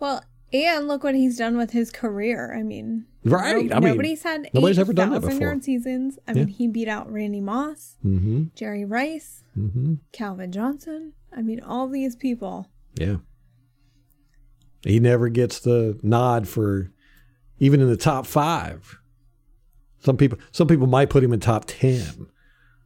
Well, 0.00 0.22
and 0.52 0.86
look 0.88 1.02
what 1.04 1.14
he's 1.14 1.36
done 1.38 1.56
with 1.56 1.70
his 1.72 1.90
career. 1.90 2.54
I 2.56 2.62
mean, 2.62 3.06
Right. 3.24 3.66
no- 3.66 3.76
I 3.76 3.80
mean, 3.80 3.90
nobody's 3.90 4.22
had 4.22 4.48
nobody's 4.54 4.78
ever 4.78 4.92
done 4.92 5.10
that 5.10 5.20
before. 5.20 5.40
yard 5.40 5.64
seasons. 5.64 6.18
I 6.28 6.32
mean, 6.34 6.48
he 6.48 6.68
beat 6.68 6.88
out 6.88 7.10
Randy 7.10 7.40
Moss, 7.40 7.96
Mm-hmm. 8.04 8.44
Jerry 8.54 8.84
Rice, 8.84 9.42
Mm-hmm. 9.58 9.94
Calvin 10.12 10.52
Johnson. 10.52 11.12
I 11.36 11.42
mean, 11.42 11.60
all 11.60 11.88
these 11.88 12.14
people. 12.16 12.68
Yeah. 12.98 13.16
He 14.82 15.00
never 15.00 15.28
gets 15.28 15.58
the 15.60 15.98
nod 16.02 16.46
for 16.46 16.92
even 17.58 17.80
in 17.80 17.88
the 17.88 17.96
top 17.96 18.26
five. 18.26 18.98
Some 19.98 20.16
people 20.16 20.38
some 20.52 20.68
people 20.68 20.86
might 20.86 21.10
put 21.10 21.24
him 21.24 21.32
in 21.32 21.40
top 21.40 21.64
ten. 21.66 22.28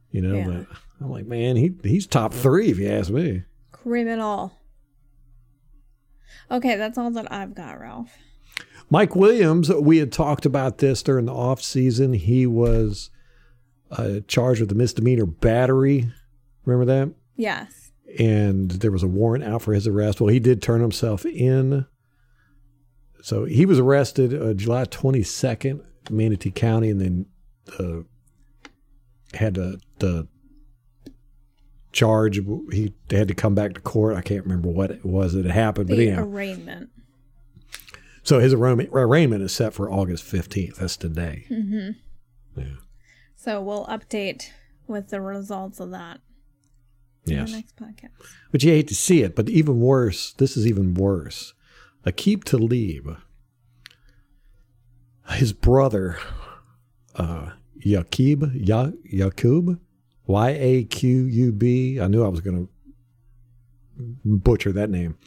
You 0.09 0.21
know, 0.21 0.35
Yeah. 0.35 0.45
but 0.47 0.77
I'm 0.99 1.11
like, 1.11 1.25
man, 1.27 1.55
he 1.57 1.71
he's 1.83 2.07
top 2.07 2.33
three 2.33 2.69
if 2.71 2.79
you 2.79 2.89
ask 2.89 3.11
me. 3.11 3.43
Criminal. 3.71 4.53
Okay, 6.49 6.75
that's 6.75 6.97
all 6.97 7.11
that 7.11 7.31
I've 7.31 7.53
got, 7.55 7.79
Ralph. 7.79 8.17
Mike 8.89 9.15
Williams, 9.15 9.69
we 9.71 9.97
had 9.99 10.11
talked 10.11 10.45
about 10.45 10.79
this 10.79 11.01
during 11.01 11.25
the 11.25 11.33
off 11.33 11.61
season. 11.61 12.13
He 12.13 12.45
was 12.45 13.09
uh, 13.91 14.19
charged 14.27 14.59
with 14.61 14.71
a 14.71 14.75
misdemeanor 14.75 15.25
battery. 15.25 16.11
Remember 16.65 16.85
that? 16.93 17.13
Yes. 17.37 17.91
and 18.19 18.69
there 18.71 18.91
was 18.91 19.03
a 19.03 19.07
warrant 19.07 19.43
out 19.45 19.61
for 19.61 19.73
his 19.73 19.87
arrest. 19.87 20.19
Well, 20.19 20.27
he 20.27 20.39
did 20.39 20.61
turn 20.61 20.81
himself 20.81 21.25
in. 21.25 21.85
So 23.23 23.45
he 23.45 23.65
was 23.65 23.79
arrested 23.79 24.33
uh, 24.33 24.53
July 24.53 24.83
22nd, 24.85 25.81
Manatee 26.09 26.51
County, 26.51 26.89
and 26.89 26.99
then 26.99 27.25
uh, 27.79 28.01
had 29.37 29.55
to, 29.55 29.79
the 29.99 30.27
charge. 31.91 32.39
He 32.71 32.93
had 33.09 33.27
to 33.27 33.33
come 33.35 33.55
back 33.55 33.73
to 33.73 33.81
court. 33.81 34.15
I 34.15 34.21
can't 34.21 34.43
remember 34.43 34.69
what 34.69 34.91
it 34.91 35.05
was 35.05 35.33
that 35.33 35.45
had 35.45 35.53
happened, 35.53 35.87
but 35.89 35.97
The 35.97 36.07
anyhow. 36.09 36.23
arraignment. 36.23 36.89
So 38.23 38.39
his 38.39 38.53
arraignment, 38.53 39.43
is 39.43 39.51
set 39.51 39.73
for 39.73 39.91
August 39.91 40.23
15th. 40.25 40.75
That's 40.77 40.95
today. 40.95 41.45
Mm-hmm. 41.49 42.59
Yeah. 42.59 42.65
So 43.35 43.61
we'll 43.61 43.85
update 43.87 44.49
with 44.87 45.09
the 45.09 45.21
results 45.21 45.79
of 45.79 45.89
that 45.91 46.19
in 47.25 47.33
Yes. 47.33 47.49
the 47.49 47.57
next 47.57 47.75
podcast. 47.77 48.11
But 48.51 48.61
you 48.63 48.71
hate 48.71 48.87
to 48.89 48.95
see 48.95 49.23
it. 49.23 49.35
But 49.35 49.49
even 49.49 49.79
worse, 49.79 50.33
this 50.33 50.55
is 50.55 50.67
even 50.67 50.93
worse. 50.93 51.53
Aqib 52.05 52.43
Talib, 52.43 53.17
his 55.31 55.53
brother, 55.53 56.17
uh, 57.15 57.51
Yaqub, 57.85 58.51
ya- 58.55 58.91
Yaqub, 59.11 59.79
Y 60.31 60.49
A 60.49 60.83
Q 60.85 61.25
U 61.25 61.51
B. 61.51 61.99
I 61.99 62.07
knew 62.07 62.23
I 62.23 62.29
was 62.29 62.41
going 62.41 62.67
to 62.67 62.69
butcher 64.25 64.71
that 64.71 64.89
name. 64.89 65.17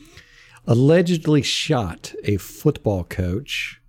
Allegedly 0.66 1.42
shot 1.42 2.14
a 2.24 2.38
football 2.38 3.04
coach 3.04 3.82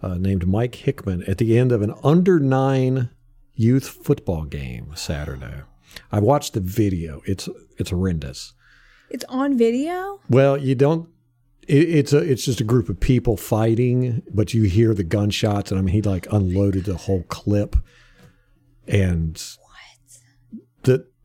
uh, 0.00 0.14
named 0.14 0.46
Mike 0.46 0.72
Hickmon 0.72 1.28
at 1.28 1.38
the 1.38 1.58
end 1.58 1.72
of 1.72 1.82
an 1.82 1.92
under 2.04 2.38
nine 2.38 3.10
youth 3.54 3.88
football 3.88 4.44
game 4.44 4.92
Saturday. 4.94 5.62
I 6.12 6.20
watched 6.20 6.54
the 6.54 6.60
video. 6.60 7.20
It's 7.24 7.48
it's 7.76 7.90
horrendous. 7.90 8.54
It's 9.10 9.24
on 9.28 9.58
video? 9.58 10.20
Well, 10.28 10.56
you 10.56 10.74
don't. 10.74 11.08
It, 11.66 11.88
it's 11.88 12.12
a 12.12 12.18
it's 12.18 12.44
just 12.44 12.60
a 12.60 12.64
group 12.64 12.88
of 12.88 13.00
people 13.00 13.36
fighting, 13.36 14.22
but 14.32 14.54
you 14.54 14.62
hear 14.64 14.94
the 14.94 15.02
gunshots, 15.02 15.72
and 15.72 15.80
I 15.80 15.82
mean 15.82 15.94
he 15.94 16.02
like 16.02 16.30
unloaded 16.30 16.84
the 16.84 16.96
whole 16.96 17.24
clip, 17.24 17.74
and 18.86 19.42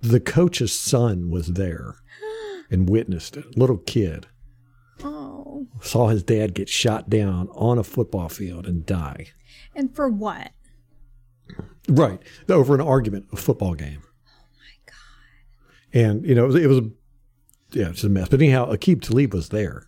the 0.03 0.19
coach's 0.19 0.77
son 0.77 1.29
was 1.29 1.47
there 1.53 1.95
and 2.69 2.89
witnessed 2.89 3.37
it. 3.37 3.57
Little 3.57 3.77
kid 3.77 4.27
Oh. 5.03 5.67
saw 5.81 6.07
his 6.09 6.23
dad 6.23 6.53
get 6.53 6.69
shot 6.69 7.09
down 7.09 7.47
on 7.53 7.77
a 7.77 7.83
football 7.83 8.29
field 8.29 8.65
and 8.67 8.85
die. 8.85 9.27
And 9.75 9.93
for 9.95 10.07
what? 10.09 10.51
Right. 11.89 12.21
Over 12.47 12.75
an 12.75 12.81
argument, 12.81 13.25
a 13.33 13.35
football 13.37 13.73
game. 13.73 14.01
Oh 14.03 14.45
my 14.57 14.75
God. 14.85 15.99
And, 16.09 16.25
you 16.25 16.35
know, 16.35 16.43
it 16.43 16.47
was, 16.47 16.55
it 16.55 16.67
was 16.67 16.77
a, 16.79 16.89
yeah, 17.71 17.89
it's 17.89 18.03
a 18.03 18.09
mess. 18.09 18.29
But 18.29 18.41
anyhow, 18.41 18.71
Aqib 18.71 19.01
Talib 19.01 19.33
was 19.33 19.49
there. 19.49 19.87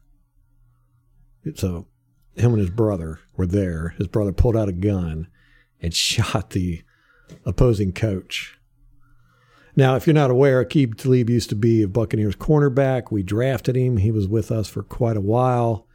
So 1.55 1.87
him 2.35 2.51
and 2.53 2.59
his 2.59 2.69
brother 2.71 3.19
were 3.37 3.45
there. 3.47 3.89
His 3.97 4.07
brother 4.07 4.31
pulled 4.31 4.57
out 4.57 4.67
a 4.69 4.73
gun 4.73 5.27
and 5.81 5.93
shot 5.95 6.49
the 6.51 6.83
opposing 7.45 7.93
coach. 7.93 8.57
Now, 9.75 9.95
if 9.95 10.07
you're 10.07 10.13
not 10.13 10.31
aware, 10.31 10.63
Aqib 10.63 10.97
Talib 10.97 11.29
used 11.29 11.49
to 11.49 11.55
be 11.55 11.81
a 11.81 11.87
Buccaneers 11.87 12.35
cornerback. 12.35 13.11
We 13.11 13.23
drafted 13.23 13.75
him. 13.75 13.97
He 13.97 14.11
was 14.11 14.27
with 14.27 14.51
us 14.51 14.69
for 14.69 14.83
quite 14.83 15.17
a 15.17 15.21
while. 15.21 15.85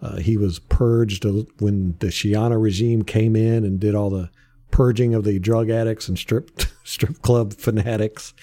Uh, 0.00 0.16
he 0.16 0.36
was 0.36 0.58
purged 0.58 1.24
when 1.60 1.94
the 2.00 2.08
Schiano 2.08 2.60
regime 2.60 3.02
came 3.02 3.36
in 3.36 3.64
and 3.64 3.78
did 3.78 3.94
all 3.94 4.10
the 4.10 4.30
purging 4.72 5.14
of 5.14 5.22
the 5.22 5.38
drug 5.38 5.70
addicts 5.70 6.08
and 6.08 6.18
strip 6.18 6.50
strip 6.84 7.22
club 7.22 7.54
fanatics. 7.54 8.34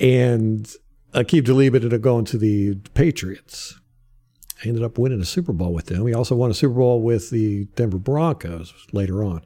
And 0.00 0.68
Aqib 1.12 1.46
Talib 1.46 1.76
ended 1.76 1.94
up 1.94 2.00
going 2.00 2.24
to 2.26 2.38
the 2.38 2.74
Patriots. 2.94 3.78
He 4.62 4.70
ended 4.70 4.82
up 4.82 4.98
winning 4.98 5.20
a 5.20 5.24
Super 5.24 5.52
Bowl 5.52 5.72
with 5.72 5.86
them. 5.86 6.04
He 6.06 6.14
also 6.14 6.34
won 6.34 6.50
a 6.50 6.54
Super 6.54 6.74
Bowl 6.74 7.02
with 7.02 7.30
the 7.30 7.66
Denver 7.76 7.98
Broncos 7.98 8.72
later 8.92 9.22
on. 9.22 9.42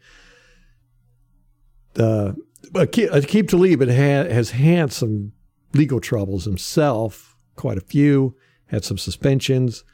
Uh, 1.98 2.32
Aqib, 2.72 3.10
Aqib 3.10 3.48
Talib 3.48 3.80
had, 3.80 4.30
has 4.30 4.50
had 4.50 4.92
some 4.92 5.32
legal 5.74 6.00
troubles 6.00 6.44
himself, 6.44 7.36
quite 7.56 7.78
a 7.78 7.82
few, 7.82 8.36
had 8.66 8.84
some 8.84 8.98
suspensions. 8.98 9.84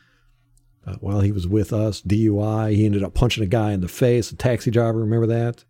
Uh, 0.86 0.96
while 1.00 1.20
he 1.20 1.32
was 1.32 1.46
with 1.48 1.72
us, 1.72 2.02
DUI, 2.02 2.74
he 2.74 2.84
ended 2.84 3.02
up 3.02 3.14
punching 3.14 3.42
a 3.42 3.46
guy 3.46 3.72
in 3.72 3.80
the 3.80 3.88
face, 3.88 4.30
a 4.30 4.36
taxi 4.36 4.70
driver. 4.70 4.98
Remember 4.98 5.26
that? 5.26 5.64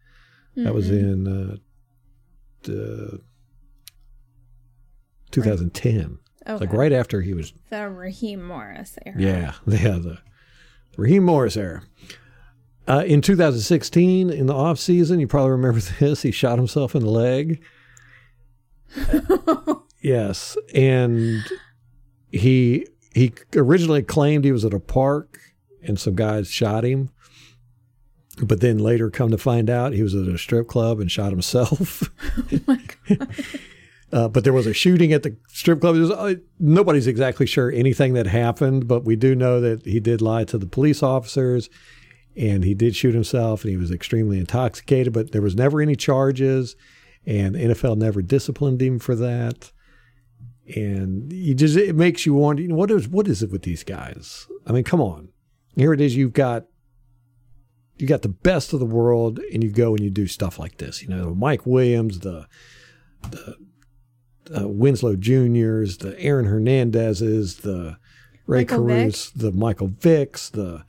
That 0.57 0.75
was 0.75 0.89
in 0.91 1.27
uh, 1.27 2.71
uh, 2.73 3.17
2010. 5.31 6.19
Okay. 6.47 6.65
Like 6.65 6.73
right 6.73 6.93
after 6.93 7.23
he 7.23 7.33
was, 7.35 7.53
The 7.71 7.89
Raheem 7.89 8.43
Morris 8.47 8.97
era. 9.05 9.17
yeah, 9.19 9.53
yeah, 9.67 9.99
the 9.99 10.19
Raheem 10.97 11.25
Morris 11.25 11.57
era. 11.57 11.83
Uh, 12.87 13.03
in 13.07 13.23
2016, 13.23 14.31
in 14.31 14.47
the 14.47 14.55
off 14.55 14.79
season, 14.79 15.19
you 15.21 15.27
probably 15.27 15.53
remember 15.53 15.81
this. 16.01 16.23
He 16.23 16.31
shot 16.31 16.59
himself 16.59 16.95
in 16.95 17.03
the 17.03 17.11
leg. 17.11 17.63
yes, 20.03 20.57
and 20.75 21.45
he 22.31 22.87
he 23.13 23.33
originally 23.55 24.03
claimed 24.03 24.45
he 24.45 24.53
was 24.53 24.65
at 24.65 24.75
a 24.75 24.81
park 24.81 25.39
and 25.83 25.99
some 25.99 26.15
guys 26.15 26.49
shot 26.51 26.85
him, 26.85 27.11
but 28.43 28.61
then 28.61 28.79
later 28.79 29.11
come 29.11 29.31
to 29.31 29.39
find 29.39 29.71
out 29.71 29.93
he 29.93 30.03
was 30.03 30.15
at 30.15 30.27
a 30.27 30.39
strip 30.39 30.69
club 30.69 31.01
and 31.01 31.11
shot 31.11 31.31
himself. 31.31 32.11
Oh 32.53 32.61
my 32.67 32.79
Uh, 34.13 34.29
but 34.29 34.45
there 34.45 34.53
was 34.53 34.67
a 34.67 34.73
shooting 34.73 35.13
at 35.13 35.25
the 35.25 35.37
strip 35.49 35.81
club. 35.81 35.97
There's, 35.97 36.11
uh, 36.11 36.35
nobody's 36.61 37.09
exactly 37.09 37.47
sure 37.47 37.73
anything 37.73 38.13
that 38.13 38.29
happened, 38.29 38.87
but 38.87 39.05
we 39.05 39.17
do 39.17 39.35
know 39.35 39.61
that 39.61 39.85
he 39.85 39.99
did 39.99 40.23
lie 40.23 40.45
to 40.45 40.57
the 40.57 40.67
police 40.67 41.03
officers 41.03 41.69
and 42.37 42.65
he 42.65 42.75
did 42.75 42.97
shoot 42.97 43.15
himself 43.15 43.63
and 43.63 43.71
he 43.71 43.77
was 43.77 43.91
extremely 43.91 44.39
intoxicated, 44.39 45.13
but 45.13 45.33
there 45.33 45.43
was 45.43 45.55
never 45.55 45.81
any 45.81 45.97
charges 45.97 46.77
and 47.27 47.55
the 47.55 47.61
NFL 47.61 47.97
never 47.97 48.23
disciplined 48.23 48.83
him 48.83 48.99
for 48.99 49.15
that. 49.15 49.73
And 50.75 51.33
you 51.33 51.55
just 51.55 51.77
it 51.77 51.95
makes 51.95 52.25
you 52.25 52.35
wonder, 52.35 52.63
you 52.63 52.69
know, 52.69 52.75
what 52.75 52.91
is 52.91 53.09
what 53.09 53.29
is 53.29 53.43
it 53.43 53.51
with 53.51 53.63
these 53.63 53.85
guys? 53.85 54.47
I 54.67 54.73
mean, 54.73 54.85
come 54.85 55.01
on. 55.01 55.29
Here 55.77 55.93
it 55.93 56.01
is, 56.01 56.17
you've 56.17 56.33
got 56.33 56.65
you 57.97 58.07
got 58.07 58.23
the 58.23 58.29
best 58.29 58.73
of 58.73 58.81
the 58.81 58.87
world, 58.87 59.39
and 59.53 59.63
you 59.63 59.71
go 59.71 59.91
and 59.91 60.01
you 60.01 60.11
do 60.11 60.27
stuff 60.27 60.59
like 60.59 60.79
this. 60.79 61.03
You 61.03 61.09
know, 61.09 61.35
Mike 61.35 61.67
Williams, 61.67 62.21
the 62.21 62.47
the 63.31 63.57
uh, 64.57 64.69
Winslow 64.69 65.17
Juniors, 65.17 65.99
the 65.99 66.19
Aaron 66.19 66.47
Hernandezes, 66.47 67.61
the 67.63 67.99
Ray 68.47 68.61
Michael 68.61 68.87
Vick. 68.87 69.15
The 69.37 69.53
Michael 69.53 69.89
Vicks, 69.89 70.51
the 70.51 70.85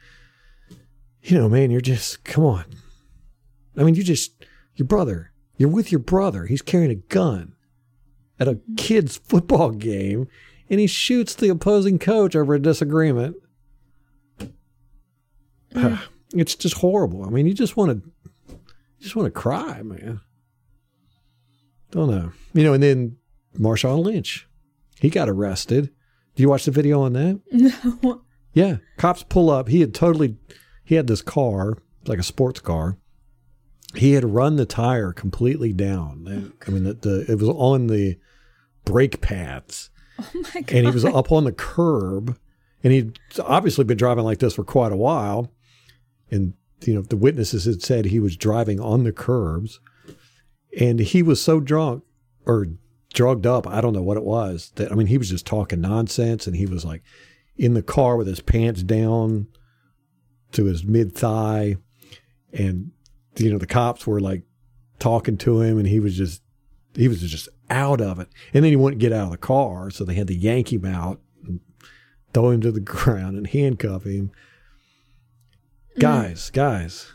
you 1.26 1.38
know, 1.38 1.50
man, 1.50 1.72
you're 1.72 1.82
just 1.82 2.24
come 2.24 2.46
on. 2.46 2.66
I 3.78 3.84
mean, 3.84 3.96
you 3.96 4.04
just 4.04 4.46
your 4.76 4.88
brother. 4.88 5.32
You're 5.58 5.70
with 5.70 5.92
your 5.92 6.00
brother. 6.00 6.46
He's 6.46 6.62
carrying 6.62 6.92
a 6.92 6.96
gun 6.96 7.54
at 8.40 8.48
a 8.48 8.60
kid's 8.78 9.18
football 9.18 9.72
game, 9.72 10.28
and 10.70 10.80
he 10.80 10.88
shoots 10.88 11.34
the 11.34 11.50
opposing 11.50 11.98
coach 11.98 12.36
over 12.36 12.54
a 12.54 12.62
disagreement. 12.62 13.38
Mm. 15.74 16.00
it's 16.36 16.56
just 16.56 16.78
horrible. 16.78 17.26
I 17.26 17.30
mean, 17.30 17.48
you 17.48 17.54
just 17.54 17.76
want 17.76 17.92
to, 17.92 18.12
you 18.50 18.58
just 19.00 19.16
want 19.16 19.26
to 19.26 19.40
cry, 19.40 19.82
man. 19.82 20.22
Don't 21.92 22.10
know, 22.10 22.34
you 22.54 22.64
know. 22.64 22.74
And 22.74 22.84
then 22.84 23.18
Marshawn 23.58 24.04
Lynch, 24.04 24.48
he 25.00 25.10
got 25.10 25.30
arrested. 25.30 25.90
Do 26.36 26.44
you 26.44 26.50
watch 26.50 26.66
the 26.66 26.72
video 26.72 27.02
on 27.02 27.14
that? 27.14 27.42
No. 28.04 28.22
Yeah, 28.54 28.78
cops 28.96 29.22
pull 29.22 29.50
up. 29.50 29.68
He 29.68 29.82
had 29.82 29.94
totally, 29.94 30.38
he 30.86 30.96
had 30.96 31.08
this 31.08 31.22
car, 31.22 31.78
like 32.06 32.20
a 32.20 32.24
sports 32.24 32.60
car. 32.60 32.98
He 33.96 34.14
had 34.14 34.26
run 34.26 34.56
the 34.58 34.66
tire 34.66 35.12
completely 35.14 35.74
down. 35.74 36.26
Oh, 36.28 36.66
I 36.68 36.72
mean, 36.72 36.84
the, 36.84 36.94
the 36.94 37.32
it 37.32 37.40
was 37.40 37.50
on 37.50 37.88
the 37.88 38.18
brake 38.86 39.22
pads, 39.22 39.90
Oh 40.20 40.26
my 40.34 40.62
god. 40.62 40.72
and 40.74 40.86
he 40.88 40.92
was 40.92 41.06
up 41.06 41.32
on 41.32 41.44
the 41.46 41.52
curb, 41.52 42.38
and 42.84 42.94
he'd 42.94 43.20
obviously 43.44 43.84
been 43.84 43.98
driving 43.98 44.24
like 44.24 44.40
this 44.40 44.54
for 44.56 44.64
quite 44.64 44.92
a 44.92 44.98
while. 44.98 45.52
And 46.30 46.54
you 46.84 46.94
know, 46.94 47.02
the 47.02 47.18
witnesses 47.18 47.66
had 47.66 47.82
said 47.82 48.06
he 48.06 48.20
was 48.20 48.36
driving 48.38 48.80
on 48.80 49.04
the 49.06 49.12
curbs, 49.14 49.80
and 50.80 51.00
he 51.00 51.24
was 51.24 51.42
so 51.42 51.60
drunk 51.60 52.04
or 52.46 52.68
drugged 53.14 53.48
up, 53.48 53.66
I 53.66 53.80
don't 53.82 53.94
know 53.94 54.04
what 54.04 54.18
it 54.18 54.24
was. 54.24 54.72
That 54.76 54.92
I 54.92 54.96
mean, 54.96 55.08
he 55.08 55.18
was 55.18 55.30
just 55.30 55.46
talking 55.48 55.82
nonsense, 55.82 56.48
and 56.48 56.56
he 56.56 56.66
was 56.66 56.84
like 56.84 57.02
in 57.56 57.74
the 57.74 57.82
car 57.82 58.18
with 58.18 58.28
his 58.28 58.42
pants 58.42 58.84
down 58.84 59.48
to 60.56 60.66
his 60.66 60.84
mid 60.84 61.16
thigh, 61.16 61.76
and 62.52 62.92
you 63.38 63.52
know 63.52 63.58
the 63.58 63.68
cops 63.68 64.08
were 64.08 64.20
like 64.20 64.44
talking 65.00 65.38
to 65.38 65.62
him, 65.62 65.78
and 65.78 65.88
he 65.88 66.00
was 66.00 66.18
just 66.18 66.42
he 66.96 67.08
was 67.08 67.22
just 67.22 67.50
out 67.70 68.02
of 68.02 68.20
it. 68.20 68.30
And 68.54 68.64
then 68.64 68.72
he 68.72 68.76
wouldn't 68.76 69.02
get 69.02 69.14
out 69.14 69.26
of 69.26 69.32
the 69.32 69.38
car, 69.38 69.90
so 69.90 70.04
they 70.04 70.16
had 70.16 70.28
to 70.28 70.36
yank 70.36 70.72
him 70.72 70.86
out 70.86 71.20
and 71.46 71.60
throw 72.34 72.50
him 72.50 72.62
to 72.62 72.72
the 72.72 72.80
ground 72.82 73.38
and 73.38 73.48
handcuff 73.48 74.06
him. 74.06 74.32
Mm-hmm. 75.92 76.02
Guys, 76.02 76.50
guys, 76.50 77.12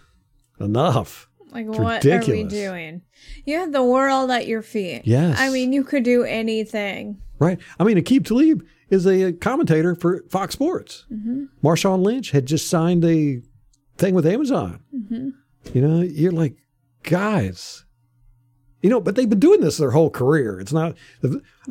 enough. 0.58 1.28
Like 1.52 1.66
It's 1.66 1.78
what 1.78 2.06
are 2.06 2.20
we 2.26 2.44
doing? 2.44 3.02
You 3.44 3.58
have 3.58 3.72
the 3.72 3.82
world 3.82 4.30
at 4.30 4.46
your 4.46 4.62
feet. 4.62 5.02
Yes. 5.04 5.36
I 5.40 5.50
mean, 5.50 5.72
you 5.72 5.82
could 5.82 6.04
do 6.04 6.22
anything. 6.22 7.20
Right. 7.40 7.58
I 7.78 7.84
mean, 7.84 7.96
Aqib 7.96 8.24
Talib 8.24 8.64
is 8.90 9.06
a 9.06 9.32
commentator 9.32 9.94
for 9.94 10.24
Fox 10.28 10.52
Sports. 10.54 11.06
Mm-hmm. 11.10 11.44
Marshawn 11.64 12.02
Lynch 12.02 12.32
had 12.32 12.46
just 12.46 12.68
signed 12.68 13.04
a 13.04 13.40
thing 13.96 14.14
with 14.14 14.26
Amazon. 14.26 14.82
Mm-hmm. 14.94 15.30
You 15.72 15.80
know, 15.80 16.02
you're 16.02 16.32
like, 16.32 16.56
guys, 17.04 17.84
you 18.82 18.90
know, 18.90 19.00
but 19.00 19.14
they've 19.14 19.28
been 19.28 19.40
doing 19.40 19.60
this 19.60 19.76
their 19.76 19.92
whole 19.92 20.10
career. 20.10 20.58
It's 20.58 20.72
not, 20.72 20.96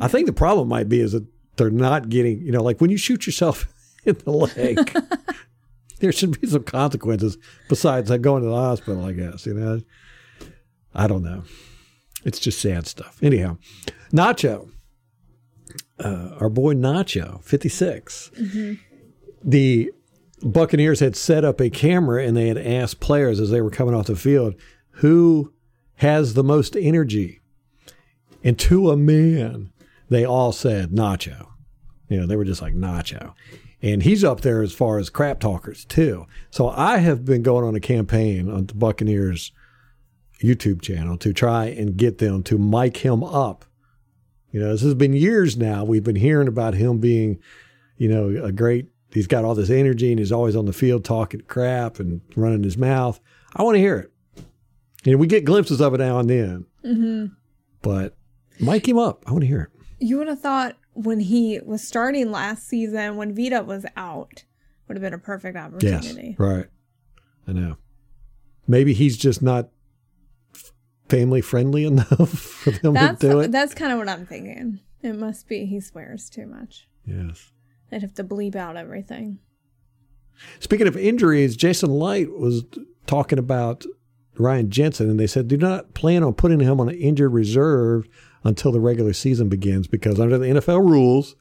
I 0.00 0.08
think 0.08 0.26
the 0.26 0.32
problem 0.32 0.68
might 0.68 0.88
be 0.88 1.00
is 1.00 1.12
that 1.12 1.26
they're 1.56 1.70
not 1.70 2.08
getting, 2.08 2.40
you 2.40 2.52
know, 2.52 2.62
like 2.62 2.80
when 2.80 2.90
you 2.90 2.96
shoot 2.96 3.26
yourself 3.26 3.66
in 4.04 4.16
the 4.24 4.30
leg, 4.30 4.98
there 6.00 6.12
should 6.12 6.40
be 6.40 6.46
some 6.46 6.64
consequences 6.64 7.36
besides 7.68 8.10
like 8.10 8.22
going 8.22 8.42
to 8.42 8.48
the 8.48 8.54
hospital, 8.54 9.04
I 9.04 9.12
guess, 9.12 9.44
you 9.46 9.54
know. 9.54 9.80
I 10.94 11.06
don't 11.06 11.22
know. 11.22 11.44
It's 12.24 12.38
just 12.38 12.60
sad 12.60 12.86
stuff. 12.86 13.18
Anyhow, 13.22 13.58
Nacho 14.12 14.70
uh, 16.00 16.36
our 16.40 16.48
boy 16.48 16.74
Nacho, 16.74 17.42
56. 17.44 18.30
The 19.42 19.90
Buccaneers 20.42 21.00
had 21.00 21.16
set 21.16 21.44
up 21.44 21.60
a 21.60 21.70
camera 21.70 22.24
and 22.24 22.36
they 22.36 22.48
had 22.48 22.58
asked 22.58 23.00
players 23.00 23.40
as 23.40 23.50
they 23.50 23.60
were 23.60 23.70
coming 23.70 23.94
off 23.94 24.06
the 24.06 24.16
field, 24.16 24.54
who 24.92 25.52
has 25.96 26.34
the 26.34 26.44
most 26.44 26.76
energy? 26.76 27.40
And 28.42 28.58
to 28.60 28.90
a 28.90 28.96
man, 28.96 29.70
they 30.08 30.24
all 30.24 30.52
said 30.52 30.90
Nacho. 30.90 31.48
You 32.08 32.20
know, 32.20 32.26
they 32.26 32.36
were 32.36 32.44
just 32.44 32.62
like 32.62 32.74
Nacho. 32.74 33.34
And 33.82 34.02
he's 34.02 34.24
up 34.24 34.42
there 34.42 34.62
as 34.62 34.74
far 34.74 34.98
as 34.98 35.08
crap 35.08 35.40
talkers, 35.40 35.84
too. 35.84 36.26
So 36.50 36.68
I 36.68 36.98
have 36.98 37.24
been 37.24 37.42
going 37.42 37.64
on 37.64 37.74
a 37.74 37.80
campaign 37.80 38.50
on 38.50 38.66
the 38.66 38.74
Buccaneers 38.74 39.52
YouTube 40.42 40.82
channel 40.82 41.16
to 41.18 41.32
try 41.32 41.66
and 41.66 41.96
get 41.96 42.18
them 42.18 42.42
to 42.44 42.58
mic 42.58 42.98
him 42.98 43.22
up 43.22 43.64
you 44.52 44.60
know, 44.60 44.72
this 44.72 44.82
has 44.82 44.94
been 44.94 45.12
years 45.12 45.56
now. 45.56 45.84
We've 45.84 46.04
been 46.04 46.16
hearing 46.16 46.48
about 46.48 46.74
him 46.74 46.98
being, 46.98 47.38
you 47.96 48.08
know, 48.08 48.44
a 48.44 48.52
great. 48.52 48.88
He's 49.12 49.26
got 49.26 49.44
all 49.44 49.54
this 49.54 49.70
energy 49.70 50.10
and 50.12 50.18
he's 50.18 50.30
always 50.32 50.54
on 50.54 50.66
the 50.66 50.72
field 50.72 51.04
talking 51.04 51.40
crap 51.42 51.98
and 51.98 52.20
running 52.36 52.62
his 52.62 52.76
mouth. 52.78 53.18
I 53.56 53.62
want 53.64 53.74
to 53.76 53.80
hear 53.80 53.96
it. 53.98 54.44
You 55.04 55.12
know, 55.12 55.18
we 55.18 55.26
get 55.26 55.44
glimpses 55.44 55.80
of 55.80 55.94
it 55.94 55.98
now 55.98 56.18
and 56.18 56.28
then, 56.30 56.66
hmm 56.84 57.26
but 57.82 58.14
mic 58.60 58.86
him 58.86 58.98
up. 58.98 59.24
I 59.26 59.30
want 59.32 59.40
to 59.42 59.46
hear 59.48 59.62
it. 59.74 59.80
You 60.06 60.18
would 60.18 60.28
have 60.28 60.40
thought 60.40 60.76
when 60.92 61.18
he 61.20 61.58
was 61.64 61.82
starting 61.82 62.30
last 62.30 62.68
season, 62.68 63.16
when 63.16 63.34
Vita 63.34 63.62
was 63.62 63.86
out, 63.96 64.44
would 64.86 64.96
have 64.96 65.02
been 65.02 65.14
a 65.14 65.18
perfect 65.18 65.56
Yes, 65.56 65.64
opportunity. 65.64 66.36
right. 66.38 66.66
I 67.48 67.52
know. 67.52 67.76
Maybe 68.68 68.92
he's 68.92 69.16
just 69.16 69.40
not 69.42 69.70
family 71.10 71.40
friendly 71.40 71.84
enough 71.92 72.30
for 72.30 72.70
them 72.70 72.94
That's 72.94 73.20
to 73.20 73.28
do 73.28 73.40
it. 73.40 73.52
that's 73.52 73.74
kind 73.74 73.92
of 73.92 73.98
what 73.98 74.08
I'm 74.08 74.26
thinking. 74.26 74.80
It 75.02 75.14
must 75.16 75.48
be 75.48 75.64
he 75.66 75.80
swears 75.80 76.30
too 76.30 76.46
much. 76.46 76.86
yes. 77.06 77.50
They'd 77.90 78.02
have 78.02 78.14
to 78.14 78.24
bleep 78.24 78.54
out 78.54 78.76
everything. 78.76 79.40
Speaking 80.60 80.86
of 80.86 80.96
injuries, 80.96 81.56
Jason 81.56 81.90
Light 81.90 82.30
was 82.30 82.62
talking 83.06 83.38
about 83.38 83.84
Ryan 84.38 84.70
Jensen, 84.70 85.10
and 85.10 85.18
they 85.18 85.26
said 85.26 85.48
do 85.48 85.56
not 85.56 85.92
plan 85.94 86.22
on 86.22 86.34
putting 86.34 86.60
him 86.60 86.80
on 86.80 86.88
an 86.88 86.94
injured 86.94 87.32
reserve 87.32 88.06
until 88.44 88.70
the 88.72 88.80
regular 88.80 89.12
season 89.12 89.48
begins 89.48 89.86
because 89.88 90.20
under 90.20 90.38
the 90.38 90.46
NFL 90.46 90.88
rules, 90.88 91.34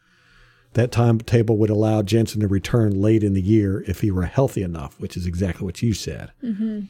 that 0.73 0.91
timetable 0.91 1.57
would 1.57 1.69
allow 1.69 2.01
Jensen 2.01 2.41
to 2.41 2.47
return 2.47 2.99
late 2.99 3.23
in 3.23 3.33
the 3.33 3.41
year 3.41 3.83
if 3.87 4.01
he 4.01 4.11
were 4.11 4.25
healthy 4.25 4.63
enough, 4.63 4.99
which 4.99 5.15
is 5.15 5.25
exactly 5.27 5.65
what 5.65 5.81
you 5.81 5.93
said. 5.93 6.31
Mm-hmm. 6.43 6.81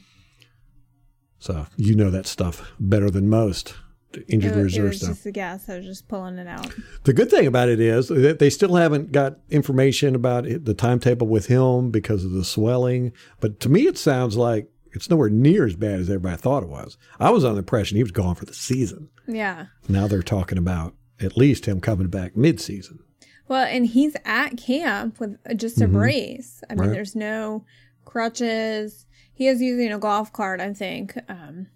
So 1.40 1.66
you 1.76 1.94
know 1.96 2.10
that 2.10 2.26
stuff 2.26 2.70
better 2.78 3.10
than 3.10 3.28
most. 3.28 3.74
The 4.12 4.26
injured 4.28 4.52
It, 4.52 4.58
it 4.58 4.62
reserve 4.62 4.88
was 4.88 4.98
stuff. 4.98 5.10
just 5.10 5.26
a 5.26 5.30
guess. 5.32 5.68
I 5.68 5.76
was 5.78 5.86
just 5.86 6.06
pulling 6.08 6.38
it 6.38 6.46
out. 6.48 6.72
The 7.04 7.12
good 7.12 7.30
thing 7.30 7.46
about 7.46 7.68
it 7.68 7.78
is 7.80 8.08
that 8.08 8.38
they 8.40 8.50
still 8.50 8.74
haven't 8.76 9.12
got 9.12 9.38
information 9.50 10.14
about 10.14 10.46
it, 10.46 10.64
the 10.64 10.74
timetable 10.74 11.26
with 11.28 11.46
him 11.46 11.90
because 11.90 12.24
of 12.24 12.32
the 12.32 12.44
swelling. 12.44 13.12
But 13.40 13.58
to 13.60 13.68
me, 13.68 13.86
it 13.86 13.96
sounds 13.98 14.36
like 14.36 14.68
it's 14.92 15.08
nowhere 15.08 15.30
near 15.30 15.64
as 15.64 15.76
bad 15.76 16.00
as 16.00 16.10
everybody 16.10 16.36
thought 16.36 16.64
it 16.64 16.68
was. 16.68 16.96
I 17.20 17.30
was 17.30 17.44
under 17.44 17.54
the 17.54 17.58
impression 17.60 17.96
he 17.96 18.02
was 18.02 18.10
gone 18.12 18.34
for 18.34 18.44
the 18.46 18.54
season. 18.54 19.08
Yeah. 19.28 19.66
Now 19.88 20.08
they're 20.08 20.22
talking 20.22 20.58
about 20.58 20.94
at 21.20 21.36
least 21.36 21.66
him 21.66 21.80
coming 21.80 22.08
back 22.08 22.36
mid-season. 22.36 22.98
Well, 23.46 23.64
and 23.64 23.86
he's 23.86 24.16
at 24.24 24.56
camp 24.56 25.20
with 25.20 25.36
just 25.56 25.80
a 25.80 25.86
Mhm. 25.86 25.92
brace. 25.92 26.62
I 26.68 26.74
mean, 26.74 26.80
Right. 26.88 26.90
there's 26.92 27.14
no 27.14 27.64
crutches. 28.04 29.06
He 29.40 29.48
is 29.48 29.62
using 29.62 29.90
a 29.90 29.98
golf 29.98 30.34
cart, 30.34 30.60
I 30.60 30.74
think. 30.74 31.18
Um, 31.26 31.68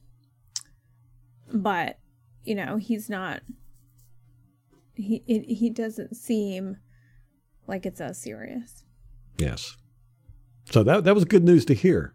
but 1.51 1.99
you 2.45 2.55
know, 2.55 2.77
he's 2.77 3.09
not. 3.09 3.41
He 4.93 5.25
it, 5.27 5.47
he 5.47 5.71
doesn't 5.71 6.15
seem 6.15 6.77
like 7.67 7.87
it's 7.87 8.03
as 8.03 8.21
serious. 8.21 8.85
Yes. 9.39 9.79
So 10.71 10.83
that 10.83 11.05
that 11.05 11.15
was 11.15 11.25
good 11.25 11.43
news 11.43 11.65
to 11.65 11.73
hear. 11.73 12.15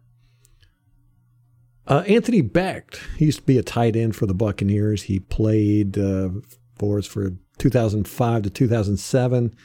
Uh, 1.84 2.04
Anthony 2.06 2.44
Becht, 2.44 3.00
he 3.16 3.24
used 3.24 3.40
to 3.40 3.44
be 3.44 3.58
a 3.58 3.64
tight 3.64 3.96
end 3.96 4.14
for 4.14 4.26
the 4.26 4.34
Buccaneers. 4.34 5.02
He 5.02 5.18
played 5.18 5.98
uh, 5.98 6.28
for 6.78 6.98
us 6.98 7.06
for 7.06 7.32
2005 7.58 8.42
to 8.44 8.50
2007. 8.50 9.56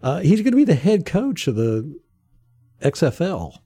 Uh, 0.00 0.20
he's 0.20 0.42
going 0.42 0.52
to 0.52 0.56
be 0.56 0.62
the 0.62 0.76
head 0.76 1.04
coach 1.04 1.48
of 1.48 1.56
the 1.56 1.98
XFL, 2.80 3.58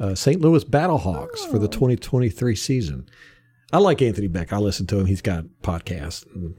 uh, 0.00 0.14
St. 0.14 0.40
Louis 0.40 0.64
Battlehawks, 0.64 1.40
for 1.50 1.58
the 1.58 1.66
Oh. 1.66 1.70
2023 1.70 2.54
season. 2.56 3.08
I 3.72 3.78
like 3.78 4.00
Anthony 4.02 4.28
Becht. 4.28 4.52
I 4.52 4.58
listen 4.58 4.86
to 4.88 4.98
him. 4.98 5.06
He's 5.06 5.22
got 5.22 5.44
podcasts 5.62 6.24
and 6.34 6.54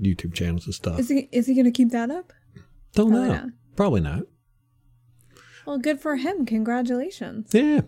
YouTube 0.00 0.34
channels 0.34 0.64
and 0.66 0.74
stuff. 0.74 0.98
Is 0.98 1.08
he 1.08 1.28
is 1.32 1.46
he 1.46 1.54
going 1.54 1.64
to 1.66 1.70
keep 1.70 1.90
that 1.90 2.10
up? 2.10 2.32
Don't 2.94 3.10
Probably 3.10 3.28
know. 3.28 3.34
not. 3.34 3.48
Probably 3.76 4.00
not. 4.00 4.22
Well, 5.66 5.78
good 5.78 6.00
for 6.00 6.16
him. 6.16 6.46
Congratulations. 6.46 7.50
Yeah. 7.52 7.82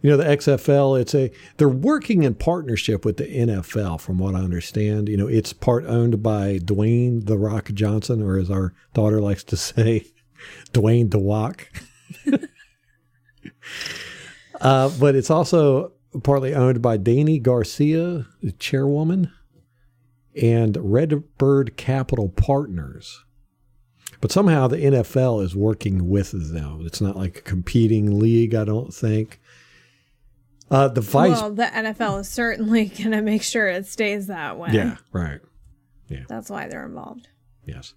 You 0.00 0.08
know, 0.10 0.16
the 0.16 0.24
XFL, 0.24 0.98
it's 0.98 1.14
a, 1.14 1.30
they're 1.58 1.68
working 1.68 2.22
in 2.22 2.34
partnership 2.36 3.04
with 3.04 3.18
the 3.18 3.24
NFL, 3.26 4.00
from 4.00 4.16
what 4.16 4.34
I 4.34 4.38
understand. 4.38 5.10
You 5.10 5.18
know, 5.18 5.26
it's 5.26 5.52
part 5.52 5.84
owned 5.84 6.22
by 6.22 6.58
Dwayne 6.58 7.26
The 7.26 7.36
Rock 7.36 7.70
Johnson, 7.74 8.22
or 8.22 8.38
as 8.38 8.50
our 8.50 8.72
daughter 8.94 9.20
likes 9.20 9.44
to 9.44 9.56
say, 9.58 10.06
Dwayne 10.72 11.10
The 11.10 11.18
Walk. 11.18 11.68
Uh, 14.60 14.88
but 15.00 15.14
it's 15.14 15.30
also 15.30 15.92
partly 16.22 16.54
owned 16.54 16.80
by 16.80 16.96
Dany 16.98 17.42
Garcia, 17.42 18.26
the 18.42 18.52
chairwoman, 18.52 19.32
and 20.40 20.76
Redbird 20.80 21.76
Capital 21.76 22.28
Partners. 22.28 23.24
But 24.20 24.32
somehow 24.32 24.68
the 24.68 24.76
NFL 24.78 25.42
is 25.44 25.54
working 25.54 26.08
with 26.08 26.30
them. 26.52 26.82
It's 26.86 27.00
not 27.00 27.16
like 27.16 27.38
a 27.38 27.42
competing 27.42 28.18
league, 28.18 28.54
I 28.54 28.64
don't 28.64 28.92
think. 28.94 29.40
Uh, 30.70 30.88
the 30.88 31.02
vice, 31.02 31.32
Well, 31.40 31.52
the 31.52 31.64
NFL 31.66 32.20
is 32.20 32.28
certainly 32.28 32.86
going 32.98 33.10
to 33.10 33.20
make 33.20 33.42
sure 33.42 33.68
it 33.68 33.86
stays 33.86 34.28
that 34.28 34.58
way. 34.58 34.70
yeah, 34.72 34.96
right, 35.12 35.40
Yeah. 36.08 36.24
That's 36.28 36.48
why 36.48 36.68
they're 36.68 36.86
involved. 36.86 37.28
yes. 37.66 37.94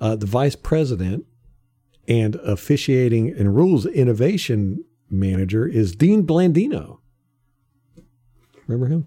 Uh, 0.00 0.16
the 0.16 0.26
vice 0.26 0.56
president 0.56 1.24
and 2.08 2.34
officiating 2.36 3.28
and 3.30 3.54
rules 3.54 3.84
innovation 3.86 4.82
manager 5.10 5.66
is 5.66 5.94
Dean 5.94 6.26
Blandino. 6.26 6.98
Remember 8.66 8.86
him? 8.86 9.06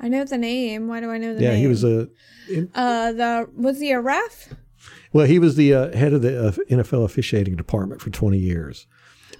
I 0.00 0.08
know 0.08 0.24
the 0.24 0.38
name. 0.38 0.88
Why 0.88 1.00
do 1.00 1.10
I 1.10 1.18
know 1.18 1.34
the 1.34 1.42
yeah, 1.42 1.50
name? 1.50 1.56
Yeah, 1.58 1.62
he 1.62 1.66
was 1.68 1.84
a 1.84 2.08
Uh, 2.74 3.12
the 3.12 3.48
was 3.54 3.80
he 3.80 3.90
a 3.90 4.00
ref? 4.00 4.54
Well, 5.12 5.26
he 5.26 5.38
was 5.38 5.56
the 5.56 5.72
uh, 5.72 5.96
head 5.96 6.12
of 6.12 6.22
the 6.22 6.48
uh, 6.48 6.52
NFL 6.70 7.04
officiating 7.04 7.54
department 7.56 8.00
for 8.02 8.10
20 8.10 8.36
years. 8.36 8.86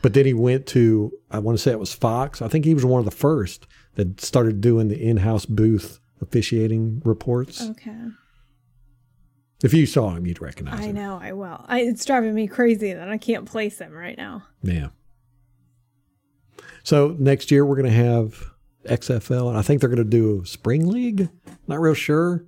But 0.02 0.14
then 0.14 0.24
he 0.26 0.32
went 0.34 0.66
to, 0.68 1.12
I 1.30 1.38
want 1.40 1.58
to 1.58 1.62
say 1.62 1.72
it 1.72 1.80
was 1.80 1.92
Fox. 1.92 2.40
I 2.40 2.48
think 2.48 2.64
he 2.64 2.74
was 2.74 2.84
one 2.84 2.98
of 3.00 3.04
the 3.04 3.10
first 3.10 3.66
that 3.94 4.20
started 4.20 4.60
doing 4.60 4.88
the 4.88 5.02
in 5.02 5.18
house 5.18 5.46
booth 5.46 5.98
officiating 6.20 7.02
reports. 7.04 7.60
Okay, 7.62 7.96
If 9.62 9.74
you 9.74 9.86
saw 9.86 10.10
him, 10.14 10.26
you'd 10.26 10.40
recognize 10.40 10.78
I 10.80 10.84
him. 10.84 10.96
I 10.96 11.00
know. 11.00 11.18
I 11.20 11.32
will. 11.32 11.64
I, 11.66 11.80
it's 11.80 12.04
driving 12.04 12.34
me 12.34 12.46
crazy 12.46 12.92
that 12.92 13.08
I 13.08 13.18
can't 13.18 13.46
place 13.46 13.78
him 13.80 13.92
right 13.92 14.16
now. 14.16 14.44
Yeah. 14.62 14.88
So 16.84 17.16
next 17.18 17.50
year 17.50 17.64
we're 17.64 17.76
going 17.76 17.90
to 17.90 17.96
have 17.96 18.50
XFL, 18.84 19.48
and 19.48 19.58
I 19.58 19.62
think 19.62 19.80
they're 19.80 19.88
going 19.88 19.96
to 19.96 20.04
do 20.04 20.42
a 20.42 20.46
spring 20.46 20.86
league. 20.86 21.30
Not 21.66 21.80
real 21.80 21.94
sure. 21.94 22.44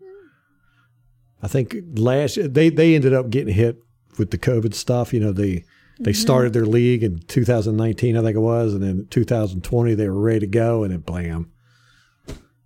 I 1.42 1.48
think 1.48 1.74
last 1.94 2.38
they 2.54 2.68
they 2.68 2.94
ended 2.94 3.12
up 3.12 3.30
getting 3.30 3.54
hit 3.54 3.78
with 4.18 4.30
the 4.30 4.38
COVID 4.38 4.74
stuff. 4.74 5.12
You 5.12 5.20
know 5.20 5.32
they 5.32 5.64
they 5.98 6.10
mm-hmm. 6.10 6.20
started 6.20 6.52
their 6.52 6.66
league 6.66 7.02
in 7.02 7.20
2019, 7.20 8.16
I 8.16 8.22
think 8.22 8.36
it 8.36 8.40
was, 8.40 8.74
and 8.74 8.82
then 8.82 9.06
2020 9.10 9.94
they 9.94 10.08
were 10.08 10.20
ready 10.20 10.40
to 10.40 10.46
go, 10.46 10.82
and 10.82 10.92
then 10.92 11.00
blam, 11.00 11.50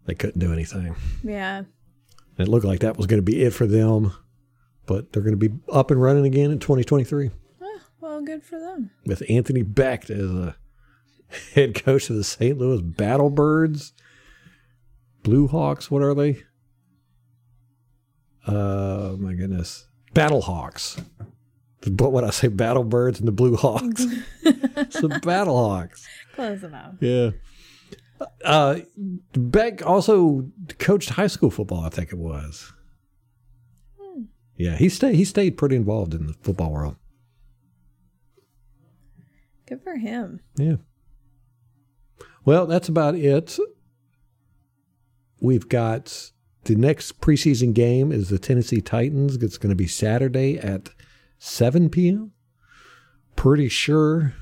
they 0.07 0.15
couldn't 0.15 0.41
do 0.41 0.53
anything. 0.53 0.97
Yeah. 1.23 1.59
And 1.59 1.69
it 2.39 2.49
looked 2.49 2.67
like 2.67 2.81
that 2.81 2.97
was 2.97 3.07
going 3.07 3.19
to 3.19 3.25
be 3.25 3.43
it 3.43 3.51
for 3.51 3.67
them, 3.67 4.13
but 4.87 5.13
they're 5.13 5.23
going 5.23 5.39
to 5.39 5.49
be 5.49 5.55
up 5.73 5.93
and 5.93 6.03
running 6.03 6.27
again 6.27 6.51
in 6.51 6.59
2023 6.59 7.31
Well, 8.01 8.23
good 8.23 8.43
for 8.43 8.59
them. 8.59 8.91
with 9.07 9.23
Anthony 9.29 9.63
Becht 9.63 10.11
as 10.11 10.31
a 10.31 10.57
head 11.55 11.75
coach 11.75 12.11
of 12.11 12.17
the 12.17 12.25
St. 12.25 12.59
Louis 12.59 12.83
Battlebirds. 12.83 13.93
Blue 15.23 15.49
Hawks, 15.49 15.91
what 15.91 16.03
are 16.03 16.15
they? 16.15 16.43
Uh, 18.47 19.17
my 19.19 19.35
goodness. 19.35 19.87
Battlehawks. 20.15 21.05
But 21.83 22.11
when 22.11 22.25
I 22.25 22.31
say 22.31 22.49
Battlebirds 22.49 23.19
and 23.19 23.29
the 23.29 23.33
Blue 23.33 23.57
Hawks, 23.57 24.05
it's 24.43 25.01
the 25.01 25.09
Battlehawks. 25.23 26.05
Close 26.35 26.63
enough. 26.63 26.95
Yeah. 27.01 27.31
Uh, 28.45 28.81
Becht 29.33 29.85
also 29.85 30.51
coached 30.79 31.11
high 31.11 31.27
school 31.27 31.51
football, 31.51 31.85
I 31.85 31.89
think 31.89 32.13
it 32.13 32.19
was. 32.19 32.73
Yeah, 34.57 34.77
he 34.77 34.91
stayed. 34.91 35.15
He 35.15 35.25
stayed 35.25 35.57
pretty 35.57 35.75
involved 35.75 36.13
in 36.13 36.27
the 36.27 36.35
football 36.35 36.71
world. 36.71 36.97
Good 39.67 39.83
for 39.83 39.97
him. 39.97 40.41
Yeah. 40.57 40.77
Well, 42.51 42.67
that's 42.67 42.89
about 42.89 43.15
it. 43.15 43.57
We've 45.41 45.69
got 45.69 46.33
the 46.65 46.75
next 46.75 47.21
preseason 47.21 47.75
game 47.75 48.11
is 48.11 48.29
the 48.29 48.41
Tennessee 48.41 48.81
Titans. 48.81 49.37
It's 49.37 49.57
going 49.57 49.71
to 49.71 49.77
be 49.77 49.87
Saturday 49.87 50.59
at 50.59 50.89
7 51.39 51.89
p.m. 51.91 52.33
Pretty 53.37 53.69
sure 53.69 54.35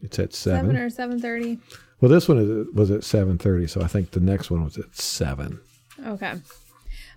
it's 0.00 0.20
at 0.20 0.32
7. 0.32 0.60
Seven 0.60 0.76
or 0.76 0.88
seven 0.88 1.20
thirty. 1.20 1.58
well, 2.00 2.08
this 2.08 2.28
one 2.28 2.38
is, 2.38 2.72
was 2.72 2.92
at 2.92 3.00
7:30, 3.00 3.68
so 3.68 3.82
I 3.82 3.88
think 3.88 4.12
the 4.12 4.20
next 4.20 4.52
one 4.52 4.62
was 4.62 4.78
at 4.78 4.94
7. 4.94 5.58
Okay. 6.06 6.34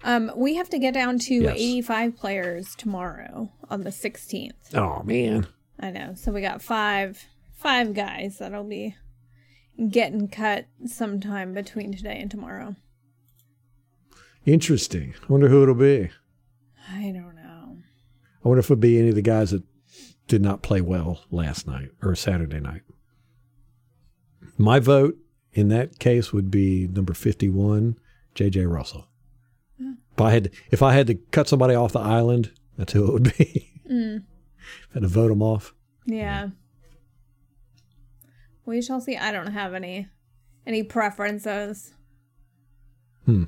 Um, 0.03 0.31
we 0.35 0.55
have 0.55 0.69
to 0.69 0.79
get 0.79 0.95
down 0.95 1.19
to 1.19 1.35
Yes. 1.35 1.53
85 1.55 2.17
players 2.17 2.73
tomorrow 2.73 3.51
on 3.69 3.83
the 3.83 3.91
16th. 3.91 4.73
Oh 4.73 5.03
man. 5.03 5.45
I 5.79 5.91
know. 5.91 6.15
So 6.15 6.31
we 6.31 6.41
got 6.41 6.63
five 6.63 7.23
five 7.53 7.93
guys 7.93 8.39
that'll 8.39 8.63
be 8.63 8.95
getting 9.87 10.27
cut 10.27 10.65
sometime 10.85 11.53
between 11.53 11.93
today 11.93 12.19
and 12.19 12.29
tomorrow. 12.29 12.75
Interesting. 14.45 15.13
I 15.21 15.25
wonder 15.31 15.47
who 15.47 15.63
it'll 15.63 15.75
be. 15.75 16.09
I 16.91 17.11
don't 17.11 17.35
know. 17.35 17.77
I 18.43 18.47
wonder 18.47 18.59
if 18.59 18.65
it'll 18.65 18.77
be 18.77 18.99
any 18.99 19.09
of 19.09 19.15
the 19.15 19.21
guys 19.21 19.51
that 19.51 19.63
did 20.27 20.41
not 20.41 20.61
play 20.61 20.81
well 20.81 21.21
last 21.31 21.67
night 21.67 21.89
or 22.01 22.15
Saturday 22.15 22.59
night. 22.59 22.81
My 24.57 24.79
vote 24.79 25.17
in 25.53 25.69
that 25.69 25.99
case 25.99 26.31
would 26.33 26.51
be 26.51 26.87
number 26.87 27.13
51, 27.13 27.97
JJ 28.35 28.71
Russell. 28.71 29.07
Hmm. 29.77 29.93
If 30.13 30.21
I 30.21 30.31
had 30.31 30.43
to, 30.45 30.51
if 30.71 30.83
I 30.83 30.93
had 30.93 31.07
to 31.07 31.15
cut 31.15 31.47
somebody 31.47 31.75
off 31.75 31.93
the 31.93 31.99
island, 31.99 32.51
that's 32.77 32.93
who 32.93 33.07
it 33.07 33.13
would 33.13 33.37
be. 33.37 33.81
Hmm. 33.87 34.17
had 34.93 35.03
to 35.03 35.07
vote 35.07 35.29
them 35.29 35.41
off. 35.41 35.73
Yeah. 36.05 36.49
We 38.69 38.81
shall 38.83 39.01
see. 39.01 39.17
I 39.17 39.31
don't 39.31 39.51
have 39.51 39.73
any 39.73 40.07
any 40.65 40.83
preferences. 40.83 41.93
Hmm. 43.25 43.45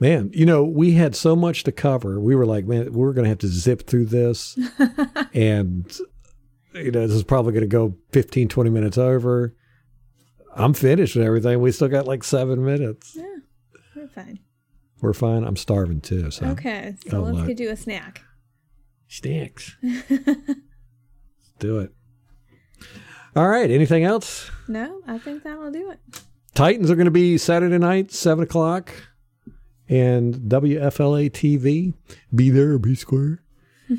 Man, 0.00 0.30
you 0.32 0.46
know, 0.46 0.64
we 0.64 0.92
had 0.94 1.14
so 1.14 1.36
much 1.36 1.62
to 1.64 1.72
cover. 1.72 2.18
We 2.18 2.34
were 2.34 2.46
like, 2.46 2.64
man, 2.64 2.92
we're 2.92 3.12
going 3.12 3.24
to 3.24 3.28
have 3.28 3.38
to 3.38 3.46
zip 3.46 3.86
through 3.86 4.06
this. 4.06 4.58
and, 5.34 5.96
you 6.74 6.90
know, 6.90 7.06
this 7.06 7.14
is 7.14 7.22
probably 7.22 7.52
going 7.52 7.60
to 7.62 7.68
go 7.68 7.94
15, 8.10 8.48
20 8.48 8.70
minutes 8.70 8.98
over. 8.98 9.54
I'm 10.56 10.74
finished 10.74 11.14
with 11.14 11.24
everything. 11.24 11.60
We 11.60 11.70
still 11.70 11.88
got 11.88 12.06
like 12.08 12.24
seven 12.24 12.64
minutes. 12.64 13.14
Yeah. 13.14 13.36
We're 13.94 14.08
fine. 14.08 14.40
We're 15.00 15.12
fine. 15.12 15.44
I'm 15.44 15.56
starving 15.56 16.00
too. 16.00 16.30
So, 16.30 16.46
Okay. 16.46 16.96
So 17.08 17.20
let's 17.20 17.38
look. 17.38 17.46
get 17.46 17.60
you 17.60 17.70
a 17.70 17.76
snack. 17.76 18.22
snacks. 19.06 19.76
Let's 19.82 20.08
do 21.60 21.78
it. 21.78 21.92
All 23.34 23.48
right. 23.48 23.70
Anything 23.70 24.04
else? 24.04 24.50
No, 24.68 25.00
I 25.06 25.18
think 25.18 25.42
that'll 25.42 25.70
do 25.70 25.90
it. 25.90 25.98
Titans 26.54 26.90
are 26.90 26.96
going 26.96 27.06
to 27.06 27.10
be 27.10 27.38
Saturday 27.38 27.78
night, 27.78 28.12
7 28.12 28.44
o'clock. 28.44 28.92
And 29.88 30.34
WFLA 30.34 31.30
TV, 31.30 31.94
be 32.34 32.50
there 32.50 32.78
be 32.78 32.94
square. 32.94 33.42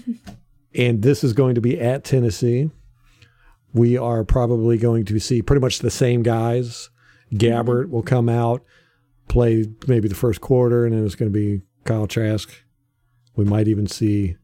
and 0.75 1.01
this 1.01 1.23
is 1.23 1.33
going 1.33 1.55
to 1.55 1.61
be 1.61 1.79
at 1.79 2.03
Tennessee. 2.03 2.69
We 3.73 3.97
are 3.97 4.23
probably 4.23 4.77
going 4.77 5.05
to 5.05 5.19
see 5.19 5.41
pretty 5.41 5.61
much 5.61 5.79
the 5.79 5.91
same 5.91 6.23
guys. 6.23 6.89
Mm-hmm. 7.33 7.37
Gabbert 7.37 7.89
will 7.89 8.03
come 8.03 8.29
out, 8.29 8.63
play 9.27 9.65
maybe 9.87 10.07
the 10.07 10.15
first 10.15 10.41
quarter, 10.41 10.85
and 10.85 10.95
then 10.95 11.05
it's 11.05 11.15
going 11.15 11.31
to 11.31 11.37
be 11.37 11.61
Kyle 11.85 12.07
Trask. 12.07 12.51
We 13.35 13.45
might 13.45 13.67
even 13.67 13.87
see 13.87 14.37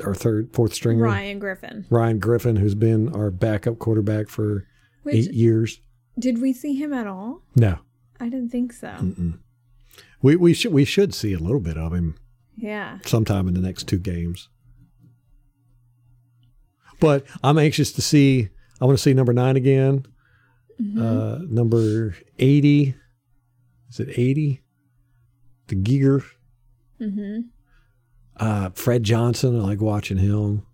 our 0.00 0.14
third, 0.14 0.52
fourth 0.52 0.72
stringer, 0.74 1.02
Ryan 1.04 1.38
Griffin. 1.38 1.86
Ryan 1.90 2.18
Griffin, 2.18 2.56
who's 2.56 2.74
been 2.74 3.08
our 3.14 3.30
backup 3.30 3.78
quarterback 3.78 4.28
for 4.28 4.66
Which 5.02 5.14
eight 5.14 5.32
years. 5.32 5.80
did 6.18 6.40
we 6.40 6.52
see 6.52 6.74
him 6.74 6.92
at 6.92 7.06
all? 7.06 7.42
No, 7.56 7.78
I 8.20 8.28
didn't 8.28 8.50
think 8.50 8.72
so. 8.72 8.94
we 10.22 10.36
we 10.36 10.54
should 10.54 10.72
we 10.72 10.84
should 10.84 11.14
see 11.14 11.32
a 11.32 11.38
little 11.38 11.60
bit 11.60 11.76
of 11.76 11.92
him 11.92 12.16
Yeah. 12.56 12.98
sometime 13.04 13.48
in 13.48 13.54
the 13.54 13.60
next 13.60 13.88
two 13.88 13.98
games. 13.98 14.48
But 17.00 17.26
I'm 17.42 17.58
anxious 17.58 17.92
to 17.92 18.02
see. 18.02 18.48
I 18.80 18.84
want 18.84 18.96
to 18.98 19.02
see 19.02 19.12
number 19.14 19.32
nine 19.32 19.56
again. 19.56 20.06
Uh, 20.98 21.38
number 21.48 22.14
eighty. 22.38 22.94
Is 23.90 24.00
it 24.00 24.08
eighty? 24.18 24.62
The 25.68 25.74
Geiger. 25.76 26.24
Mm-hmm. 27.00 27.40
Uh, 28.42 28.70
Fred 28.70 29.04
Johnson. 29.04 29.56
I 29.60 29.62
like 29.62 29.80
watching 29.80 30.16
him. 30.18 30.66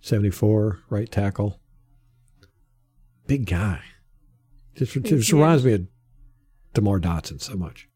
Seventy 0.00 0.30
four, 0.30 0.78
right 0.90 1.10
tackle. 1.10 1.58
Big 3.26 3.46
guy. 3.46 3.80
Just, 4.76 4.92
just 5.02 5.32
reminds 5.32 5.64
me 5.64 5.72
of 5.72 5.86
Demar 6.74 7.00
Dotson 7.00 7.40
so 7.40 7.56
much. 7.56 7.88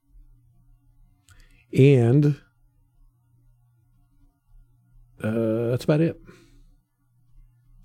And 1.77 2.41
uh, 5.23 5.69
that's 5.71 5.85
about 5.85 6.01
it. 6.01 6.21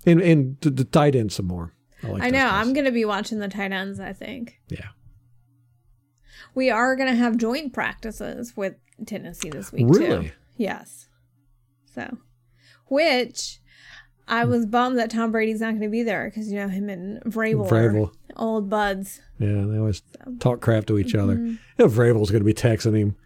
And 0.06 0.20
and 0.20 0.56
the, 0.62 0.70
the 0.70 0.84
tight 0.84 1.14
end 1.14 1.32
some 1.32 1.46
more. 1.46 1.74
like 2.02 2.22
I 2.22 2.30
know. 2.30 2.38
guys. 2.38 2.66
I'm 2.66 2.72
gonna 2.72 2.90
be 2.92 3.04
watching 3.04 3.38
the 3.38 3.48
tight 3.48 3.72
ends. 3.72 4.00
I 4.00 4.12
think 4.12 4.60
Yeah. 4.68 4.88
we 6.54 6.70
are 6.70 6.96
gonna 6.96 7.14
have 7.14 7.36
joint 7.36 7.72
practices 7.72 8.56
with 8.56 8.74
Tennessee 9.06 9.50
this 9.50 9.70
week 9.72 9.86
Really? 9.88 10.28
too. 10.28 10.34
Yes. 10.56 11.08
So, 11.94 12.18
which 12.86 13.60
I 14.26 14.44
was 14.44 14.66
bummed 14.66 14.98
that 14.98 15.10
Tom 15.10 15.32
Brady's 15.32 15.60
not 15.60 15.70
going 15.70 15.82
to 15.82 15.88
be 15.88 16.02
there 16.02 16.28
because 16.28 16.50
you 16.50 16.58
know 16.58 16.68
him 16.68 16.88
and 16.88 17.22
Vrabel, 17.24 17.68
Vrabel. 17.68 18.08
are 18.08 18.12
old 18.36 18.70
buds. 18.70 19.20
Yeah, 19.38 19.64
they 19.66 19.78
always 19.78 20.02
talk 20.38 20.60
crap 20.60 20.86
to 20.86 20.98
each 20.98 21.14
other. 21.14 21.34
You 21.34 21.58
know, 21.78 21.86
Vrabel's 21.86 22.30
going 22.30 22.40
to 22.40 22.46
be 22.46 22.54
texting 22.54 22.96
him, 22.96 23.16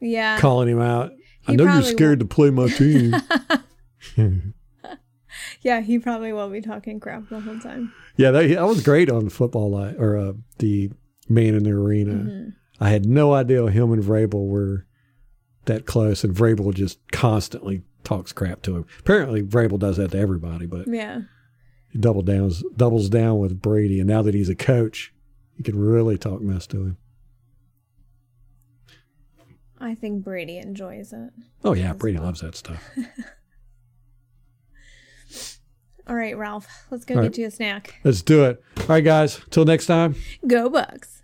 Yeah, 0.00 0.38
calling 0.38 0.68
him 0.68 0.80
out. 0.80 1.12
I 1.46 1.54
know 1.54 1.64
you're 1.64 1.82
scared 1.82 2.20
to 2.20 2.26
play 2.26 2.50
my 2.50 2.68
team. 2.68 3.14
yeah, 5.62 5.80
he 5.80 5.98
probably 5.98 6.32
will 6.32 6.50
be 6.50 6.60
talking 6.60 7.00
crap 7.00 7.28
the 7.28 7.40
whole 7.40 7.58
time. 7.58 7.92
yeah, 8.16 8.30
that, 8.30 8.48
that 8.48 8.66
was 8.66 8.82
great 8.82 9.10
on 9.10 9.24
the 9.24 9.30
football 9.30 9.70
line 9.70 9.96
or 9.98 10.16
uh, 10.16 10.32
the 10.58 10.90
man 11.28 11.54
in 11.54 11.62
the 11.64 11.70
arena. 11.70 12.14
Mm-hmm. 12.14 12.48
I 12.80 12.90
had 12.90 13.06
no 13.06 13.32
idea 13.34 13.66
him 13.70 13.92
and 13.92 14.02
Vrabel 14.02 14.46
were 14.46 14.86
that 15.70 15.86
close, 15.86 16.22
and 16.24 16.34
Vrabel 16.34 16.72
just 16.74 16.98
constantly 17.12 17.82
talks 18.04 18.32
crap 18.32 18.62
to 18.62 18.76
him. 18.76 18.84
Apparently, 18.98 19.42
Vrabel 19.42 19.78
does 19.78 19.96
that 19.96 20.10
to 20.12 20.18
everybody, 20.18 20.66
but 20.66 20.86
Yeah, 20.86 21.22
he 21.90 21.98
double 21.98 22.22
downs, 22.22 22.62
doubles 22.76 23.08
down 23.08 23.38
with 23.38 23.60
Brady, 23.60 23.98
and 24.00 24.08
now 24.08 24.22
that 24.22 24.34
he's 24.34 24.48
a 24.48 24.54
coach, 24.54 25.12
he 25.56 25.62
can 25.62 25.78
really 25.78 26.16
talk 26.18 26.40
mess 26.40 26.66
to 26.68 26.76
him. 26.84 26.96
I 29.78 29.94
think 29.94 30.22
Brady 30.24 30.58
enjoys 30.58 31.12
it. 31.12 31.30
Oh 31.64 31.72
yeah, 31.72 31.92
Brady 31.94 32.18
loves 32.18 32.40
that 32.42 32.54
stuff. 32.54 32.90
All 36.06 36.16
right, 36.16 36.36
Ralph, 36.36 36.66
let's 36.90 37.04
go 37.04 37.14
All 37.14 37.22
get 37.22 37.28
right. 37.28 37.38
you 37.38 37.46
a 37.46 37.50
snack. 37.50 37.94
Let's 38.02 38.20
do 38.22 38.44
it. 38.44 38.62
All 38.78 38.86
right, 38.88 39.04
guys. 39.04 39.40
Till 39.50 39.64
next 39.64 39.86
time. 39.86 40.16
Go 40.46 40.68
Bucks. 40.68 41.19